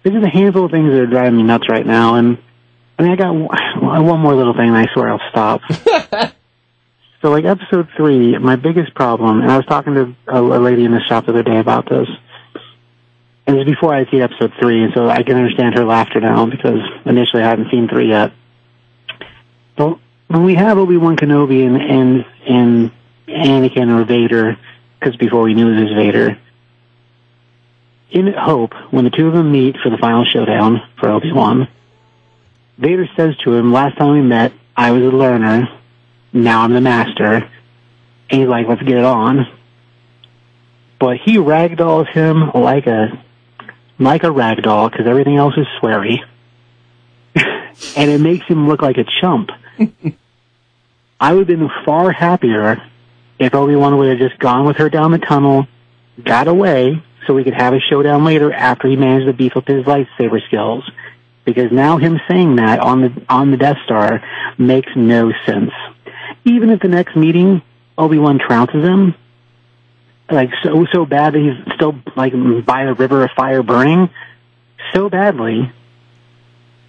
there's 0.03 0.15
just 0.15 0.27
a 0.27 0.31
handful 0.31 0.65
of 0.65 0.71
things 0.71 0.91
that 0.91 0.99
are 0.99 1.07
driving 1.07 1.37
me 1.37 1.43
nuts 1.43 1.69
right 1.69 1.87
now, 1.87 2.15
and 2.15 2.39
I 2.99 3.03
mean, 3.03 3.13
I 3.13 3.17
got 3.17 3.33
one 3.35 4.07
one 4.07 4.21
more 4.21 4.35
little 4.35 4.55
thing, 4.55 4.69
and 4.69 4.77
I 4.77 4.87
swear 4.95 5.11
I'll 5.11 5.21
stop. 5.31 5.61
so, 7.23 7.31
like 7.31 7.45
episode 7.45 7.89
three, 7.97 8.37
my 8.39 8.57
biggest 8.57 8.95
problem, 8.95 9.41
and 9.43 9.51
I 9.51 9.57
was 9.57 9.67
talking 9.67 9.95
to 9.95 10.15
a, 10.27 10.41
a 10.41 10.59
lady 10.59 10.85
in 10.85 10.93
the 10.93 11.01
shop 11.01 11.27
the 11.27 11.33
other 11.33 11.43
day 11.43 11.59
about 11.59 11.89
this, 11.89 12.09
and 13.47 13.57
it 13.57 13.59
was 13.59 13.69
before 13.69 13.95
I 13.95 13.99
had 13.99 14.09
seen 14.11 14.23
episode 14.23 14.53
three, 14.59 14.83
and 14.83 14.93
so 14.95 15.09
I 15.09 15.23
can 15.23 15.37
understand 15.37 15.75
her 15.77 15.85
laughter 15.85 16.21
now 16.21 16.47
because 16.47 16.81
initially 17.05 17.43
I 17.43 17.49
hadn't 17.49 17.71
seen 17.71 17.89
three 17.89 18.09
yet. 18.09 18.33
But 19.77 19.99
when 20.29 20.45
we 20.45 20.55
have 20.55 20.79
Obi 20.79 20.97
Wan 20.97 21.17
Kenobi 21.17 21.67
and 21.67 21.77
and 21.77 22.25
and 22.47 22.91
Anakin 23.27 23.91
or 23.91 24.05
Vader, 24.05 24.59
because 24.99 25.17
before 25.17 25.43
we 25.43 25.55
knew 25.55 25.69
it 25.69 25.83
was 25.83 25.93
Vader. 25.95 26.39
In 28.11 28.33
Hope, 28.33 28.73
when 28.91 29.05
the 29.05 29.11
two 29.11 29.27
of 29.27 29.35
them 29.35 29.53
meet 29.53 29.77
for 29.83 29.91
the 29.91 29.99
final 29.99 30.25
showdown 30.25 30.81
for 30.99 31.11
Obi 31.11 31.33
Wan, 31.33 31.69
Vader 32.79 33.09
says 33.17 33.37
to 33.39 33.55
him, 33.55 33.73
"Last 33.73 33.99
time 33.99 34.13
we 34.13 34.23
met, 34.23 34.53
I 34.77 34.93
was 34.93 35.03
a 35.03 35.17
learner. 35.17 35.69
Now 36.33 36.63
I'm 36.63 36.73
the 36.73 36.81
master." 36.81 37.49
And 38.31 38.41
he's 38.41 38.49
like, 38.49 38.69
"Let's 38.69 38.83
get 38.83 38.99
it 38.99 39.05
on." 39.05 39.47
But 40.99 41.19
he 41.19 41.37
ragdolls 41.37 42.09
him 42.09 42.51
like 42.55 42.87
a 42.87 43.19
like 43.99 44.25
a 44.25 44.29
ragdoll 44.29 44.91
because 44.91 45.07
everything 45.07 45.37
else 45.37 45.55
is 45.57 45.67
sweary, 45.81 46.19
and 47.35 48.11
it 48.11 48.21
makes 48.21 48.47
him 48.47 48.69
look 48.69 48.83
like 48.83 48.99
a 48.99 49.05
chump. 49.21 49.51
I 51.21 51.33
would 51.33 51.49
have 51.49 51.59
been 51.59 51.71
far 51.85 52.11
happier 52.13 52.83
if 53.39 53.55
Obi-Wan 53.55 53.97
would 53.99 54.09
have 54.09 54.19
just 54.19 54.39
gone 54.41 54.67
with 54.67 54.77
her 54.77 54.89
down 54.89 55.13
the 55.13 55.19
tunnel, 55.19 55.67
got 56.23 56.49
away, 56.49 57.03
so 57.27 57.35
we 57.35 57.45
could 57.45 57.55
have 57.55 57.75
a 57.75 57.81
showdown 57.81 58.25
later 58.25 58.53
after 58.53 58.89
he 58.89 58.97
managed 58.97 59.27
to 59.27 59.33
beef 59.33 59.57
up 59.57 59.67
his 59.67 59.85
lightsaber 59.85 60.45
skills. 60.47 60.89
Because 61.45 61.73
now 61.73 61.97
him 61.97 62.21
saying 62.29 62.57
that 62.57 62.79
on 62.81 63.01
the 63.01 63.23
on 63.29 63.51
the 63.51 63.57
Death 63.57 63.79
Star 63.85 64.23
makes 64.59 64.91
no 64.95 65.33
sense. 65.47 65.71
Even 66.45 66.71
if 66.71 66.81
the 66.81 66.89
next 66.89 67.17
meeting 67.17 67.63
Obi-Wan 67.97 68.39
trounces 68.39 68.83
him, 68.83 69.15
like 70.31 70.51
so 70.63 70.87
so 70.93 71.07
bad 71.07 71.33
that 71.33 71.41
he's 71.41 71.75
still 71.75 71.95
like 72.17 72.33
by 72.67 72.85
the 72.85 72.93
river 72.93 73.25
of 73.25 73.31
fire 73.35 73.63
burning, 73.63 74.11
so 74.95 75.09
badly, 75.09 75.73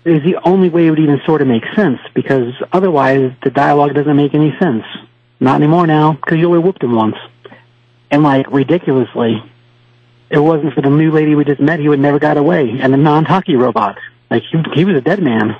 is 0.06 0.24
the 0.24 0.38
only 0.44 0.70
way 0.70 0.88
it 0.88 0.90
would 0.90 1.00
even 1.00 1.22
sort 1.26 1.42
of 1.42 1.48
make 1.48 1.64
sense. 1.76 2.00
Because 2.14 2.54
otherwise, 2.72 3.32
the 3.44 3.50
dialogue 3.50 3.94
doesn't 3.94 4.16
make 4.16 4.34
any 4.34 4.54
sense. 4.60 4.84
Not 5.40 5.62
anymore 5.62 5.88
now, 5.88 6.14
because 6.14 6.38
you 6.38 6.48
only 6.48 6.60
whooped 6.60 6.84
him 6.84 6.96
once. 6.96 7.16
And 8.12 8.24
like 8.24 8.52
ridiculously, 8.52 9.42
it 10.30 10.40
wasn't 10.40 10.74
for 10.74 10.82
the 10.82 10.90
new 10.90 11.12
lady 11.12 11.36
we 11.36 11.46
just 11.46 11.62
met, 11.62 11.80
he 11.80 11.88
would 11.88 12.00
never 12.00 12.20
got 12.20 12.38
away. 12.38 12.80
And 12.80 12.92
the 12.92 12.98
non-talkie 12.98 13.56
robot, 13.56 13.98
like 14.30 14.44
he, 14.44 14.62
he 14.74 14.86
was 14.86 14.96
a 14.96 15.02
dead 15.02 15.22
man. 15.22 15.60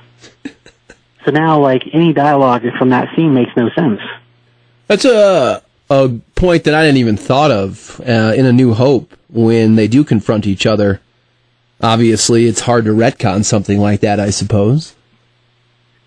so 1.26 1.32
now, 1.32 1.60
like 1.60 1.84
any 1.94 2.14
dialogue 2.14 2.64
from 2.78 2.90
that 2.90 3.16
scene 3.16 3.34
makes 3.34 3.52
no 3.56 3.70
sense. 3.70 4.02
That's 4.88 5.06
a 5.06 5.64
a 5.90 6.10
point 6.36 6.66
that 6.66 6.76
I 6.76 6.84
didn't 6.84 6.98
even 6.98 7.18
thought 7.18 7.52
of 7.52 8.00
uh, 8.02 8.34
in 8.36 8.46
A 8.46 8.54
New 8.54 8.74
Hope 8.74 9.16
when 9.28 9.76
they 9.76 9.88
do 9.88 10.04
confront 10.04 10.46
each 10.46 10.66
other. 10.66 11.02
Obviously, 11.82 12.46
it's 12.46 12.62
hard 12.62 12.86
to 12.86 12.92
retcon 12.92 13.46
something 13.46 13.80
like 13.80 14.02
that, 14.02 14.20
I 14.20 14.32
suppose. 14.32 14.96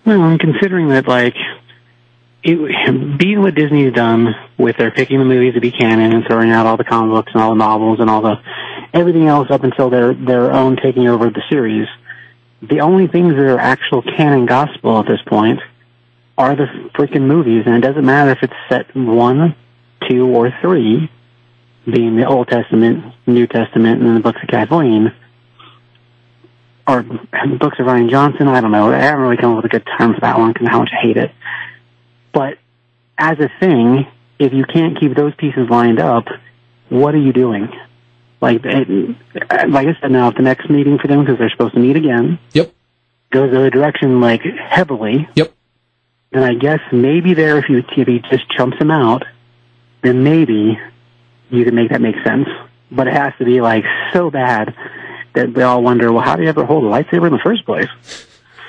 Well, 0.04 0.20
I'm 0.20 0.38
considering 0.38 0.88
that 0.88 1.08
like 1.08 1.34
it, 2.42 3.18
being 3.18 3.40
what 3.40 3.54
Disney's 3.54 3.92
done 3.92 4.34
with 4.58 4.76
their 4.76 4.90
picking 4.90 5.18
the 5.18 5.24
movies 5.24 5.54
to 5.54 5.60
be 5.60 5.70
canon 5.70 6.12
and 6.12 6.24
throwing 6.26 6.50
out 6.50 6.66
all 6.66 6.76
the 6.76 6.84
comic 6.84 7.12
books 7.12 7.32
and 7.32 7.42
all 7.42 7.50
the 7.50 7.56
novels 7.56 8.00
and 8.00 8.10
all 8.10 8.20
the 8.20 8.34
everything 8.92 9.28
else 9.28 9.48
up 9.50 9.64
until 9.64 9.88
their 9.90 10.12
their 10.12 10.52
own 10.52 10.76
taking 10.76 11.08
over 11.08 11.30
the 11.30 11.42
series. 11.48 11.88
The 12.60 12.80
only 12.80 13.06
things 13.06 13.34
that 13.34 13.44
are 13.44 13.58
actual 13.58 14.02
canon 14.02 14.46
gospel 14.46 15.00
at 15.00 15.06
this 15.06 15.20
point 15.26 15.60
are 16.36 16.54
the 16.54 16.66
freaking 16.94 17.22
movies, 17.22 17.64
and 17.66 17.76
it 17.76 17.80
doesn't 17.80 18.04
matter 18.04 18.30
if 18.30 18.38
it's 18.42 18.52
set 18.68 18.94
one, 18.94 19.54
two, 20.08 20.26
or 20.28 20.52
three, 20.60 21.10
being 21.84 22.16
the 22.16 22.26
Old 22.26 22.48
Testament, 22.48 23.14
New 23.26 23.46
Testament, 23.46 24.02
and 24.02 24.16
the 24.16 24.20
books 24.20 24.40
of 24.42 24.48
Kathleen 24.48 25.12
or 26.86 27.02
books 27.02 27.78
of 27.78 27.86
Rian 27.86 28.10
Johnson. 28.10 28.48
I 28.48 28.60
don't 28.60 28.72
know. 28.72 28.92
I 28.92 28.98
haven't 28.98 29.20
really 29.22 29.36
come 29.36 29.52
up 29.56 29.62
with 29.62 29.72
a 29.72 29.78
good 29.78 29.86
term 29.98 30.14
for 30.14 30.20
that 30.20 30.38
one 30.38 30.52
because 30.52 30.68
how 30.68 30.80
much 30.80 30.90
I 30.92 31.00
hate 31.02 31.16
it. 31.16 31.30
But 32.32 32.58
as 33.18 33.38
a 33.38 33.50
thing, 33.60 34.06
if 34.38 34.52
you 34.52 34.64
can't 34.64 34.98
keep 34.98 35.14
those 35.14 35.34
pieces 35.36 35.68
lined 35.70 36.00
up, 36.00 36.24
what 36.88 37.14
are 37.14 37.18
you 37.20 37.32
doing? 37.32 37.68
Like, 38.40 38.60
it, 38.64 39.16
like 39.68 39.86
I 39.86 39.96
said, 40.00 40.10
now 40.10 40.28
if 40.28 40.34
the 40.36 40.42
next 40.42 40.68
meeting 40.68 40.98
for 40.98 41.06
them 41.06 41.20
because 41.20 41.38
they're 41.38 41.50
supposed 41.50 41.74
to 41.74 41.80
meet 41.80 41.96
again, 41.96 42.38
Yep. 42.52 42.72
goes 43.30 43.50
the 43.52 43.58
other 43.58 43.70
direction 43.70 44.20
like 44.20 44.42
heavily. 44.42 45.28
Yep. 45.36 45.52
Then 46.32 46.42
I 46.42 46.54
guess 46.54 46.80
maybe 46.90 47.34
there, 47.34 47.58
if 47.58 47.68
you 47.68 47.84
if 47.96 48.08
he 48.08 48.18
just 48.30 48.48
chumps 48.50 48.78
him 48.78 48.90
out, 48.90 49.22
then 50.02 50.24
maybe 50.24 50.78
you 51.50 51.64
can 51.64 51.74
make 51.74 51.90
that 51.90 52.00
make 52.00 52.16
sense. 52.24 52.48
But 52.90 53.06
it 53.06 53.12
has 53.14 53.32
to 53.38 53.44
be 53.44 53.60
like 53.60 53.84
so 54.12 54.30
bad 54.30 54.74
that 55.34 55.54
we 55.54 55.62
all 55.62 55.82
wonder, 55.82 56.12
well, 56.12 56.22
how 56.22 56.36
do 56.36 56.42
you 56.42 56.48
ever 56.48 56.64
hold 56.64 56.84
a 56.84 56.88
lightsaber 56.88 57.26
in 57.26 57.32
the 57.32 57.40
first 57.42 57.64
place? 57.64 57.88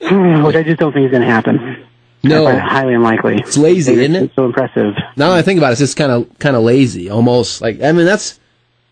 Which 0.00 0.56
I 0.56 0.62
just 0.62 0.78
don't 0.78 0.92
think 0.92 1.06
is 1.06 1.10
going 1.10 1.22
to 1.22 1.28
happen. 1.28 1.84
No. 2.22 2.46
I 2.46 2.52
find 2.52 2.58
it 2.58 2.62
highly 2.62 2.94
unlikely. 2.94 3.36
It's 3.36 3.56
lazy, 3.56 3.92
isn't 3.94 4.16
it? 4.16 4.22
It's 4.24 4.34
so 4.34 4.44
impressive. 4.44 4.94
Now 5.16 5.30
that 5.30 5.38
I 5.38 5.42
think 5.42 5.58
about 5.58 5.68
it, 5.68 5.72
it's 5.72 5.80
just 5.80 5.96
kind 5.96 6.10
of 6.10 6.38
kind 6.38 6.56
of 6.56 6.62
lazy, 6.62 7.08
almost 7.10 7.60
like 7.60 7.80
I 7.80 7.92
mean 7.92 8.06
that's 8.06 8.40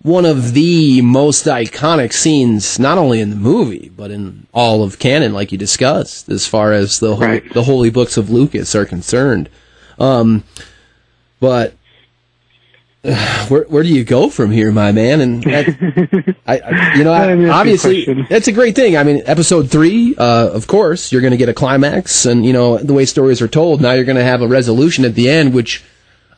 one 0.02 0.24
of 0.24 0.52
the 0.52 1.00
most 1.02 1.46
iconic 1.46 2.12
scenes, 2.12 2.78
not 2.78 2.98
only 2.98 3.20
in 3.20 3.30
the 3.30 3.36
movie 3.36 3.90
but 3.96 4.10
in 4.12 4.46
all 4.54 4.84
of 4.84 4.98
canon, 5.00 5.32
like 5.32 5.50
you 5.50 5.58
discussed, 5.58 6.28
as 6.28 6.46
far 6.46 6.72
as 6.72 7.00
the 7.00 7.16
hol- 7.16 7.40
the 7.52 7.64
holy 7.64 7.90
books 7.90 8.16
of 8.16 8.30
Lucas 8.30 8.74
are 8.76 8.86
concerned. 8.86 9.48
Um, 9.98 10.44
but 11.40 11.74
where 13.48 13.64
where 13.64 13.82
do 13.82 13.88
you 13.88 14.04
go 14.04 14.28
from 14.28 14.50
here, 14.50 14.72
my 14.72 14.90
man? 14.90 15.20
And 15.20 15.42
that, 15.44 16.36
I, 16.46 16.58
I, 16.58 16.94
you 16.94 17.04
know, 17.04 17.12
I, 17.12 17.34
mean, 17.34 17.46
that's 17.46 17.54
a 17.54 17.58
obviously, 17.58 18.04
question. 18.04 18.26
it's 18.30 18.48
a 18.48 18.52
great 18.52 18.74
thing. 18.74 18.96
I 18.96 19.04
mean, 19.04 19.22
episode 19.26 19.70
three, 19.70 20.16
uh, 20.16 20.50
of 20.52 20.66
course, 20.66 21.12
you're 21.12 21.20
going 21.20 21.32
to 21.32 21.36
get 21.36 21.48
a 21.48 21.54
climax, 21.54 22.26
and 22.26 22.44
you 22.44 22.52
know 22.52 22.78
the 22.78 22.92
way 22.92 23.04
stories 23.04 23.40
are 23.40 23.48
told. 23.48 23.80
Now 23.80 23.92
you're 23.92 24.04
going 24.04 24.16
to 24.16 24.24
have 24.24 24.42
a 24.42 24.48
resolution 24.48 25.04
at 25.04 25.14
the 25.14 25.30
end, 25.30 25.54
which 25.54 25.84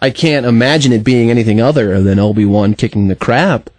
I 0.01 0.11
can't 0.11 0.45
imagine 0.45 0.93
it 0.93 1.05
being 1.05 1.31
anything 1.31 1.61
other 1.61 2.03
than 2.03 2.19
Obi 2.19 2.45
Wan 2.45 2.75
kicking 2.75 3.09
the 3.09 3.17
crap 3.17 3.71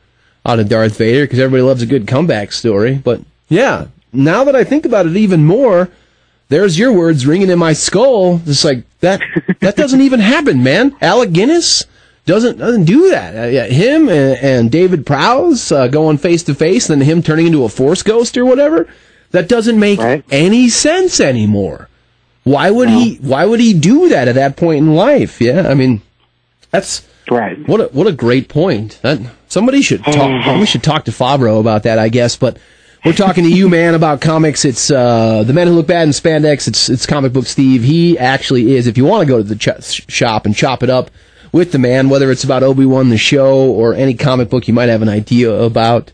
out 0.43 0.59
of 0.59 0.67
Darth 0.67 0.97
Vader, 0.97 1.25
because 1.25 1.39
everybody 1.39 1.61
loves 1.61 1.83
a 1.83 1.87
good 1.87 2.07
comeback 2.07 2.51
story. 2.51 2.95
But 2.95 3.21
yeah, 3.49 3.87
now 4.11 4.43
that 4.45 4.55
I 4.55 4.63
think 4.63 4.85
about 4.85 5.05
it 5.05 5.15
even 5.15 5.45
more, 5.45 5.89
there's 6.47 6.79
your 6.79 6.91
words 6.91 7.27
ringing 7.27 7.51
in 7.51 7.59
my 7.59 7.73
skull. 7.73 8.41
It's 8.47 8.65
like 8.65 8.83
that. 9.01 9.21
That 9.59 9.75
doesn't 9.75 10.01
even 10.01 10.21
happen, 10.21 10.63
man. 10.63 10.95
Alec 11.01 11.33
Guinness 11.33 11.85
doesn't 12.25 12.57
doesn't 12.57 12.85
do 12.85 13.09
that. 13.09 13.35
Uh, 13.35 13.47
yeah, 13.47 13.65
him 13.65 14.07
and, 14.09 14.37
and 14.37 14.71
David 14.71 15.05
Prowse 15.05 15.71
uh, 15.71 15.87
going 15.87 16.17
face 16.17 16.43
to 16.43 16.55
face, 16.55 16.87
then 16.87 17.01
him 17.01 17.23
turning 17.23 17.47
into 17.47 17.63
a 17.63 17.69
Force 17.69 18.03
ghost 18.03 18.37
or 18.37 18.45
whatever. 18.45 18.87
That 19.31 19.47
doesn't 19.47 19.79
make 19.79 19.99
any 20.31 20.69
sense 20.69 21.19
anymore. 21.19 21.87
Why 22.43 22.71
would 22.71 22.89
he? 22.89 23.15
Why 23.17 23.45
would 23.45 23.59
he 23.59 23.73
do 23.73 24.09
that 24.09 24.27
at 24.27 24.35
that 24.35 24.57
point 24.57 24.79
in 24.79 24.95
life? 24.95 25.39
Yeah, 25.39 25.67
I 25.67 25.73
mean, 25.75 26.01
that's 26.71 27.07
right. 27.29 27.57
What 27.67 27.81
a 27.81 27.83
what 27.85 28.07
a 28.07 28.11
great 28.11 28.49
point. 28.49 28.99
That, 29.03 29.19
somebody 29.47 29.81
should 29.81 30.03
talk. 30.03 30.57
we 30.59 30.65
should 30.65 30.83
talk 30.83 31.05
to 31.05 31.11
Fabro 31.11 31.59
about 31.59 31.83
that, 31.83 31.99
I 31.99 32.09
guess. 32.09 32.35
But 32.37 32.57
We're 33.05 33.13
talking 33.13 33.43
to 33.43 33.51
you, 33.51 33.69
man, 33.77 33.93
about 33.93 34.21
comics. 34.21 34.65
It's 34.65 34.89
uh, 34.89 35.43
the 35.43 35.53
men 35.53 35.67
who 35.67 35.73
look 35.73 35.87
bad 35.87 36.03
in 36.03 36.09
spandex. 36.09 36.67
It's 36.67 36.89
it's 36.89 37.05
comic 37.05 37.33
book 37.33 37.45
Steve. 37.45 37.83
He 37.83 38.17
actually 38.17 38.75
is. 38.75 38.87
If 38.87 38.97
you 38.97 39.05
want 39.05 39.21
to 39.21 39.27
go 39.27 39.37
to 39.37 39.43
the 39.43 39.55
ch- 39.55 40.11
shop 40.11 40.45
and 40.45 40.55
chop 40.55 40.81
it 40.81 40.89
up 40.89 41.11
with 41.51 41.71
the 41.71 41.79
man, 41.79 42.09
whether 42.09 42.31
it's 42.31 42.43
about 42.43 42.63
Obi 42.63 42.85
Wan 42.85 43.09
the 43.09 43.17
show 43.17 43.57
or 43.57 43.93
any 43.93 44.13
comic 44.13 44.49
book 44.49 44.67
you 44.67 44.73
might 44.73 44.89
have 44.89 45.01
an 45.01 45.09
idea 45.09 45.51
about, 45.51 46.11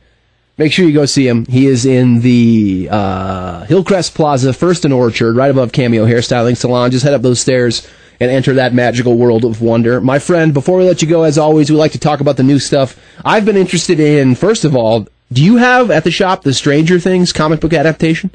make 0.58 0.72
sure 0.72 0.86
you 0.86 0.94
go 0.94 1.06
see 1.06 1.28
him. 1.28 1.46
He 1.46 1.68
is 1.68 1.86
in 1.86 2.22
the 2.22 2.88
uh, 2.92 3.66
Hillcrest 3.66 4.16
Plaza, 4.16 4.54
First 4.54 4.86
and 4.86 4.94
Orchard, 4.94 5.36
right 5.36 5.52
above 5.52 5.72
Cameo 5.72 6.06
Hairstyling 6.06 6.58
Salon. 6.58 6.92
Just 6.92 7.04
head 7.04 7.14
up 7.14 7.22
those 7.22 7.40
stairs 7.40 7.88
and 8.20 8.32
enter 8.32 8.54
that 8.54 8.74
magical 8.74 9.18
world 9.18 9.44
of 9.44 9.62
wonder. 9.62 10.00
My 10.00 10.20
friend, 10.20 10.54
before 10.54 10.78
we 10.78 10.86
let 10.86 11.02
you 11.02 11.08
go, 11.08 11.24
as 11.24 11.38
always, 11.38 11.70
we 11.70 11.76
like 11.76 11.92
to 11.92 12.00
talk 12.00 12.22
about 12.22 12.38
the 12.38 12.44
new 12.44 12.60
stuff. 12.60 12.98
I've 13.26 13.46
been 13.46 13.58
interested 13.58 14.00
in, 14.00 14.36
first 14.36 14.64
of 14.64 14.76
all, 14.76 15.08
do 15.32 15.44
you 15.44 15.58
have 15.58 15.92
at 15.92 16.04
the 16.04 16.12
shop 16.12 16.44
the 16.44 16.54
Stranger 16.54 17.00
Things 17.00 17.34
comic 17.34 17.60
book 17.60 17.74
adaptation? 17.74 18.32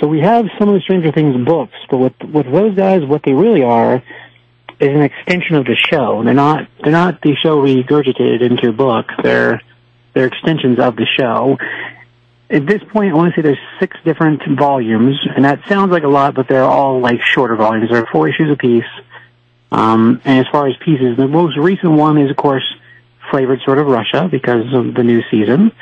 So 0.00 0.08
we 0.08 0.20
have 0.20 0.46
some 0.58 0.68
of 0.68 0.74
the 0.74 0.80
Stranger 0.80 1.12
Things 1.12 1.36
books, 1.46 1.74
but 1.88 1.98
with 1.98 2.12
with 2.24 2.50
those 2.50 2.74
guys, 2.74 3.04
what 3.04 3.22
they 3.22 3.32
really 3.32 3.62
are 3.62 4.02
is 4.80 4.88
an 4.88 5.02
extension 5.02 5.56
of 5.56 5.64
the 5.64 5.76
show. 5.76 6.22
They're 6.24 6.34
not 6.34 6.68
they're 6.82 6.92
not 6.92 7.20
the 7.22 7.34
show 7.42 7.62
regurgitated 7.62 8.42
into 8.42 8.68
a 8.68 8.72
book. 8.72 9.06
They're 9.22 9.62
they're 10.14 10.26
extensions 10.26 10.78
of 10.78 10.96
the 10.96 11.06
show. 11.18 11.58
At 12.50 12.66
this 12.66 12.82
point, 12.92 13.12
I 13.12 13.16
want 13.16 13.34
to 13.34 13.38
say 13.38 13.42
there's 13.42 13.58
six 13.80 13.96
different 14.04 14.42
volumes, 14.58 15.16
and 15.34 15.44
that 15.44 15.60
sounds 15.68 15.90
like 15.90 16.04
a 16.04 16.08
lot, 16.08 16.34
but 16.34 16.46
they're 16.48 16.62
all 16.62 17.00
like 17.00 17.20
shorter 17.22 17.56
volumes. 17.56 17.90
They're 17.90 18.06
four 18.06 18.28
issues 18.28 18.50
apiece. 18.50 18.84
Um, 19.72 20.20
and 20.24 20.46
as 20.46 20.46
far 20.52 20.68
as 20.68 20.76
pieces, 20.76 21.16
the 21.16 21.26
most 21.26 21.56
recent 21.56 21.92
one 21.92 22.16
is, 22.18 22.30
of 22.30 22.36
course, 22.36 22.62
flavored 23.30 23.60
sort 23.64 23.78
of 23.78 23.86
Russia 23.86 24.28
because 24.30 24.72
of 24.72 24.94
the 24.94 25.02
new 25.02 25.22
season. 25.30 25.72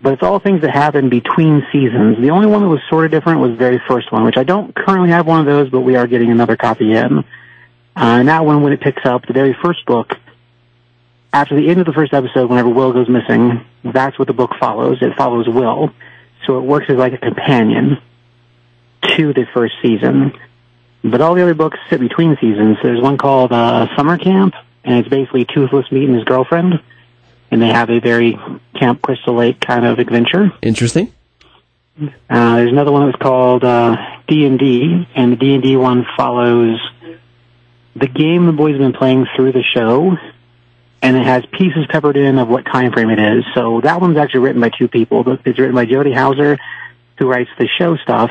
But 0.00 0.14
it's 0.14 0.22
all 0.22 0.38
things 0.38 0.60
that 0.62 0.70
happen 0.70 1.08
between 1.08 1.66
seasons. 1.72 2.18
The 2.20 2.30
only 2.30 2.46
one 2.46 2.62
that 2.62 2.68
was 2.68 2.80
sort 2.88 3.04
of 3.04 3.10
different 3.10 3.40
was 3.40 3.52
the 3.52 3.56
very 3.56 3.80
first 3.88 4.12
one, 4.12 4.24
which 4.24 4.36
I 4.36 4.44
don't 4.44 4.74
currently 4.74 5.10
have 5.10 5.26
one 5.26 5.40
of 5.40 5.46
those, 5.46 5.70
but 5.70 5.80
we 5.80 5.96
are 5.96 6.06
getting 6.06 6.30
another 6.30 6.56
copy 6.56 6.92
in. 6.92 7.24
Uh, 7.94 8.20
and 8.20 8.28
that 8.28 8.44
one, 8.44 8.62
when 8.62 8.72
it 8.72 8.80
picks 8.80 9.04
up, 9.04 9.26
the 9.26 9.32
very 9.32 9.56
first 9.62 9.84
book, 9.86 10.14
after 11.32 11.56
the 11.56 11.68
end 11.68 11.80
of 11.80 11.86
the 11.86 11.92
first 11.92 12.12
episode, 12.12 12.48
whenever 12.48 12.68
Will 12.68 12.92
goes 12.92 13.08
missing, 13.08 13.64
that's 13.84 14.18
what 14.18 14.28
the 14.28 14.34
book 14.34 14.52
follows. 14.58 14.98
It 15.00 15.16
follows 15.16 15.48
Will. 15.48 15.90
So 16.46 16.58
it 16.58 16.62
works 16.62 16.86
as 16.88 16.96
like 16.96 17.12
a 17.12 17.18
companion 17.18 17.98
to 19.16 19.32
the 19.32 19.46
first 19.54 19.74
season. 19.82 20.32
But 21.04 21.20
all 21.20 21.34
the 21.34 21.42
other 21.42 21.54
books 21.54 21.78
sit 21.90 22.00
between 22.00 22.36
seasons. 22.40 22.78
There's 22.82 23.00
one 23.00 23.18
called 23.18 23.52
uh, 23.52 23.88
Summer 23.96 24.18
Camp, 24.18 24.54
and 24.84 24.98
it's 24.98 25.08
basically 25.08 25.44
Toothless 25.44 25.90
meeting 25.90 26.14
his 26.14 26.24
girlfriend, 26.24 26.80
and 27.50 27.60
they 27.60 27.68
have 27.68 27.90
a 27.90 27.98
very 27.98 28.38
Camp 28.78 29.02
Crystal 29.02 29.34
Lake 29.34 29.60
kind 29.60 29.84
of 29.84 29.98
adventure. 29.98 30.52
Interesting. 30.62 31.12
Uh, 32.00 32.56
there's 32.56 32.72
another 32.72 32.92
one 32.92 33.06
that's 33.06 33.20
called 33.20 33.64
uh, 33.64 33.96
D&D, 34.26 35.08
and 35.14 35.32
the 35.32 35.36
D&D 35.36 35.76
one 35.76 36.06
follows 36.16 36.78
the 37.94 38.06
game 38.06 38.46
the 38.46 38.52
boys 38.52 38.72
have 38.72 38.80
been 38.80 38.92
playing 38.92 39.26
through 39.36 39.52
the 39.52 39.62
show, 39.62 40.16
and 41.02 41.16
it 41.16 41.24
has 41.24 41.44
pieces 41.46 41.86
peppered 41.88 42.16
in 42.16 42.38
of 42.38 42.48
what 42.48 42.64
time 42.64 42.92
frame 42.92 43.10
it 43.10 43.18
is. 43.18 43.44
So 43.54 43.80
that 43.82 44.00
one's 44.00 44.16
actually 44.16 44.40
written 44.40 44.60
by 44.60 44.70
two 44.70 44.88
people. 44.88 45.24
It's 45.44 45.58
written 45.58 45.74
by 45.74 45.84
Jody 45.84 46.12
Houser, 46.12 46.58
who 47.18 47.28
writes 47.28 47.50
the 47.58 47.68
show 47.78 47.96
stuff, 47.96 48.30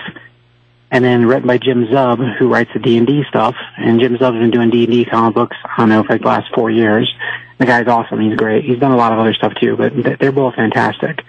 and 0.89 1.04
then 1.04 1.26
written 1.26 1.47
by 1.47 1.58
Jim 1.58 1.86
Zub, 1.88 2.38
who 2.38 2.52
writes 2.52 2.71
the 2.74 2.80
D&D 2.80 3.24
stuff. 3.30 3.56
And 3.78 4.00
Jim 4.00 4.17
Zub's 4.17 4.38
been 4.38 4.52
doing 4.52 4.69
D&D 4.69 5.06
comic 5.06 5.36
books, 5.36 5.58
I 5.63 5.78
don't 5.78 5.89
know, 5.89 6.04
for 6.04 6.13
like 6.13 6.21
the 6.21 6.28
last 6.28 6.54
four 6.54 6.69
years. 6.69 7.13
The 7.60 7.65
guy's 7.65 7.88
awesome. 7.88 8.19
He's 8.19 8.36
great. 8.36 8.65
He's 8.65 8.80
done 8.80 8.91
a 8.91 8.97
lot 8.97 9.13
of 9.13 9.19
other 9.19 9.34
stuff 9.34 9.54
too, 9.62 9.78
but 9.78 9.93
they're 10.19 10.32
both 10.32 10.56
fantastic. 10.56 11.21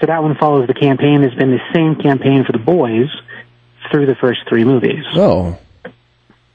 So 0.00 0.06
that 0.06 0.22
one 0.22 0.36
follows 0.36 0.66
the 0.68 0.74
campaign. 0.74 1.22
It's 1.22 1.34
been 1.34 1.50
the 1.50 1.72
same 1.74 1.96
campaign 1.96 2.44
for 2.44 2.52
the 2.52 2.58
boys 2.58 3.08
through 3.90 4.06
the 4.06 4.14
first 4.14 4.40
three 4.48 4.64
movies. 4.64 5.04
Oh. 5.14 5.58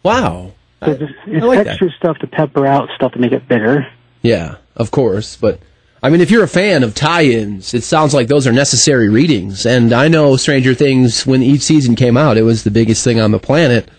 Wow. 0.03 0.53
So 0.83 0.91
it's, 0.91 1.03
it's 1.27 1.45
like 1.45 1.67
extra 1.67 1.87
that. 1.87 1.95
stuff 1.97 2.17
to 2.19 2.27
pepper 2.27 2.65
out 2.65 2.89
stuff 2.95 3.11
to 3.13 3.19
make 3.19 3.31
it 3.31 3.47
bigger. 3.47 3.87
Yeah, 4.21 4.55
of 4.75 4.91
course. 4.91 5.35
But 5.35 5.59
I 6.03 6.09
mean, 6.09 6.21
if 6.21 6.31
you're 6.31 6.43
a 6.43 6.47
fan 6.47 6.83
of 6.83 6.95
tie-ins, 6.95 7.73
it 7.73 7.83
sounds 7.83 8.13
like 8.13 8.27
those 8.27 8.47
are 8.47 8.51
necessary 8.51 9.09
readings. 9.09 9.65
And 9.65 9.93
I 9.93 10.07
know 10.07 10.35
Stranger 10.37 10.73
Things, 10.73 11.25
when 11.27 11.43
each 11.43 11.61
season 11.61 11.95
came 11.95 12.17
out, 12.17 12.37
it 12.37 12.43
was 12.43 12.63
the 12.63 12.71
biggest 12.71 13.03
thing 13.03 13.19
on 13.19 13.31
the 13.31 13.39
planet 13.39 13.89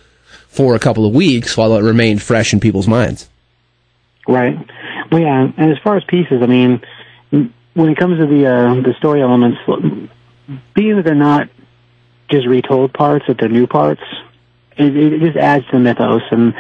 for 0.48 0.74
a 0.74 0.78
couple 0.80 1.06
of 1.06 1.14
weeks 1.14 1.56
while 1.56 1.74
it 1.76 1.82
remained 1.82 2.20
fresh 2.20 2.52
in 2.52 2.60
people's 2.60 2.88
minds. 2.88 3.28
Right. 4.26 4.56
Well, 5.10 5.20
yeah. 5.20 5.52
And 5.56 5.70
as 5.70 5.78
far 5.78 5.96
as 5.96 6.04
pieces, 6.04 6.42
I 6.42 6.46
mean, 6.46 6.82
when 7.30 7.88
it 7.88 7.96
comes 7.96 8.18
to 8.18 8.26
the 8.26 8.46
uh, 8.46 8.74
the 8.74 8.94
story 8.98 9.22
elements, 9.22 9.58
being 10.74 10.96
that 10.96 11.04
they're 11.04 11.14
not 11.14 11.48
just 12.30 12.46
retold 12.46 12.92
parts, 12.92 13.26
that 13.28 13.38
they're 13.38 13.48
new 13.48 13.66
parts, 13.66 14.02
it, 14.76 14.96
it 14.96 15.20
just 15.20 15.36
adds 15.36 15.64
to 15.66 15.72
the 15.72 15.78
mythos. 15.78 16.22
And 16.30 16.54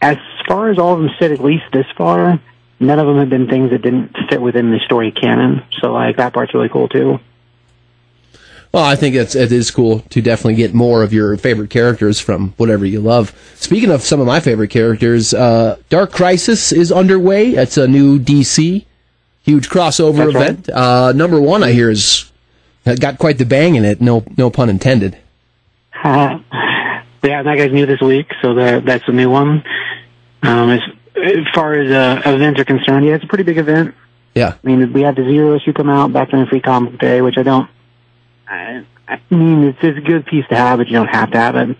as 0.00 0.16
far 0.46 0.70
as 0.70 0.78
all 0.78 0.94
of 0.94 1.00
them 1.00 1.10
sit, 1.18 1.32
at 1.32 1.42
least 1.42 1.64
this 1.72 1.86
far, 1.96 2.40
none 2.80 2.98
of 2.98 3.06
them 3.06 3.18
have 3.18 3.30
been 3.30 3.48
things 3.48 3.70
that 3.70 3.82
didn't 3.82 4.16
fit 4.28 4.40
within 4.40 4.70
the 4.70 4.78
story 4.80 5.10
canon. 5.10 5.64
So 5.80 5.92
like 5.92 6.16
that 6.16 6.32
part's 6.32 6.54
really 6.54 6.68
cool 6.68 6.88
too. 6.88 7.18
Well, 8.72 8.84
I 8.84 8.96
think 8.96 9.14
it's 9.14 9.34
it 9.34 9.50
is 9.50 9.70
cool 9.70 10.00
to 10.10 10.20
definitely 10.20 10.56
get 10.56 10.74
more 10.74 11.02
of 11.02 11.12
your 11.12 11.36
favorite 11.38 11.70
characters 11.70 12.20
from 12.20 12.52
whatever 12.58 12.84
you 12.84 13.00
love. 13.00 13.34
Speaking 13.54 13.90
of 13.90 14.02
some 14.02 14.20
of 14.20 14.26
my 14.26 14.40
favorite 14.40 14.68
characters, 14.68 15.32
uh, 15.32 15.76
Dark 15.88 16.12
Crisis 16.12 16.70
is 16.70 16.92
underway. 16.92 17.52
It's 17.52 17.78
a 17.78 17.88
new 17.88 18.18
DC 18.18 18.84
huge 19.48 19.70
crossover 19.70 20.32
That's 20.32 20.36
event. 20.36 20.68
Right. 20.68 20.76
Uh, 20.76 21.12
number 21.12 21.40
one, 21.40 21.62
I 21.62 21.72
hear, 21.72 21.88
is 21.90 22.30
got 22.84 23.18
quite 23.18 23.38
the 23.38 23.46
bang 23.46 23.76
in 23.76 23.84
it. 23.84 24.00
No, 24.00 24.22
no 24.36 24.50
pun 24.50 24.68
intended. 24.68 25.16
Uh, 26.04 26.38
yeah, 27.24 27.42
that 27.42 27.56
guy's 27.56 27.72
new 27.72 27.86
this 27.86 28.00
week, 28.00 28.30
so 28.42 28.54
that 28.54 28.84
that's 28.84 29.04
a 29.08 29.12
new 29.12 29.30
one. 29.30 29.64
Um, 30.42 30.70
as, 30.70 30.80
as 31.16 31.44
far 31.54 31.74
as 31.74 31.90
uh, 31.90 32.22
events 32.30 32.60
are 32.60 32.64
concerned, 32.64 33.04
yeah, 33.06 33.14
it's 33.14 33.24
a 33.24 33.28
pretty 33.28 33.44
big 33.44 33.58
event. 33.58 33.94
Yeah. 34.34 34.54
I 34.62 34.66
mean, 34.66 34.92
we 34.92 35.02
had 35.02 35.16
the 35.16 35.24
zero 35.24 35.56
issue 35.56 35.72
come 35.72 35.90
out 35.90 36.12
back 36.12 36.30
during 36.30 36.46
Free 36.46 36.60
Comic 36.60 36.98
Day, 36.98 37.20
which 37.20 37.36
I 37.38 37.42
don't. 37.42 37.68
I, 38.46 38.84
I 39.08 39.20
mean, 39.30 39.64
it's, 39.64 39.78
it's 39.82 39.98
a 39.98 40.00
good 40.00 40.26
piece 40.26 40.46
to 40.48 40.56
have, 40.56 40.78
but 40.78 40.86
you 40.86 40.94
don't 40.94 41.08
have 41.08 41.30
to 41.32 41.38
have 41.38 41.56
it. 41.56 41.76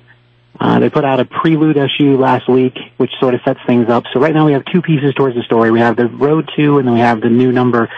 Uh, 0.61 0.81
they 0.81 0.91
put 0.91 1.05
out 1.05 1.21
a 1.21 1.25
prelude 1.25 1.77
issue 1.77 2.17
last 2.19 2.49
week, 2.49 2.77
which 2.97 3.13
sort 3.21 3.35
of 3.35 3.41
sets 3.45 3.61
things 3.67 3.89
up. 3.89 4.05
So 4.13 4.19
right 4.19 4.35
now 4.35 4.45
we 4.45 4.53
have 4.53 4.65
two 4.65 4.83
pieces 4.83 5.15
towards 5.15 5.37
the 5.37 5.43
story. 5.43 5.71
We 5.71 5.79
have 5.79 5.97
the 5.97 6.09
road 6.09 6.51
two, 6.57 6.79
and 6.79 6.89
then 6.89 6.95
we 6.95 7.01
have 7.01 7.21
the 7.21 7.29
new 7.29 7.53
number, 7.53 7.89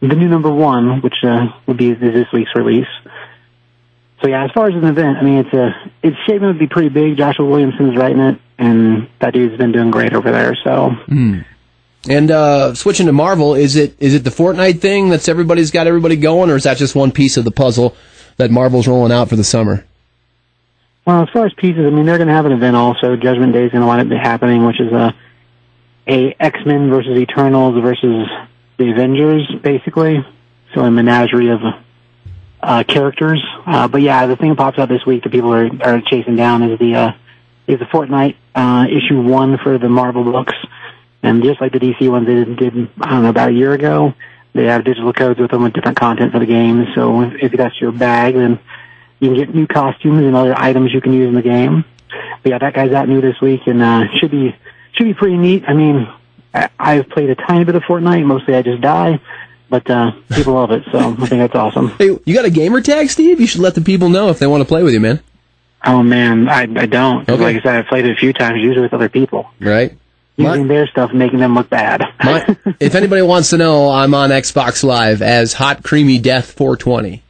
the 0.00 0.08
new 0.08 0.28
number 0.28 0.50
one, 0.50 1.00
which 1.00 1.14
uh, 1.22 1.46
would 1.66 1.78
be 1.78 1.94
this 1.94 2.26
week's 2.30 2.54
release. 2.54 2.88
So 4.24 4.30
yeah, 4.30 4.42
as 4.42 4.50
far 4.52 4.68
as 4.68 4.74
an 4.74 4.84
event, 4.84 5.18
I 5.18 5.22
mean, 5.22 5.36
it's 5.36 5.52
a 5.52 5.90
it's 6.02 6.16
shaping 6.26 6.50
to 6.50 6.54
be 6.54 6.66
pretty 6.66 6.88
big. 6.88 7.18
Joshua 7.18 7.44
Williamson's 7.44 7.94
writing 7.94 8.20
it, 8.20 8.40
and 8.56 9.06
that 9.20 9.34
dude's 9.34 9.58
been 9.58 9.70
doing 9.70 9.90
great 9.90 10.14
over 10.14 10.32
there. 10.32 10.56
So. 10.64 10.96
Mm. 11.08 11.44
And 12.08 12.30
uh, 12.30 12.74
switching 12.74 13.04
to 13.04 13.12
Marvel, 13.12 13.54
is 13.54 13.76
it 13.76 13.94
is 14.00 14.14
it 14.14 14.24
the 14.24 14.30
Fortnite 14.30 14.80
thing 14.80 15.10
that's 15.10 15.28
everybody's 15.28 15.70
got 15.70 15.86
everybody 15.86 16.16
going, 16.16 16.50
or 16.50 16.56
is 16.56 16.62
that 16.62 16.78
just 16.78 16.94
one 16.94 17.12
piece 17.12 17.36
of 17.36 17.44
the 17.44 17.50
puzzle 17.50 17.94
that 18.38 18.50
Marvel's 18.50 18.88
rolling 18.88 19.12
out 19.12 19.28
for 19.28 19.36
the 19.36 19.44
summer? 19.44 19.84
Well, 21.06 21.22
as 21.22 21.28
far 21.30 21.44
as 21.44 21.52
pieces, 21.58 21.84
I 21.86 21.90
mean, 21.90 22.06
they're 22.06 22.16
going 22.16 22.28
to 22.28 22.34
have 22.34 22.46
an 22.46 22.52
event 22.52 22.76
also. 22.76 23.16
Judgment 23.16 23.52
Day 23.52 23.64
is 23.64 23.72
going 23.72 23.82
to 23.82 23.86
wind 23.86 24.10
up 24.10 24.18
happening, 24.22 24.64
which 24.64 24.80
is 24.80 24.90
a 24.90 25.14
a 26.08 26.34
X 26.40 26.60
Men 26.64 26.88
versus 26.88 27.18
Eternals 27.18 27.78
versus 27.82 28.26
the 28.78 28.90
Avengers, 28.90 29.46
basically. 29.62 30.24
So 30.74 30.80
a 30.80 30.90
menagerie 30.90 31.50
of 31.50 31.60
uh, 32.64 32.84
characters. 32.84 33.44
Uh, 33.66 33.88
but 33.88 34.00
yeah, 34.00 34.26
the 34.26 34.36
thing 34.36 34.48
that 34.48 34.56
pops 34.56 34.78
up 34.78 34.88
this 34.88 35.04
week 35.06 35.22
that 35.22 35.32
people 35.32 35.52
are, 35.52 35.68
are 35.82 36.00
chasing 36.00 36.36
down 36.36 36.62
is 36.62 36.78
the 36.78 36.94
uh, 36.94 37.12
is 37.66 37.78
the 37.78 37.84
Fortnite 37.86 38.36
uh, 38.54 38.86
issue 38.90 39.20
one 39.20 39.58
for 39.58 39.78
the 39.78 39.88
Marvel 39.88 40.24
books, 40.24 40.54
and 41.22 41.42
just 41.42 41.60
like 41.60 41.72
the 41.72 41.78
DC 41.78 42.08
ones 42.10 42.26
they 42.26 42.34
did, 42.34 42.56
did 42.56 42.74
I 43.00 43.10
don't 43.10 43.22
know 43.22 43.28
about 43.28 43.50
a 43.50 43.52
year 43.52 43.72
ago, 43.74 44.14
they 44.54 44.64
have 44.64 44.84
digital 44.84 45.12
codes 45.12 45.38
with 45.38 45.50
them 45.50 45.62
with 45.62 45.74
different 45.74 45.98
content 45.98 46.32
for 46.32 46.38
the 46.38 46.46
game. 46.46 46.86
So 46.94 47.22
if, 47.22 47.52
if 47.52 47.52
that's 47.52 47.78
your 47.80 47.92
bag, 47.92 48.34
then 48.34 48.58
you 49.20 49.30
can 49.30 49.36
get 49.36 49.54
new 49.54 49.66
costumes 49.66 50.22
and 50.22 50.34
other 50.34 50.58
items 50.58 50.92
you 50.92 51.00
can 51.00 51.12
use 51.12 51.28
in 51.28 51.34
the 51.34 51.42
game. 51.42 51.84
But 52.42 52.50
yeah, 52.50 52.58
that 52.58 52.74
guy's 52.74 52.92
out 52.92 53.08
new 53.08 53.20
this 53.20 53.40
week, 53.40 53.66
and 53.66 53.82
uh, 53.82 54.04
should 54.18 54.30
be 54.30 54.56
should 54.92 55.04
be 55.04 55.14
pretty 55.14 55.36
neat. 55.36 55.64
I 55.68 55.74
mean, 55.74 56.08
I, 56.54 56.70
I've 56.78 57.08
played 57.10 57.28
a 57.28 57.34
tiny 57.34 57.64
bit 57.64 57.74
of 57.74 57.82
Fortnite. 57.82 58.24
Mostly, 58.24 58.54
I 58.54 58.62
just 58.62 58.80
die 58.80 59.20
but 59.74 59.90
uh, 59.90 60.12
people 60.32 60.54
love 60.54 60.70
it, 60.70 60.84
so 60.92 60.98
I 61.00 61.26
think 61.26 61.40
that's 61.40 61.54
awesome. 61.56 61.88
Hey, 61.98 62.16
you 62.24 62.32
got 62.32 62.44
a 62.44 62.50
gamer 62.50 62.80
tag, 62.80 63.10
Steve? 63.10 63.40
You 63.40 63.46
should 63.48 63.60
let 63.60 63.74
the 63.74 63.80
people 63.80 64.08
know 64.08 64.28
if 64.28 64.38
they 64.38 64.46
want 64.46 64.60
to 64.60 64.64
play 64.64 64.84
with 64.84 64.94
you, 64.94 65.00
man. 65.00 65.20
Oh 65.84 66.00
man, 66.00 66.48
I 66.48 66.62
I 66.62 66.86
don't. 66.86 67.28
Okay. 67.28 67.42
Like 67.42 67.56
I 67.56 67.60
said, 67.60 67.74
I've 67.74 67.86
played 67.86 68.06
it 68.06 68.12
a 68.12 68.14
few 68.14 68.32
times, 68.32 68.60
usually 68.62 68.82
with 68.82 68.94
other 68.94 69.08
people. 69.08 69.50
Right. 69.58 69.98
Using 70.36 70.62
my, 70.62 70.68
their 70.68 70.86
stuff, 70.86 71.12
making 71.12 71.40
them 71.40 71.54
look 71.54 71.70
bad. 71.70 72.02
my, 72.22 72.56
if 72.80 72.94
anybody 72.94 73.22
wants 73.22 73.50
to 73.50 73.56
know, 73.56 73.90
I'm 73.90 74.14
on 74.14 74.30
Xbox 74.30 74.84
Live 74.84 75.22
as 75.22 75.54
Hot 75.54 75.82
Creamy 75.82 76.20
Death 76.20 76.52
420 76.52 77.23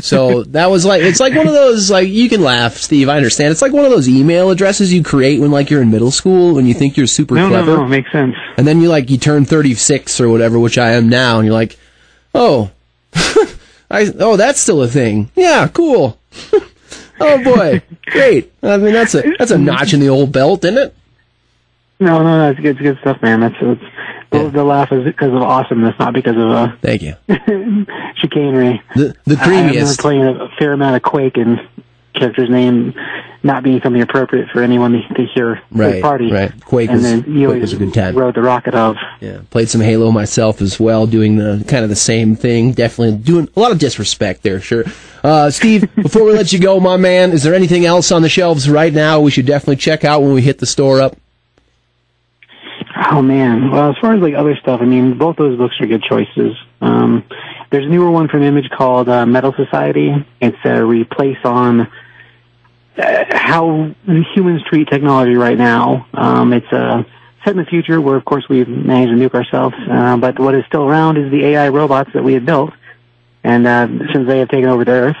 so 0.00 0.42
that 0.44 0.70
was 0.70 0.84
like 0.84 1.02
it's 1.02 1.20
like 1.20 1.34
one 1.34 1.46
of 1.46 1.52
those 1.52 1.90
like 1.90 2.08
you 2.08 2.28
can 2.28 2.42
laugh, 2.42 2.74
Steve. 2.74 3.08
I 3.08 3.16
understand. 3.16 3.52
It's 3.52 3.62
like 3.62 3.72
one 3.72 3.84
of 3.84 3.90
those 3.90 4.08
email 4.08 4.50
addresses 4.50 4.92
you 4.92 5.02
create 5.02 5.40
when 5.40 5.50
like 5.50 5.70
you're 5.70 5.82
in 5.82 5.90
middle 5.90 6.10
school 6.10 6.54
when 6.54 6.66
you 6.66 6.74
think 6.74 6.96
you're 6.96 7.06
super 7.06 7.34
no, 7.34 7.48
clever. 7.48 7.72
No, 7.72 7.82
no, 7.82 7.88
makes 7.88 8.10
sense. 8.10 8.34
And 8.56 8.66
then 8.66 8.80
you 8.80 8.88
like 8.88 9.10
you 9.10 9.18
turn 9.18 9.44
36 9.44 10.20
or 10.20 10.28
whatever, 10.28 10.58
which 10.58 10.78
I 10.78 10.92
am 10.92 11.08
now, 11.08 11.38
and 11.38 11.46
you're 11.46 11.54
like, 11.54 11.78
Oh, 12.34 12.70
I 13.90 14.12
oh 14.18 14.36
that's 14.36 14.60
still 14.60 14.82
a 14.82 14.88
thing. 14.88 15.30
Yeah, 15.34 15.68
cool. 15.68 16.18
oh 17.20 17.44
boy, 17.44 17.82
great. 18.06 18.52
I 18.62 18.76
mean 18.76 18.92
that's 18.92 19.14
a 19.14 19.22
that's 19.38 19.50
a 19.50 19.58
notch 19.58 19.94
in 19.94 20.00
the 20.00 20.08
old 20.08 20.32
belt, 20.32 20.64
isn't 20.64 20.78
it? 20.78 20.94
No, 22.00 22.22
no, 22.22 22.38
no, 22.38 22.50
it's 22.50 22.60
good, 22.60 22.76
it's 22.76 22.80
good 22.80 22.98
stuff, 23.00 23.20
man. 23.22 23.40
That's 23.40 23.56
it's, 23.60 23.82
the, 24.30 24.50
the 24.50 24.64
laugh 24.64 24.92
is 24.92 25.04
because 25.04 25.28
of 25.32 25.42
awesomeness, 25.42 25.94
not 25.98 26.12
because 26.12 26.36
of 26.36 26.50
uh, 26.50 26.68
Thank 26.82 27.02
you. 27.02 27.14
chicanery. 28.16 28.82
The 28.94 29.14
the 29.24 29.36
I, 29.40 29.44
I 29.44 29.66
remember 29.66 29.94
playing 29.98 30.22
a 30.24 30.48
fair 30.58 30.72
amount 30.72 30.96
of 30.96 31.02
Quake 31.02 31.36
and 31.36 31.60
character's 32.14 32.50
name 32.50 32.94
not 33.44 33.62
being 33.62 33.80
something 33.80 34.02
appropriate 34.02 34.48
for 34.50 34.60
anyone 34.60 34.90
to, 34.90 35.14
to 35.14 35.24
hear 35.32 35.62
Right, 35.70 36.02
party. 36.02 36.32
right. 36.32 36.52
Quake 36.64 36.88
and 36.90 36.98
was- 36.98 37.04
then 37.04 37.24
you 37.36 37.46
Quake 37.48 37.60
was 37.60 37.72
a 37.72 37.76
good 37.76 37.94
time. 37.94 38.16
rode 38.16 38.34
the 38.34 38.42
rocket 38.42 38.74
of. 38.74 38.96
Yeah, 39.20 39.40
played 39.50 39.68
some 39.68 39.80
Halo 39.80 40.10
myself 40.10 40.60
as 40.60 40.80
well, 40.80 41.06
doing 41.06 41.36
the 41.36 41.64
kind 41.68 41.84
of 41.84 41.88
the 41.90 41.96
same 41.96 42.34
thing. 42.34 42.72
Definitely 42.72 43.18
doing 43.18 43.48
a 43.54 43.60
lot 43.60 43.70
of 43.70 43.78
disrespect 43.78 44.42
there, 44.42 44.60
sure. 44.60 44.84
Uh, 45.22 45.50
Steve, 45.50 45.88
before 46.02 46.24
we 46.24 46.32
let 46.32 46.52
you 46.52 46.58
go, 46.58 46.80
my 46.80 46.96
man, 46.96 47.30
is 47.30 47.44
there 47.44 47.54
anything 47.54 47.84
else 47.86 48.10
on 48.10 48.22
the 48.22 48.28
shelves 48.28 48.68
right 48.68 48.92
now 48.92 49.20
we 49.20 49.30
should 49.30 49.46
definitely 49.46 49.76
check 49.76 50.04
out 50.04 50.20
when 50.22 50.32
we 50.32 50.42
hit 50.42 50.58
the 50.58 50.66
store 50.66 51.00
up? 51.00 51.16
Oh 53.00 53.22
man. 53.22 53.70
Well, 53.70 53.90
as 53.90 53.96
far 54.00 54.14
as 54.14 54.20
like 54.20 54.34
other 54.34 54.56
stuff, 54.56 54.80
I 54.82 54.84
mean, 54.84 55.18
both 55.18 55.36
those 55.36 55.56
books 55.56 55.76
are 55.80 55.86
good 55.86 56.02
choices. 56.02 56.56
Um, 56.80 57.24
there's 57.70 57.86
a 57.86 57.88
newer 57.88 58.10
one 58.10 58.28
from 58.28 58.42
Image 58.42 58.68
called 58.70 59.08
uh, 59.08 59.24
Metal 59.24 59.54
Society. 59.56 60.12
It's 60.40 60.56
a 60.64 60.84
replace 60.84 61.38
on 61.44 61.82
uh, 62.96 63.24
how 63.30 63.94
humans 64.04 64.62
treat 64.68 64.88
technology 64.88 65.34
right 65.36 65.56
now. 65.56 66.08
Um, 66.12 66.52
it's 66.52 66.72
uh, 66.72 67.04
set 67.44 67.52
in 67.52 67.58
the 67.58 67.66
future 67.66 68.00
where, 68.00 68.16
of 68.16 68.24
course, 68.24 68.44
we've 68.48 68.68
managed 68.68 69.12
to 69.12 69.28
nuke 69.28 69.34
ourselves. 69.34 69.76
Uh, 69.88 70.16
but 70.16 70.40
what 70.40 70.56
is 70.56 70.64
still 70.66 70.82
around 70.82 71.18
is 71.18 71.30
the 71.30 71.44
AI 71.44 71.68
robots 71.68 72.10
that 72.14 72.24
we 72.24 72.32
had 72.32 72.44
built. 72.44 72.72
And 73.44 73.66
uh, 73.66 73.86
since 74.12 74.26
they 74.26 74.40
have 74.40 74.48
taken 74.48 74.68
over 74.68 74.84
the 74.84 74.92
Earth, 74.92 75.16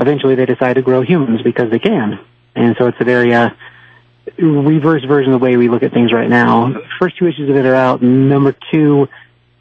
eventually 0.00 0.34
they 0.34 0.46
decide 0.46 0.74
to 0.74 0.82
grow 0.82 1.02
humans 1.02 1.42
because 1.42 1.70
they 1.70 1.78
can. 1.78 2.18
And 2.56 2.74
so 2.78 2.88
it's 2.88 2.98
a 3.00 3.04
very 3.04 3.32
uh, 3.32 3.50
reverse 4.38 5.04
version 5.04 5.32
of 5.32 5.40
the 5.40 5.44
way 5.44 5.56
we 5.56 5.68
look 5.68 5.82
at 5.82 5.92
things 5.92 6.12
right 6.12 6.28
now. 6.28 6.74
First 6.98 7.18
two 7.18 7.26
issues 7.26 7.50
of 7.50 7.56
it 7.56 7.66
are 7.66 7.74
out. 7.74 8.02
Number 8.02 8.54
two, 8.72 9.08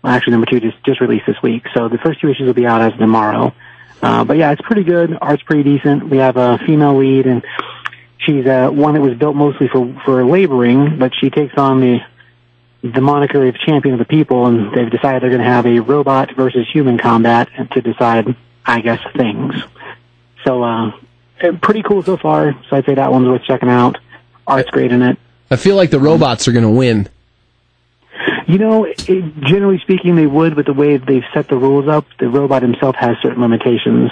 actually 0.03 0.31
number 0.31 0.47
two 0.47 0.59
just 0.59 0.83
just 0.83 1.01
released 1.01 1.25
this 1.25 1.41
week. 1.41 1.65
So 1.73 1.89
the 1.89 1.97
first 1.97 2.21
two 2.21 2.29
issues 2.29 2.47
will 2.47 2.53
be 2.53 2.65
out 2.65 2.81
as 2.81 2.93
of 2.93 2.99
tomorrow. 2.99 3.53
Uh, 4.01 4.23
but 4.23 4.37
yeah, 4.37 4.51
it's 4.51 4.61
pretty 4.61 4.83
good. 4.83 5.17
Art's 5.21 5.43
pretty 5.43 5.63
decent. 5.63 6.09
We 6.09 6.17
have 6.17 6.37
a 6.37 6.57
female 6.65 6.97
lead, 6.97 7.27
and 7.27 7.45
she's 8.17 8.45
uh, 8.45 8.69
one 8.69 8.95
that 8.95 9.01
was 9.01 9.15
built 9.17 9.35
mostly 9.35 9.67
for 9.67 9.93
for 10.05 10.25
laboring, 10.25 10.97
but 10.97 11.13
she 11.19 11.29
takes 11.29 11.55
on 11.57 11.81
the 11.81 11.99
the 12.83 13.01
moniker 13.01 13.45
of 13.45 13.55
champion 13.59 13.93
of 13.93 13.99
the 13.99 14.05
people, 14.05 14.47
and 14.47 14.73
they've 14.73 14.89
decided 14.89 15.21
they're 15.21 15.29
going 15.29 15.41
to 15.41 15.47
have 15.47 15.67
a 15.67 15.79
robot 15.79 16.35
versus 16.35 16.67
human 16.71 16.97
combat 16.97 17.47
to 17.73 17.81
decide, 17.81 18.35
I 18.65 18.81
guess, 18.81 18.99
things. 19.15 19.53
So, 20.43 20.63
uh, 20.63 20.91
pretty 21.61 21.83
cool 21.83 22.01
so 22.01 22.17
far. 22.17 22.53
So 22.69 22.77
I'd 22.77 22.85
say 22.85 22.95
that 22.95 23.11
one's 23.11 23.27
worth 23.27 23.43
checking 23.43 23.69
out. 23.69 23.99
Art's 24.51 24.69
great 24.69 24.91
in 24.91 25.01
it. 25.01 25.17
I 25.49 25.55
feel 25.55 25.75
like 25.75 25.89
the 25.89 25.99
robots 25.99 26.47
are 26.47 26.51
going 26.51 26.63
to 26.63 26.69
win. 26.69 27.09
You 28.47 28.57
know, 28.57 28.85
it, 28.85 28.97
generally 29.41 29.79
speaking, 29.79 30.15
they 30.15 30.27
would, 30.27 30.55
but 30.55 30.65
the 30.65 30.73
way 30.73 30.97
they've 30.97 31.23
set 31.33 31.47
the 31.47 31.57
rules 31.57 31.87
up, 31.87 32.05
the 32.19 32.29
robot 32.29 32.61
himself 32.61 32.95
has 32.95 33.17
certain 33.21 33.41
limitations. 33.41 34.11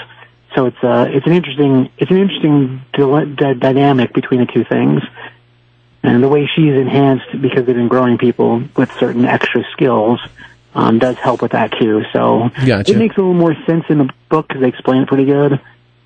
So 0.55 0.65
it's 0.65 0.83
uh, 0.83 1.07
it's 1.09 1.25
an 1.27 1.33
interesting 1.33 1.89
it's 1.97 2.09
an 2.09 2.17
interesting 2.17 2.81
dynamic 2.95 4.13
between 4.13 4.39
the 4.39 4.45
two 4.47 4.63
things, 4.63 5.01
and 6.03 6.23
the 6.23 6.27
way 6.27 6.49
she's 6.55 6.73
enhanced 6.73 7.41
because 7.41 7.65
they've 7.65 7.75
been 7.75 7.87
growing 7.87 8.17
people 8.17 8.63
with 8.75 8.91
certain 8.93 9.25
extra 9.25 9.63
skills 9.73 10.19
um, 10.73 10.99
does 10.99 11.17
help 11.17 11.41
with 11.41 11.51
that 11.51 11.73
too. 11.79 12.03
So 12.11 12.49
Gotcha. 12.65 12.93
it 12.93 12.97
makes 12.97 13.15
a 13.15 13.19
little 13.19 13.33
more 13.33 13.55
sense 13.65 13.85
in 13.89 13.99
the 13.99 14.09
book 14.29 14.47
because 14.47 14.61
they 14.61 14.69
explain 14.69 15.03
it 15.03 15.07
pretty 15.07 15.25
good 15.25 15.59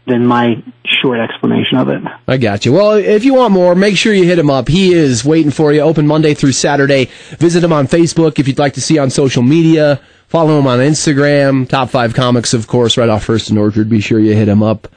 than 0.05 0.25
my 0.25 0.61
short 0.85 1.19
explanation 1.19 1.77
of 1.77 1.89
it. 1.89 2.01
I 2.27 2.37
got 2.37 2.65
you. 2.65 2.73
Well, 2.73 2.91
if 2.93 3.23
you 3.23 3.35
want 3.35 3.53
more, 3.53 3.73
make 3.73 3.97
sure 3.97 4.13
you 4.13 4.25
hit 4.25 4.39
him 4.39 4.49
up. 4.49 4.67
He 4.67 4.93
is 4.93 5.23
waiting 5.23 5.51
for 5.51 5.71
you, 5.71 5.81
open 5.81 6.07
Monday 6.07 6.33
through 6.33 6.51
Saturday. 6.51 7.05
Visit 7.37 7.63
him 7.63 7.73
on 7.73 7.87
Facebook 7.87 8.39
if 8.39 8.47
you'd 8.47 8.59
like 8.59 8.73
to 8.73 8.81
see 8.81 8.97
on 8.97 9.09
social 9.09 9.43
media. 9.43 10.01
Follow 10.27 10.59
him 10.59 10.67
on 10.67 10.79
Instagram. 10.79 11.67
Top 11.69 11.89
five 11.89 12.13
comics, 12.13 12.53
of 12.53 12.67
course, 12.67 12.97
right 12.97 13.09
off 13.09 13.23
First 13.23 13.49
and 13.49 13.59
Orchard. 13.59 13.89
Be 13.89 14.01
sure 14.01 14.19
you 14.19 14.35
hit 14.35 14.47
him 14.47 14.63
up. 14.63 14.87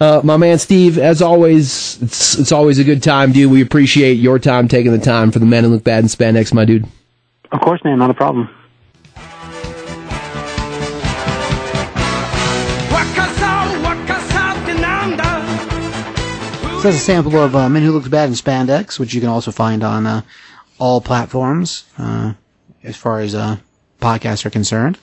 Uh, 0.00 0.20
my 0.24 0.36
man 0.36 0.58
Steve, 0.58 0.98
as 0.98 1.22
always, 1.22 2.00
it's, 2.02 2.38
it's 2.38 2.52
always 2.52 2.78
a 2.78 2.84
good 2.84 3.02
time, 3.02 3.32
dude. 3.32 3.50
We 3.50 3.62
appreciate 3.62 4.14
your 4.14 4.38
time 4.38 4.68
taking 4.68 4.92
the 4.92 4.98
time 4.98 5.30
for 5.30 5.38
the 5.38 5.46
men 5.46 5.64
who 5.64 5.70
look 5.70 5.84
bad 5.84 6.02
in 6.02 6.08
spandex, 6.08 6.52
my 6.52 6.64
dude. 6.64 6.86
Of 7.52 7.60
course, 7.60 7.82
man, 7.84 7.98
not 7.98 8.10
a 8.10 8.14
problem. 8.14 8.53
That's 16.84 16.96
a 16.96 17.00
sample 17.00 17.38
of 17.38 17.56
uh, 17.56 17.70
Men 17.70 17.82
Who 17.82 17.92
Looks 17.92 18.08
Bad 18.08 18.28
in 18.28 18.34
Spandex, 18.34 18.98
which 18.98 19.14
you 19.14 19.20
can 19.22 19.30
also 19.30 19.50
find 19.50 19.82
on 19.82 20.06
uh, 20.06 20.20
all 20.78 21.00
platforms 21.00 21.84
uh, 21.96 22.34
as 22.82 22.94
far 22.94 23.20
as 23.20 23.34
uh, 23.34 23.56
podcasts 24.02 24.44
are 24.44 24.50
concerned. 24.50 24.98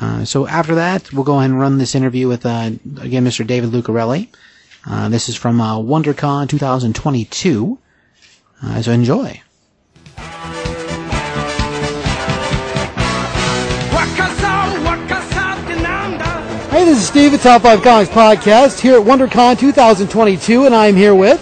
Uh, 0.00 0.24
so 0.24 0.46
after 0.46 0.74
that, 0.76 1.12
we'll 1.12 1.22
go 1.22 1.36
ahead 1.36 1.50
and 1.50 1.60
run 1.60 1.76
this 1.76 1.94
interview 1.94 2.28
with, 2.28 2.46
uh, 2.46 2.70
again, 3.02 3.26
Mr. 3.26 3.46
David 3.46 3.72
Lucarelli. 3.72 4.28
This 5.10 5.28
is 5.28 5.36
from 5.36 5.58
WonderCon 5.58 6.48
2022. 6.48 7.78
Uh, 8.62 8.80
so 8.80 8.90
enjoy. 8.90 9.42
This 16.86 16.98
is 16.98 17.08
Steve 17.08 17.34
at 17.34 17.40
Top 17.40 17.62
5 17.62 17.82
Comics 17.82 18.08
Podcast 18.08 18.78
here 18.78 19.00
at 19.00 19.04
WonderCon 19.04 19.58
2022, 19.58 20.66
and 20.66 20.72
I'm 20.72 20.94
here 20.94 21.16
with 21.16 21.40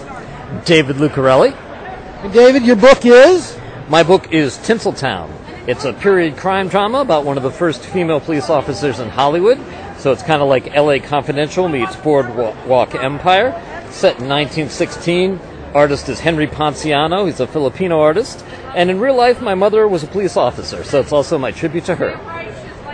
David 0.65 0.95
Lucarelli. 0.95 1.53
Hey, 1.53 2.31
David. 2.31 2.63
Your 2.63 2.75
book 2.75 3.05
is 3.05 3.55
My 3.87 4.01
book 4.01 4.33
is 4.33 4.57
Tinseltown. 4.57 5.29
It's 5.67 5.85
a 5.85 5.93
period 5.93 6.35
crime 6.35 6.67
drama 6.67 7.01
about 7.01 7.25
one 7.25 7.37
of 7.37 7.43
the 7.43 7.51
first 7.51 7.85
female 7.85 8.19
police 8.19 8.49
officers 8.49 8.99
in 8.99 9.07
Hollywood. 9.09 9.59
So 9.99 10.11
it's 10.11 10.23
kind 10.23 10.41
of 10.41 10.47
like 10.47 10.75
LA 10.75 10.97
Confidential 10.97 11.67
meets 11.67 11.95
Boardwalk 11.95 12.95
Empire. 12.95 13.51
Set 13.91 14.17
in 14.19 14.27
1916. 14.27 15.39
Artist 15.75 16.09
is 16.09 16.19
Henry 16.19 16.47
Ponciano. 16.47 17.27
He's 17.27 17.39
a 17.39 17.45
Filipino 17.45 17.99
artist. 17.99 18.43
And 18.73 18.89
in 18.89 18.99
real 18.99 19.15
life, 19.15 19.41
my 19.41 19.53
mother 19.53 19.87
was 19.87 20.01
a 20.01 20.07
police 20.07 20.37
officer, 20.37 20.83
so 20.83 20.99
it's 20.99 21.11
also 21.11 21.37
my 21.37 21.51
tribute 21.51 21.85
to 21.85 21.97
her. 21.97 22.44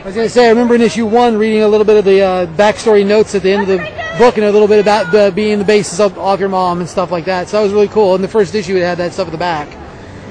I 0.01 0.05
was 0.05 0.15
going 0.15 0.25
to 0.25 0.33
say, 0.33 0.47
I 0.47 0.49
remember 0.49 0.73
in 0.73 0.81
issue 0.81 1.05
one 1.05 1.37
reading 1.37 1.61
a 1.61 1.67
little 1.67 1.85
bit 1.85 1.95
of 1.95 2.05
the 2.05 2.21
uh, 2.21 2.47
backstory 2.47 3.05
notes 3.05 3.35
at 3.35 3.43
the 3.43 3.51
end 3.51 3.61
of 3.61 3.67
the 3.67 3.77
book 4.17 4.35
and 4.35 4.43
a 4.43 4.51
little 4.51 4.67
bit 4.67 4.79
about 4.79 5.35
being 5.35 5.59
the 5.59 5.63
basis 5.63 5.99
of, 5.99 6.17
of 6.17 6.39
your 6.39 6.49
mom 6.49 6.79
and 6.79 6.89
stuff 6.89 7.11
like 7.11 7.25
that. 7.25 7.49
So 7.49 7.57
that 7.57 7.63
was 7.63 7.71
really 7.71 7.87
cool. 7.87 8.15
In 8.15 8.23
the 8.23 8.27
first 8.27 8.55
issue, 8.55 8.75
it 8.75 8.81
had 8.81 8.97
that 8.97 9.13
stuff 9.13 9.27
at 9.27 9.31
the 9.31 9.37
back. 9.37 9.69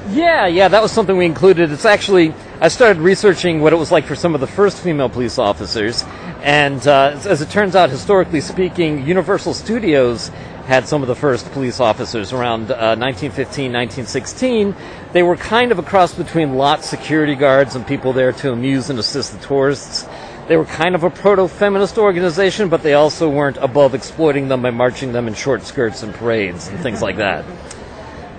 Yeah, 0.09 0.45
yeah, 0.47 0.67
that 0.67 0.81
was 0.81 0.91
something 0.91 1.15
we 1.15 1.25
included. 1.25 1.71
It's 1.71 1.85
actually, 1.85 2.33
I 2.59 2.67
started 2.67 3.01
researching 3.01 3.61
what 3.61 3.71
it 3.71 3.77
was 3.77 3.93
like 3.93 4.03
for 4.03 4.13
some 4.13 4.35
of 4.35 4.41
the 4.41 4.47
first 4.47 4.77
female 4.77 5.07
police 5.07 5.37
officers. 5.37 6.03
And 6.41 6.85
uh, 6.85 7.17
as 7.23 7.41
it 7.41 7.49
turns 7.49 7.73
out, 7.73 7.91
historically 7.91 8.41
speaking, 8.41 9.07
Universal 9.07 9.53
Studios 9.53 10.31
had 10.65 10.87
some 10.87 11.01
of 11.01 11.07
the 11.07 11.15
first 11.15 11.51
police 11.51 11.79
officers 11.79 12.33
around 12.33 12.71
uh, 12.71 12.95
1915, 12.95 13.73
1916. 13.73 14.75
They 15.11 15.23
were 15.23 15.35
kind 15.35 15.71
of 15.71 15.79
a 15.79 15.83
cross 15.83 16.13
between 16.13 16.55
lot 16.55 16.83
security 16.83 17.35
guards 17.35 17.75
and 17.75 17.85
people 17.85 18.13
there 18.13 18.31
to 18.33 18.51
amuse 18.51 18.89
and 18.89 18.99
assist 18.99 19.33
the 19.33 19.45
tourists. 19.45 20.07
They 20.47 20.57
were 20.57 20.65
kind 20.65 20.95
of 20.95 21.03
a 21.03 21.09
proto 21.09 21.47
feminist 21.47 21.97
organization, 21.97 22.69
but 22.69 22.83
they 22.83 22.93
also 22.93 23.29
weren't 23.29 23.57
above 23.57 23.95
exploiting 23.95 24.47
them 24.47 24.61
by 24.61 24.71
marching 24.71 25.11
them 25.11 25.27
in 25.27 25.33
short 25.33 25.63
skirts 25.63 26.03
and 26.03 26.13
parades 26.13 26.67
and 26.67 26.79
things 26.79 27.01
like 27.01 27.17
that. 27.17 27.45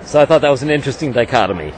So 0.04 0.20
I 0.20 0.26
thought 0.26 0.42
that 0.42 0.50
was 0.50 0.62
an 0.62 0.70
interesting 0.70 1.12
dichotomy. 1.12 1.72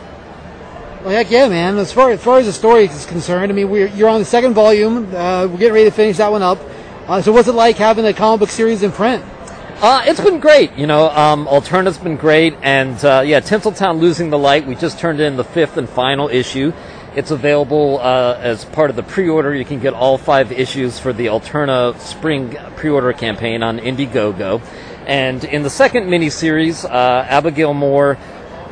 Well, 1.03 1.11
heck 1.11 1.31
yeah, 1.31 1.49
man. 1.49 1.77
As 1.79 1.93
far 1.93 2.11
as, 2.11 2.23
far 2.23 2.39
as 2.39 2.47
the 2.47 2.53
story 2.53 2.85
is 2.85 3.07
concerned, 3.07 3.53
I 3.53 3.55
mean, 3.55 3.71
you're 3.97 4.09
on 4.09 4.21
the 4.21 4.25
second 4.25 4.55
volume. 4.55 5.15
Uh, 5.15 5.47
we're 5.47 5.59
getting 5.59 5.75
ready 5.75 5.85
to 5.85 5.91
finish 5.91 6.17
that 6.17 6.33
one 6.33 6.43
up. 6.43 6.59
Uh, 7.07 7.21
so 7.21 7.31
what's 7.31 7.49
it 7.49 7.53
like 7.53 7.77
having 7.77 8.07
a 8.07 8.13
comic 8.15 8.41
book 8.41 8.49
series 8.49 8.83
in 8.83 8.91
print? 8.91 9.23
Uh, 9.81 10.03
it's 10.07 10.21
been 10.21 10.41
great. 10.41 10.73
You 10.77 10.87
know, 10.87 11.11
um, 11.11 11.47
Alterna's 11.47 11.99
been 11.99 12.17
great. 12.17 12.55
And, 12.63 13.03
uh, 13.05 13.23
yeah, 13.27 13.41
Tinseltown 13.41 14.01
Losing 14.01 14.31
the 14.31 14.39
Light, 14.39 14.67
we 14.67 14.75
just 14.75 14.99
turned 14.99 15.21
in 15.21 15.37
the 15.37 15.45
fifth 15.45 15.77
and 15.77 15.89
final 15.89 16.29
issue. 16.29 16.73
It's 17.17 17.31
available 17.31 17.99
uh, 18.01 18.39
as 18.41 18.65
part 18.65 18.91
of 18.91 18.97
the 18.97 19.03
pre-order. 19.03 19.55
You 19.55 19.65
can 19.65 19.81
get 19.81 19.93
all 19.93 20.17
five 20.17 20.51
issues 20.53 20.99
for 20.99 21.13
the 21.13 21.27
Alterna 21.27 21.99
Spring 21.99 22.57
pre-order 22.77 23.13
campaign 23.13 23.63
on 23.63 23.79
Indiegogo. 23.79 24.63
And 25.07 25.45
in 25.45 25.63
the 25.63 25.71
second 25.71 26.05
miniseries, 26.05 26.85
uh, 26.85 27.27
Abigail 27.29 27.75
Moore 27.75 28.17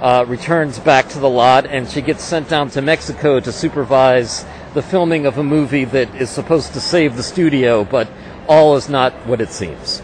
uh, 0.00 0.24
returns 0.26 0.78
back 0.78 1.08
to 1.10 1.18
the 1.18 1.28
lot, 1.28 1.66
and 1.66 1.88
she 1.88 2.00
gets 2.00 2.24
sent 2.24 2.48
down 2.48 2.70
to 2.70 2.82
Mexico 2.82 3.38
to 3.38 3.52
supervise 3.52 4.44
the 4.74 4.82
filming 4.82 5.26
of 5.26 5.38
a 5.38 5.44
movie 5.44 5.84
that 5.84 6.14
is 6.14 6.30
supposed 6.30 6.72
to 6.72 6.80
save 6.80 7.16
the 7.16 7.22
studio, 7.22 7.84
but 7.84 8.08
all 8.48 8.76
is 8.76 8.88
not 8.88 9.12
what 9.26 9.40
it 9.40 9.50
seems. 9.50 10.02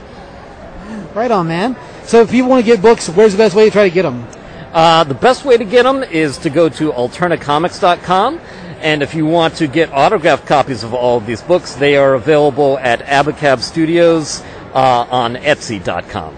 Right 1.19 1.33
on, 1.33 1.49
man. 1.49 1.75
So 2.05 2.21
if 2.21 2.31
people 2.31 2.49
want 2.49 2.65
to 2.65 2.67
get 2.67 2.81
books, 2.81 3.09
where's 3.09 3.33
the 3.33 3.39
best 3.39 3.57
way 3.57 3.65
to 3.65 3.73
try 3.73 3.89
to 3.89 3.93
get 3.93 4.03
them? 4.03 4.25
Uh, 4.73 5.03
the 5.03 5.15
best 5.15 5.45
way 5.45 5.57
to 5.57 5.65
get 5.65 5.83
them 5.83 6.05
is 6.05 6.39
to 6.39 6.49
go 6.49 6.69
to 6.69 6.93
alternacomics.com, 6.93 8.39
And 8.81 9.03
if 9.03 9.17
you 9.17 9.27
want 9.27 9.57
to 9.57 9.67
get 9.67 9.93
autographed 9.93 10.47
copies 10.47 10.85
of 10.85 10.95
all 10.95 11.17
of 11.17 11.27
these 11.27 11.43
books, 11.43 11.75
they 11.75 11.97
are 11.97 12.15
available 12.15 12.79
at 12.79 13.01
Abacab 13.01 13.59
Studios 13.63 14.45
uh, 14.75 15.09
on 15.11 15.35
Etsy.com. 15.35 16.37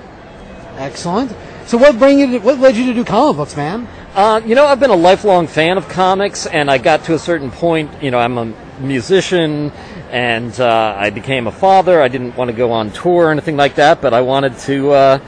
Excellent. 0.78 1.36
So 1.66 1.76
what 1.76 1.98
bring 1.98 2.18
you? 2.18 2.26
To, 2.28 2.38
what 2.38 2.58
led 2.58 2.74
you 2.74 2.86
to 2.86 2.94
do 2.94 3.04
comic 3.04 3.36
books, 3.36 3.54
man? 3.58 3.86
Uh, 4.14 4.40
you 4.46 4.54
know, 4.54 4.64
I've 4.64 4.80
been 4.80 4.88
a 4.88 4.96
lifelong 4.96 5.46
fan 5.46 5.76
of 5.76 5.90
comics, 5.90 6.46
and 6.46 6.70
I 6.70 6.78
got 6.78 7.04
to 7.04 7.14
a 7.14 7.18
certain 7.18 7.50
point. 7.50 8.02
You 8.02 8.10
know, 8.10 8.18
I'm 8.18 8.38
a 8.38 8.46
musician, 8.80 9.72
and 10.10 10.58
uh, 10.60 10.96
I 10.98 11.10
became 11.10 11.46
a 11.46 11.52
father. 11.52 12.02
I 12.02 12.08
didn't 12.08 12.36
want 12.36 12.50
to 12.50 12.56
go 12.56 12.72
on 12.72 12.90
tour 12.90 13.26
or 13.26 13.30
anything 13.30 13.56
like 13.56 13.76
that, 13.76 14.00
but 14.00 14.12
I 14.12 14.22
wanted 14.22 14.58
to 14.60 14.90
uh, 14.90 15.18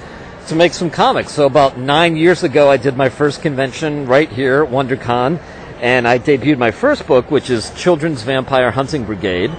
to 0.48 0.54
make 0.56 0.74
some 0.74 0.90
comics. 0.90 1.32
So 1.32 1.46
about 1.46 1.78
nine 1.78 2.16
years 2.16 2.42
ago, 2.42 2.68
I 2.68 2.76
did 2.76 2.96
my 2.96 3.08
first 3.08 3.42
convention 3.42 4.06
right 4.06 4.28
here 4.28 4.64
at 4.64 4.70
WonderCon, 4.70 5.40
and 5.80 6.06
I 6.06 6.18
debuted 6.18 6.58
my 6.58 6.72
first 6.72 7.06
book, 7.06 7.30
which 7.30 7.48
is 7.48 7.70
Children's 7.76 8.22
Vampire 8.22 8.72
Hunting 8.72 9.04
Brigade. 9.04 9.52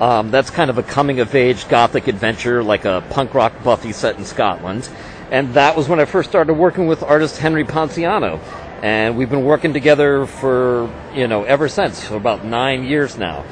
Um, 0.00 0.30
that's 0.30 0.50
kind 0.50 0.70
of 0.70 0.78
a 0.78 0.82
coming 0.82 1.20
of 1.20 1.34
age 1.34 1.68
gothic 1.68 2.08
adventure, 2.08 2.64
like 2.64 2.86
a 2.86 3.04
punk 3.10 3.34
rock 3.34 3.52
Buffy 3.62 3.92
set 3.92 4.16
in 4.16 4.24
Scotland. 4.24 4.88
And 5.30 5.54
that 5.54 5.76
was 5.76 5.88
when 5.88 6.00
I 6.00 6.06
first 6.06 6.28
started 6.28 6.54
working 6.54 6.86
with 6.86 7.02
artist 7.02 7.38
Henry 7.38 7.64
Ponciano. 7.64 8.40
And 8.82 9.16
we've 9.16 9.30
been 9.30 9.44
working 9.44 9.72
together 9.72 10.26
for, 10.26 10.92
you 11.14 11.28
know, 11.28 11.44
ever 11.44 11.68
since, 11.68 12.04
for 12.04 12.16
about 12.16 12.44
nine 12.44 12.84
years 12.84 13.16
now. 13.16 13.44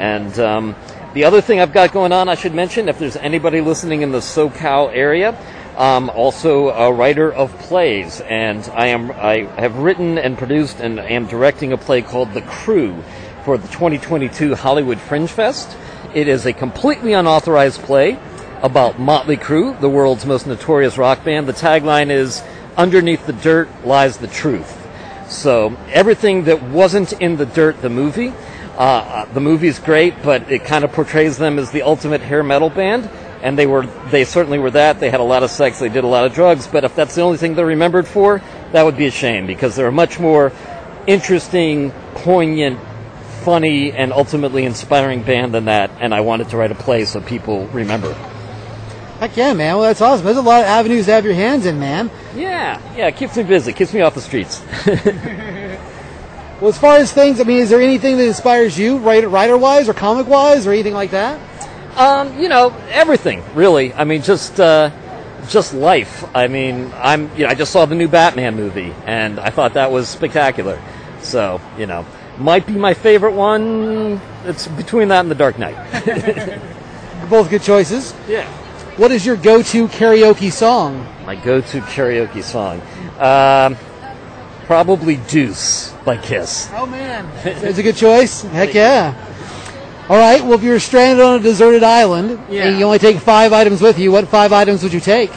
And 0.00 0.36
um, 0.40 0.74
the 1.12 1.24
other 1.24 1.42
thing 1.42 1.60
I've 1.60 1.74
got 1.74 1.92
going 1.92 2.10
on, 2.10 2.30
I 2.30 2.34
should 2.34 2.54
mention, 2.54 2.88
if 2.88 2.98
there's 2.98 3.16
anybody 3.16 3.60
listening 3.60 4.00
in 4.00 4.12
the 4.12 4.20
SoCal 4.20 4.90
area, 4.94 5.38
um, 5.76 6.10
also 6.10 6.70
a 6.70 6.92
writer 6.92 7.32
of 7.32 7.56
plays, 7.58 8.20
and 8.22 8.62
I 8.74 8.88
am 8.88 9.10
I 9.12 9.48
have 9.56 9.76
written 9.76 10.18
and 10.18 10.36
produced 10.36 10.80
and 10.80 10.98
am 10.98 11.26
directing 11.26 11.72
a 11.72 11.76
play 11.76 12.02
called 12.02 12.32
The 12.32 12.42
Crew 12.42 13.02
for 13.44 13.56
the 13.56 13.68
2022 13.68 14.54
Hollywood 14.54 14.98
Fringe 14.98 15.30
Fest. 15.30 15.76
It 16.14 16.28
is 16.28 16.44
a 16.44 16.52
completely 16.52 17.12
unauthorized 17.12 17.82
play 17.82 18.18
about 18.62 18.98
Motley 18.98 19.36
Crue, 19.36 19.78
the 19.80 19.88
world's 19.88 20.26
most 20.26 20.46
notorious 20.46 20.98
rock 20.98 21.24
band. 21.24 21.46
The 21.46 21.52
tagline 21.52 22.10
is 22.10 22.42
"Underneath 22.76 23.26
the 23.26 23.32
dirt 23.32 23.68
lies 23.84 24.16
the 24.16 24.28
truth." 24.28 24.76
So 25.30 25.76
everything 25.90 26.44
that 26.44 26.62
wasn't 26.62 27.12
in 27.12 27.36
the 27.36 27.46
dirt, 27.46 27.80
the 27.80 27.90
movie. 27.90 28.32
Uh, 28.80 28.82
uh, 28.82 29.24
the 29.34 29.40
movie's 29.42 29.78
great, 29.78 30.14
but 30.22 30.50
it 30.50 30.64
kind 30.64 30.84
of 30.84 30.92
portrays 30.92 31.36
them 31.36 31.58
as 31.58 31.70
the 31.70 31.82
ultimate 31.82 32.22
hair 32.22 32.42
metal 32.42 32.70
band, 32.70 33.10
and 33.42 33.58
they 33.58 33.66
were 33.66 33.84
they 34.10 34.24
certainly 34.24 34.58
were 34.58 34.70
that. 34.70 34.98
They 34.98 35.10
had 35.10 35.20
a 35.20 35.22
lot 35.22 35.42
of 35.42 35.50
sex, 35.50 35.78
they 35.78 35.90
did 35.90 36.02
a 36.02 36.06
lot 36.06 36.24
of 36.24 36.32
drugs, 36.32 36.66
but 36.66 36.82
if 36.82 36.96
that's 36.96 37.14
the 37.14 37.20
only 37.20 37.36
thing 37.36 37.54
they're 37.54 37.66
remembered 37.66 38.08
for, 38.08 38.40
that 38.72 38.82
would 38.82 38.96
be 38.96 39.04
a 39.04 39.10
shame 39.10 39.46
because 39.46 39.76
they're 39.76 39.88
a 39.88 39.92
much 39.92 40.18
more 40.18 40.50
interesting, 41.06 41.90
poignant, 42.14 42.80
funny, 43.42 43.92
and 43.92 44.14
ultimately 44.14 44.64
inspiring 44.64 45.24
band 45.24 45.52
than 45.52 45.66
that. 45.66 45.90
And 46.00 46.14
I 46.14 46.22
wanted 46.22 46.48
to 46.48 46.56
write 46.56 46.72
a 46.72 46.74
play 46.74 47.04
so 47.04 47.20
people 47.20 47.66
remember. 47.66 48.14
Heck 49.18 49.36
yeah, 49.36 49.52
man. 49.52 49.76
Well, 49.76 49.82
that's 49.82 50.00
awesome. 50.00 50.24
There's 50.24 50.38
a 50.38 50.40
lot 50.40 50.62
of 50.62 50.68
avenues 50.68 51.04
to 51.04 51.12
have 51.12 51.26
your 51.26 51.34
hands 51.34 51.66
in, 51.66 51.78
man. 51.78 52.10
Yeah, 52.34 52.80
yeah, 52.96 53.08
it 53.08 53.16
keeps 53.16 53.36
me 53.36 53.42
busy, 53.42 53.74
keeps 53.74 53.92
me 53.92 54.00
off 54.00 54.14
the 54.14 54.22
streets. 54.22 54.62
Well, 56.60 56.68
as 56.68 56.78
far 56.78 56.96
as 56.96 57.10
things, 57.10 57.40
I 57.40 57.44
mean, 57.44 57.56
is 57.56 57.70
there 57.70 57.80
anything 57.80 58.18
that 58.18 58.26
inspires 58.26 58.78
you, 58.78 58.98
writer, 58.98 59.28
writer-wise 59.28 59.88
or 59.88 59.94
comic-wise, 59.94 60.66
or 60.66 60.72
anything 60.72 60.92
like 60.92 61.10
that? 61.12 61.40
Um, 61.96 62.38
you 62.38 62.48
know, 62.48 62.76
everything 62.90 63.42
really. 63.54 63.94
I 63.94 64.04
mean, 64.04 64.22
just 64.22 64.60
uh, 64.60 64.90
just 65.48 65.72
life. 65.72 66.24
I 66.36 66.48
mean, 66.48 66.92
I'm 66.96 67.34
you 67.36 67.44
know, 67.44 67.50
I 67.50 67.54
just 67.54 67.72
saw 67.72 67.86
the 67.86 67.94
new 67.94 68.08
Batman 68.08 68.56
movie, 68.56 68.94
and 69.06 69.40
I 69.40 69.50
thought 69.50 69.74
that 69.74 69.90
was 69.90 70.08
spectacular. 70.08 70.80
So 71.22 71.60
you 71.78 71.86
know, 71.86 72.04
might 72.38 72.66
be 72.66 72.74
my 72.74 72.94
favorite 72.94 73.32
one. 73.32 74.20
It's 74.44 74.68
between 74.68 75.08
that 75.08 75.20
and 75.20 75.30
The 75.30 75.34
Dark 75.34 75.58
Knight. 75.58 75.76
Both 77.30 77.50
good 77.50 77.62
choices. 77.62 78.14
Yeah. 78.28 78.46
What 78.96 79.12
is 79.12 79.24
your 79.24 79.36
go-to 79.36 79.88
karaoke 79.88 80.52
song? 80.52 81.06
My 81.24 81.36
go-to 81.36 81.80
karaoke 81.80 82.42
song, 82.42 82.80
um, 83.18 83.76
probably 84.70 85.16
"Deuce" 85.16 85.90
by 86.04 86.16
Kiss. 86.16 86.70
Oh 86.72 86.86
man, 86.86 87.28
that's 87.42 87.78
a 87.78 87.82
good 87.82 87.96
choice. 87.96 88.42
Heck 88.42 88.72
yeah. 88.72 89.16
All 90.08 90.16
right. 90.16 90.40
Well, 90.44 90.52
if 90.52 90.62
you're 90.62 90.78
stranded 90.78 91.24
on 91.24 91.40
a 91.40 91.42
deserted 91.42 91.82
island 91.82 92.38
Yeah. 92.48 92.68
and 92.68 92.78
you 92.78 92.84
only 92.84 93.00
take 93.00 93.16
five 93.18 93.52
items 93.52 93.82
with 93.82 93.98
you, 93.98 94.12
what 94.12 94.28
five 94.28 94.52
items 94.52 94.84
would 94.84 94.92
you 94.92 95.00
take? 95.00 95.32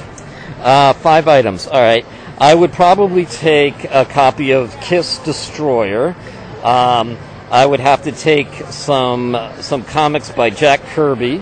Uh, 0.61 0.93
five 0.93 1.27
items. 1.27 1.65
All 1.65 1.81
right. 1.81 2.05
I 2.37 2.53
would 2.53 2.73
probably 2.73 3.25
take 3.25 3.85
a 3.85 4.05
copy 4.05 4.51
of 4.51 4.79
Kiss 4.81 5.17
Destroyer. 5.17 6.15
Um, 6.63 7.17
I 7.49 7.65
would 7.65 7.79
have 7.79 8.03
to 8.03 8.11
take 8.11 8.53
some 8.69 9.35
some 9.61 9.83
comics 9.83 10.29
by 10.29 10.51
Jack 10.51 10.83
Kirby. 10.93 11.41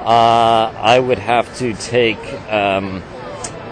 Uh, 0.00 0.72
I 0.74 0.98
would 0.98 1.18
have 1.18 1.54
to 1.58 1.74
take 1.74 2.16
um, 2.50 3.02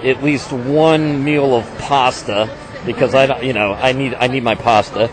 at 0.03 0.23
least 0.23 0.53
one 0.53 1.25
meal 1.25 1.57
of 1.57 1.65
pasta 1.79 2.55
because 2.87 3.15
I 3.15 3.27
don't- 3.27 3.43
you 3.45 3.53
know 3.53 3.73
I 3.75 3.93
need 3.93 4.15
I 4.15 4.27
need 4.27 4.43
my 4.43 4.55
pasta. 4.55 5.11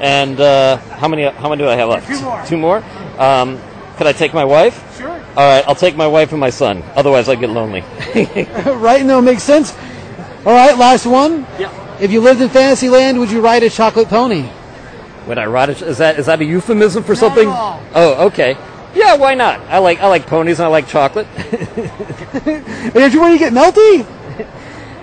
And 0.00 0.40
uh, 0.40 0.76
how 0.98 1.08
many 1.08 1.22
how 1.24 1.48
many 1.48 1.62
do 1.62 1.68
I 1.68 1.76
have 1.76 1.88
left? 1.88 2.08
Two 2.08 2.20
more. 2.20 2.44
Two 2.46 2.56
more. 2.58 2.84
Um, 3.18 3.60
could 3.96 4.06
I 4.06 4.12
take 4.12 4.34
my 4.34 4.44
wife? 4.44 4.74
Sure. 4.98 5.08
All 5.10 5.48
right, 5.48 5.64
I'll 5.66 5.74
take 5.74 5.96
my 5.96 6.06
wife 6.06 6.32
and 6.32 6.40
my 6.40 6.50
son. 6.50 6.82
Otherwise, 6.96 7.28
I 7.28 7.34
get 7.36 7.50
lonely. 7.50 7.82
right? 8.66 9.04
No, 9.04 9.20
makes 9.20 9.42
sense. 9.42 9.72
All 10.44 10.52
right. 10.52 10.76
Last 10.76 11.06
one. 11.06 11.46
Yeah. 11.58 11.70
If 12.00 12.10
you 12.10 12.20
lived 12.20 12.40
in 12.40 12.48
Fantasyland, 12.48 13.18
would 13.20 13.30
you 13.30 13.40
ride 13.40 13.62
a 13.62 13.70
chocolate 13.70 14.08
pony? 14.08 14.48
Would 15.28 15.38
I 15.38 15.46
ride 15.46 15.70
a, 15.70 15.72
is 15.86 15.98
that 15.98 16.18
is 16.18 16.26
that 16.26 16.40
a 16.40 16.44
euphemism 16.44 17.02
for 17.04 17.14
something? 17.14 17.48
all. 17.48 17.80
Oh, 17.94 18.26
okay. 18.26 18.56
Yeah, 18.94 19.16
why 19.16 19.34
not? 19.34 19.60
I 19.70 19.78
like 19.78 20.00
I 20.00 20.08
like 20.08 20.26
ponies 20.26 20.58
and 20.58 20.66
I 20.66 20.70
like 20.70 20.88
chocolate. 20.88 21.26
and 21.36 22.96
If 22.96 23.14
you 23.14 23.20
want 23.20 23.32
to 23.34 23.38
get 23.38 23.52
melty? 23.52 24.04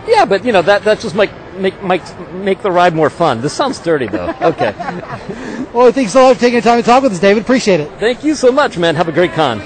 yeah, 0.07 0.25
but 0.25 0.43
you 0.45 0.51
know 0.51 0.61
that 0.61 0.83
that 0.83 0.99
just 0.99 1.15
make 1.15 1.31
make 1.53 1.81
make 1.83 2.01
make 2.33 2.61
the 2.61 2.71
ride 2.71 2.93
more 2.93 3.09
fun. 3.09 3.41
This 3.41 3.53
sounds 3.53 3.79
dirty 3.79 4.07
though. 4.07 4.33
Okay. 4.41 4.73
Well, 5.73 5.91
thanks 5.91 6.11
so 6.11 6.23
much 6.23 6.37
for 6.37 6.41
taking 6.41 6.59
the 6.59 6.63
time 6.63 6.79
to 6.81 6.85
talk 6.85 7.03
with 7.03 7.13
us, 7.13 7.19
David. 7.19 7.43
Appreciate 7.43 7.79
it. 7.79 7.89
Thank 7.99 8.23
you 8.23 8.35
so 8.35 8.51
much, 8.51 8.77
man. 8.77 8.95
Have 8.95 9.07
a 9.07 9.11
great 9.13 9.31
con. 9.31 9.61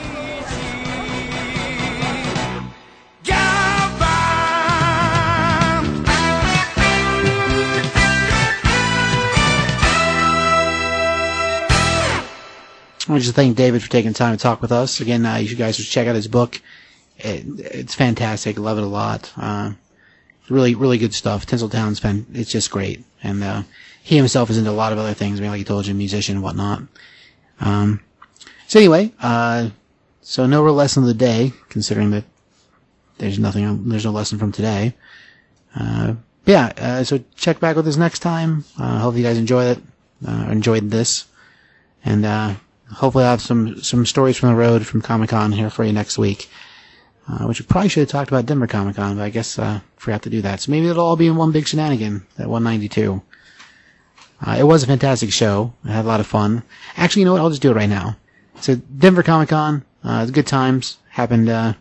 I 13.08 13.12
want 13.12 13.22
to 13.22 13.26
just 13.26 13.36
thank 13.36 13.56
David 13.56 13.84
for 13.84 13.90
taking 13.90 14.14
time 14.14 14.36
to 14.36 14.42
talk 14.42 14.62
with 14.62 14.72
us. 14.72 15.00
Again, 15.00 15.26
uh, 15.26 15.36
you 15.36 15.56
guys 15.56 15.76
should 15.76 15.86
check 15.86 16.08
out 16.08 16.16
his 16.16 16.28
book. 16.28 16.60
It, 17.18 17.46
it's 17.60 17.94
fantastic. 17.94 18.58
Love 18.58 18.80
it 18.80 18.84
a 18.84 18.88
lot. 18.88 19.32
Uh, 19.38 19.74
really, 20.50 20.76
really 20.76 20.98
good 20.98 21.14
stuff. 21.14 21.46
Tinseltown's 21.46 22.00
been, 22.00 22.26
it's 22.34 22.52
just 22.52 22.72
great. 22.72 23.04
And, 23.24 23.44
uh, 23.44 23.64
he 24.04 24.18
himself 24.18 24.52
is 24.52 24.58
into 24.58 24.70
a 24.70 24.72
lot 24.72 24.94
of 24.94 25.00
other 25.00 25.16
things. 25.16 25.40
I 25.40 25.42
mean, 25.42 25.52
like 25.52 25.58
he 25.58 25.64
told 25.64 25.88
you, 25.88 25.94
musician 25.96 26.36
and 26.36 26.44
whatnot. 26.44 26.84
Um, 27.60 28.02
so 28.68 28.80
anyway, 28.80 29.12
uh, 29.20 29.70
so 30.22 30.46
no 30.46 30.64
real 30.64 30.76
lesson 30.76 31.04
of 31.04 31.08
the 31.08 31.16
day, 31.16 31.54
considering 31.70 32.12
that 32.12 32.24
there's 33.18 33.40
nothing, 33.40 33.90
there's 33.90 34.06
no 34.06 34.12
lesson 34.12 34.38
from 34.38 34.52
today. 34.52 34.94
Uh, 35.76 36.16
yeah, 36.46 36.72
uh, 36.78 37.04
so 37.04 37.24
check 37.36 37.60
back 37.60 37.76
with 37.76 37.88
us 37.88 37.98
next 37.98 38.20
time. 38.20 38.64
Uh, 38.80 39.00
hope 39.00 39.16
you 39.16 39.24
guys 39.24 39.40
enjoyed 39.40 39.78
it, 39.78 39.84
uh, 40.28 40.48
enjoyed 40.52 40.92
this. 40.92 41.26
And, 42.04 42.26
uh, 42.26 42.54
hopefully 42.92 43.24
I'll 43.24 43.32
have 43.32 43.42
some, 43.42 43.82
some 43.82 44.06
stories 44.06 44.38
from 44.38 44.50
the 44.50 44.56
road 44.56 44.86
from 44.86 45.02
Comic 45.02 45.32
Con 45.32 45.52
here 45.52 45.72
for 45.72 45.84
you 45.84 45.94
next 45.94 46.20
week. 46.20 46.48
Uh, 47.28 47.46
which 47.46 47.60
we 47.60 47.66
probably 47.66 47.90
should 47.90 48.02
have 48.02 48.10
talked 48.10 48.30
about 48.30 48.46
Denver 48.46 48.68
Comic 48.68 48.98
Con, 48.98 49.16
but 49.18 49.24
I 49.24 49.32
guess, 49.32 49.58
uh, 49.58 49.80
forgot 49.98 50.22
to 50.24 50.30
do 50.30 50.42
that. 50.44 50.62
So 50.62 50.72
maybe 50.72 50.88
it'll 50.88 51.04
all 51.04 51.16
be 51.16 51.26
in 51.26 51.36
one 51.36 51.52
big 51.52 51.68
shenanigan, 51.68 52.26
at 52.38 52.48
192. 52.48 53.22
Uh, 54.46 54.58
it 54.60 54.64
was 54.64 54.84
a 54.84 54.88
fantastic 54.88 55.32
show. 55.32 55.74
I 55.84 55.94
had 55.94 56.06
a 56.06 56.08
lot 56.08 56.20
of 56.20 56.28
fun. 56.28 56.62
Actually, 56.96 57.22
you 57.22 57.26
know 57.26 57.34
what? 57.34 57.42
I'll 57.42 57.50
just 57.50 57.64
do 57.64 57.72
it 57.72 57.76
right 57.76 57.90
now. 57.90 58.18
So 58.62 58.76
Denver 58.76 59.24
Comic 59.24 59.50
Con, 59.50 59.84
uh, 60.04 60.26
good 60.28 60.46
times. 60.46 60.98
Happened, 61.10 61.50
uh, 61.50 61.74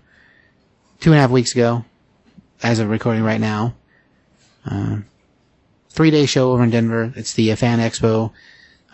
two 1.01 1.11
and 1.11 1.18
a 1.18 1.20
half 1.20 1.30
weeks 1.30 1.53
ago, 1.53 1.84
as 2.62 2.78
of 2.78 2.88
recording 2.88 3.22
right 3.22 3.40
now. 3.40 3.74
Uh, 4.64 4.99
three 5.90 6.11
day 6.11 6.24
show 6.24 6.53
over 6.53 6.62
in 6.62 6.70
Denver. 6.70 7.12
It's 7.16 7.34
the 7.34 7.55
Fan 7.55 7.80
Expo, 7.80 8.32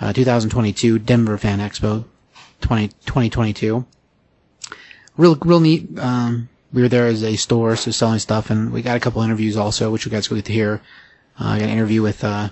uh, 0.01 0.13
2022, 0.13 0.99
Denver 0.99 1.39
Fan 1.39 1.61
Expo 1.61 2.07
20, 2.61 2.89
2022. 2.89 3.85
Real, 5.17 5.37
real 5.37 5.61
neat. 5.61 5.99
Um, 5.99 6.49
we 6.73 6.83
were 6.83 6.89
there 6.89 7.07
as 7.07 7.23
a 7.23 7.37
store, 7.37 7.77
so 7.77 7.91
selling 7.91 8.21
stuff, 8.21 8.51
and 8.51 8.73
we 8.73 8.83
got 8.83 8.97
a 8.97 9.01
couple 9.01 9.23
interviews 9.23 9.57
also, 9.57 9.91
which 9.91 10.07
you 10.07 10.11
guys 10.11 10.31
will 10.31 10.37
get 10.37 10.47
to 10.47 10.53
hear. 10.53 10.81
Uh, 11.39 11.49
I 11.49 11.59
got 11.59 11.69
an 11.69 11.75
interview 11.75 12.03
with, 12.03 12.23
uh, 12.23 12.51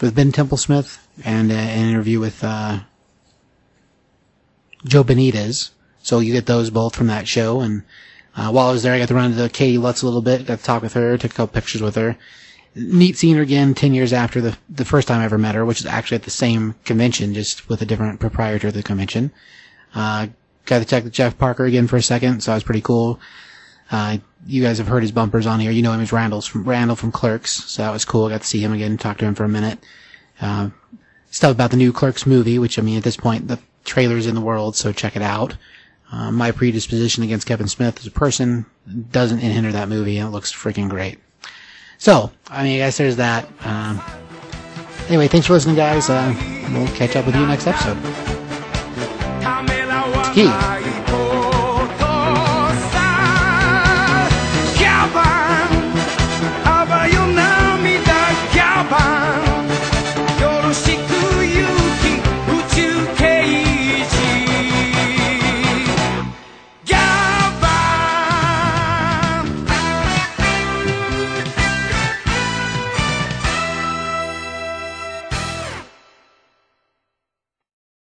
with 0.00 0.14
Ben 0.14 0.32
Templesmith 0.32 0.98
and 1.24 1.50
uh, 1.50 1.54
an 1.54 1.88
interview 1.88 2.20
with, 2.20 2.44
uh, 2.44 2.80
Joe 4.84 5.04
Benitez. 5.04 5.70
So 6.02 6.18
you 6.18 6.32
get 6.32 6.46
those 6.46 6.70
both 6.70 6.96
from 6.96 7.06
that 7.06 7.28
show. 7.28 7.60
And 7.60 7.82
uh, 8.36 8.50
while 8.50 8.68
I 8.68 8.72
was 8.72 8.82
there, 8.82 8.94
I 8.94 8.98
got 8.98 9.08
to 9.08 9.14
run 9.14 9.32
into 9.32 9.48
Katie 9.48 9.78
Lutz 9.78 10.02
a 10.02 10.06
little 10.06 10.22
bit, 10.22 10.46
got 10.46 10.58
to 10.58 10.64
talk 10.64 10.82
with 10.82 10.94
her, 10.94 11.16
took 11.16 11.30
a 11.30 11.34
couple 11.34 11.54
pictures 11.54 11.82
with 11.82 11.94
her. 11.94 12.16
neat 12.74 13.16
seeing 13.16 13.36
her 13.36 13.42
again 13.42 13.74
10 13.74 13.94
years 13.94 14.12
after 14.12 14.40
the, 14.40 14.56
the 14.68 14.84
first 14.84 15.08
time 15.08 15.20
I 15.20 15.24
ever 15.24 15.38
met 15.38 15.54
her, 15.54 15.64
which 15.64 15.80
is 15.80 15.86
actually 15.86 16.16
at 16.16 16.24
the 16.24 16.30
same 16.30 16.74
convention, 16.84 17.34
just 17.34 17.68
with 17.68 17.82
a 17.82 17.86
different 17.86 18.20
proprietor 18.20 18.68
of 18.68 18.74
the 18.74 18.82
convention. 18.82 19.30
Uh, 19.94 20.28
got 20.66 20.78
to 20.80 20.84
check 20.84 21.10
Jeff 21.10 21.38
Parker 21.38 21.64
again 21.64 21.86
for 21.86 21.96
a 21.96 22.02
second, 22.02 22.42
so 22.42 22.50
that 22.50 22.56
was 22.56 22.64
pretty 22.64 22.80
cool. 22.80 23.20
Uh, 23.90 24.18
you 24.46 24.62
guys 24.62 24.78
have 24.78 24.88
heard 24.88 25.02
his 25.02 25.12
bumpers 25.12 25.46
on 25.46 25.60
here. 25.60 25.70
You 25.70 25.82
know 25.82 25.92
him 25.92 26.00
as 26.00 26.12
Randall's 26.12 26.46
from, 26.46 26.64
Randall 26.64 26.96
from 26.96 27.12
Clerks, 27.12 27.50
so 27.50 27.82
that 27.82 27.90
was 27.90 28.04
cool. 28.04 28.28
Got 28.28 28.42
to 28.42 28.46
see 28.46 28.60
him 28.60 28.72
again, 28.72 28.92
and 28.92 29.00
talk 29.00 29.18
to 29.18 29.24
him 29.24 29.34
for 29.34 29.44
a 29.44 29.48
minute. 29.48 29.78
Uh, 30.40 30.70
stuff 31.30 31.52
about 31.52 31.70
the 31.70 31.76
new 31.76 31.92
Clerks 31.92 32.26
movie, 32.26 32.58
which 32.58 32.78
I 32.78 32.82
mean, 32.82 32.96
at 32.96 33.04
this 33.04 33.16
point, 33.16 33.48
the 33.48 33.58
trailer's 33.84 34.26
in 34.26 34.34
the 34.34 34.40
world, 34.40 34.76
so 34.76 34.92
check 34.92 35.16
it 35.16 35.22
out. 35.22 35.56
Uh, 36.10 36.30
my 36.30 36.50
predisposition 36.50 37.22
against 37.22 37.46
Kevin 37.46 37.68
Smith 37.68 37.98
as 37.98 38.06
a 38.06 38.10
person 38.10 38.66
doesn't 39.10 39.38
hinder 39.38 39.72
that 39.72 39.88
movie, 39.88 40.18
and 40.18 40.28
it 40.28 40.32
looks 40.32 40.52
freaking 40.52 40.88
great. 40.88 41.18
So, 41.98 42.30
I 42.48 42.64
mean, 42.64 42.74
I 42.74 42.78
guess 42.78 42.98
there's 42.98 43.16
that. 43.16 43.48
Um, 43.60 44.02
anyway, 45.08 45.28
thanks 45.28 45.46
for 45.46 45.52
listening, 45.54 45.76
guys. 45.76 46.10
Uh, 46.10 46.34
we'll 46.72 46.86
catch 46.88 47.16
up 47.16 47.26
with 47.26 47.34
you 47.34 47.46
next 47.46 47.66
episode. 47.66 47.96
Aqui. 50.32 51.01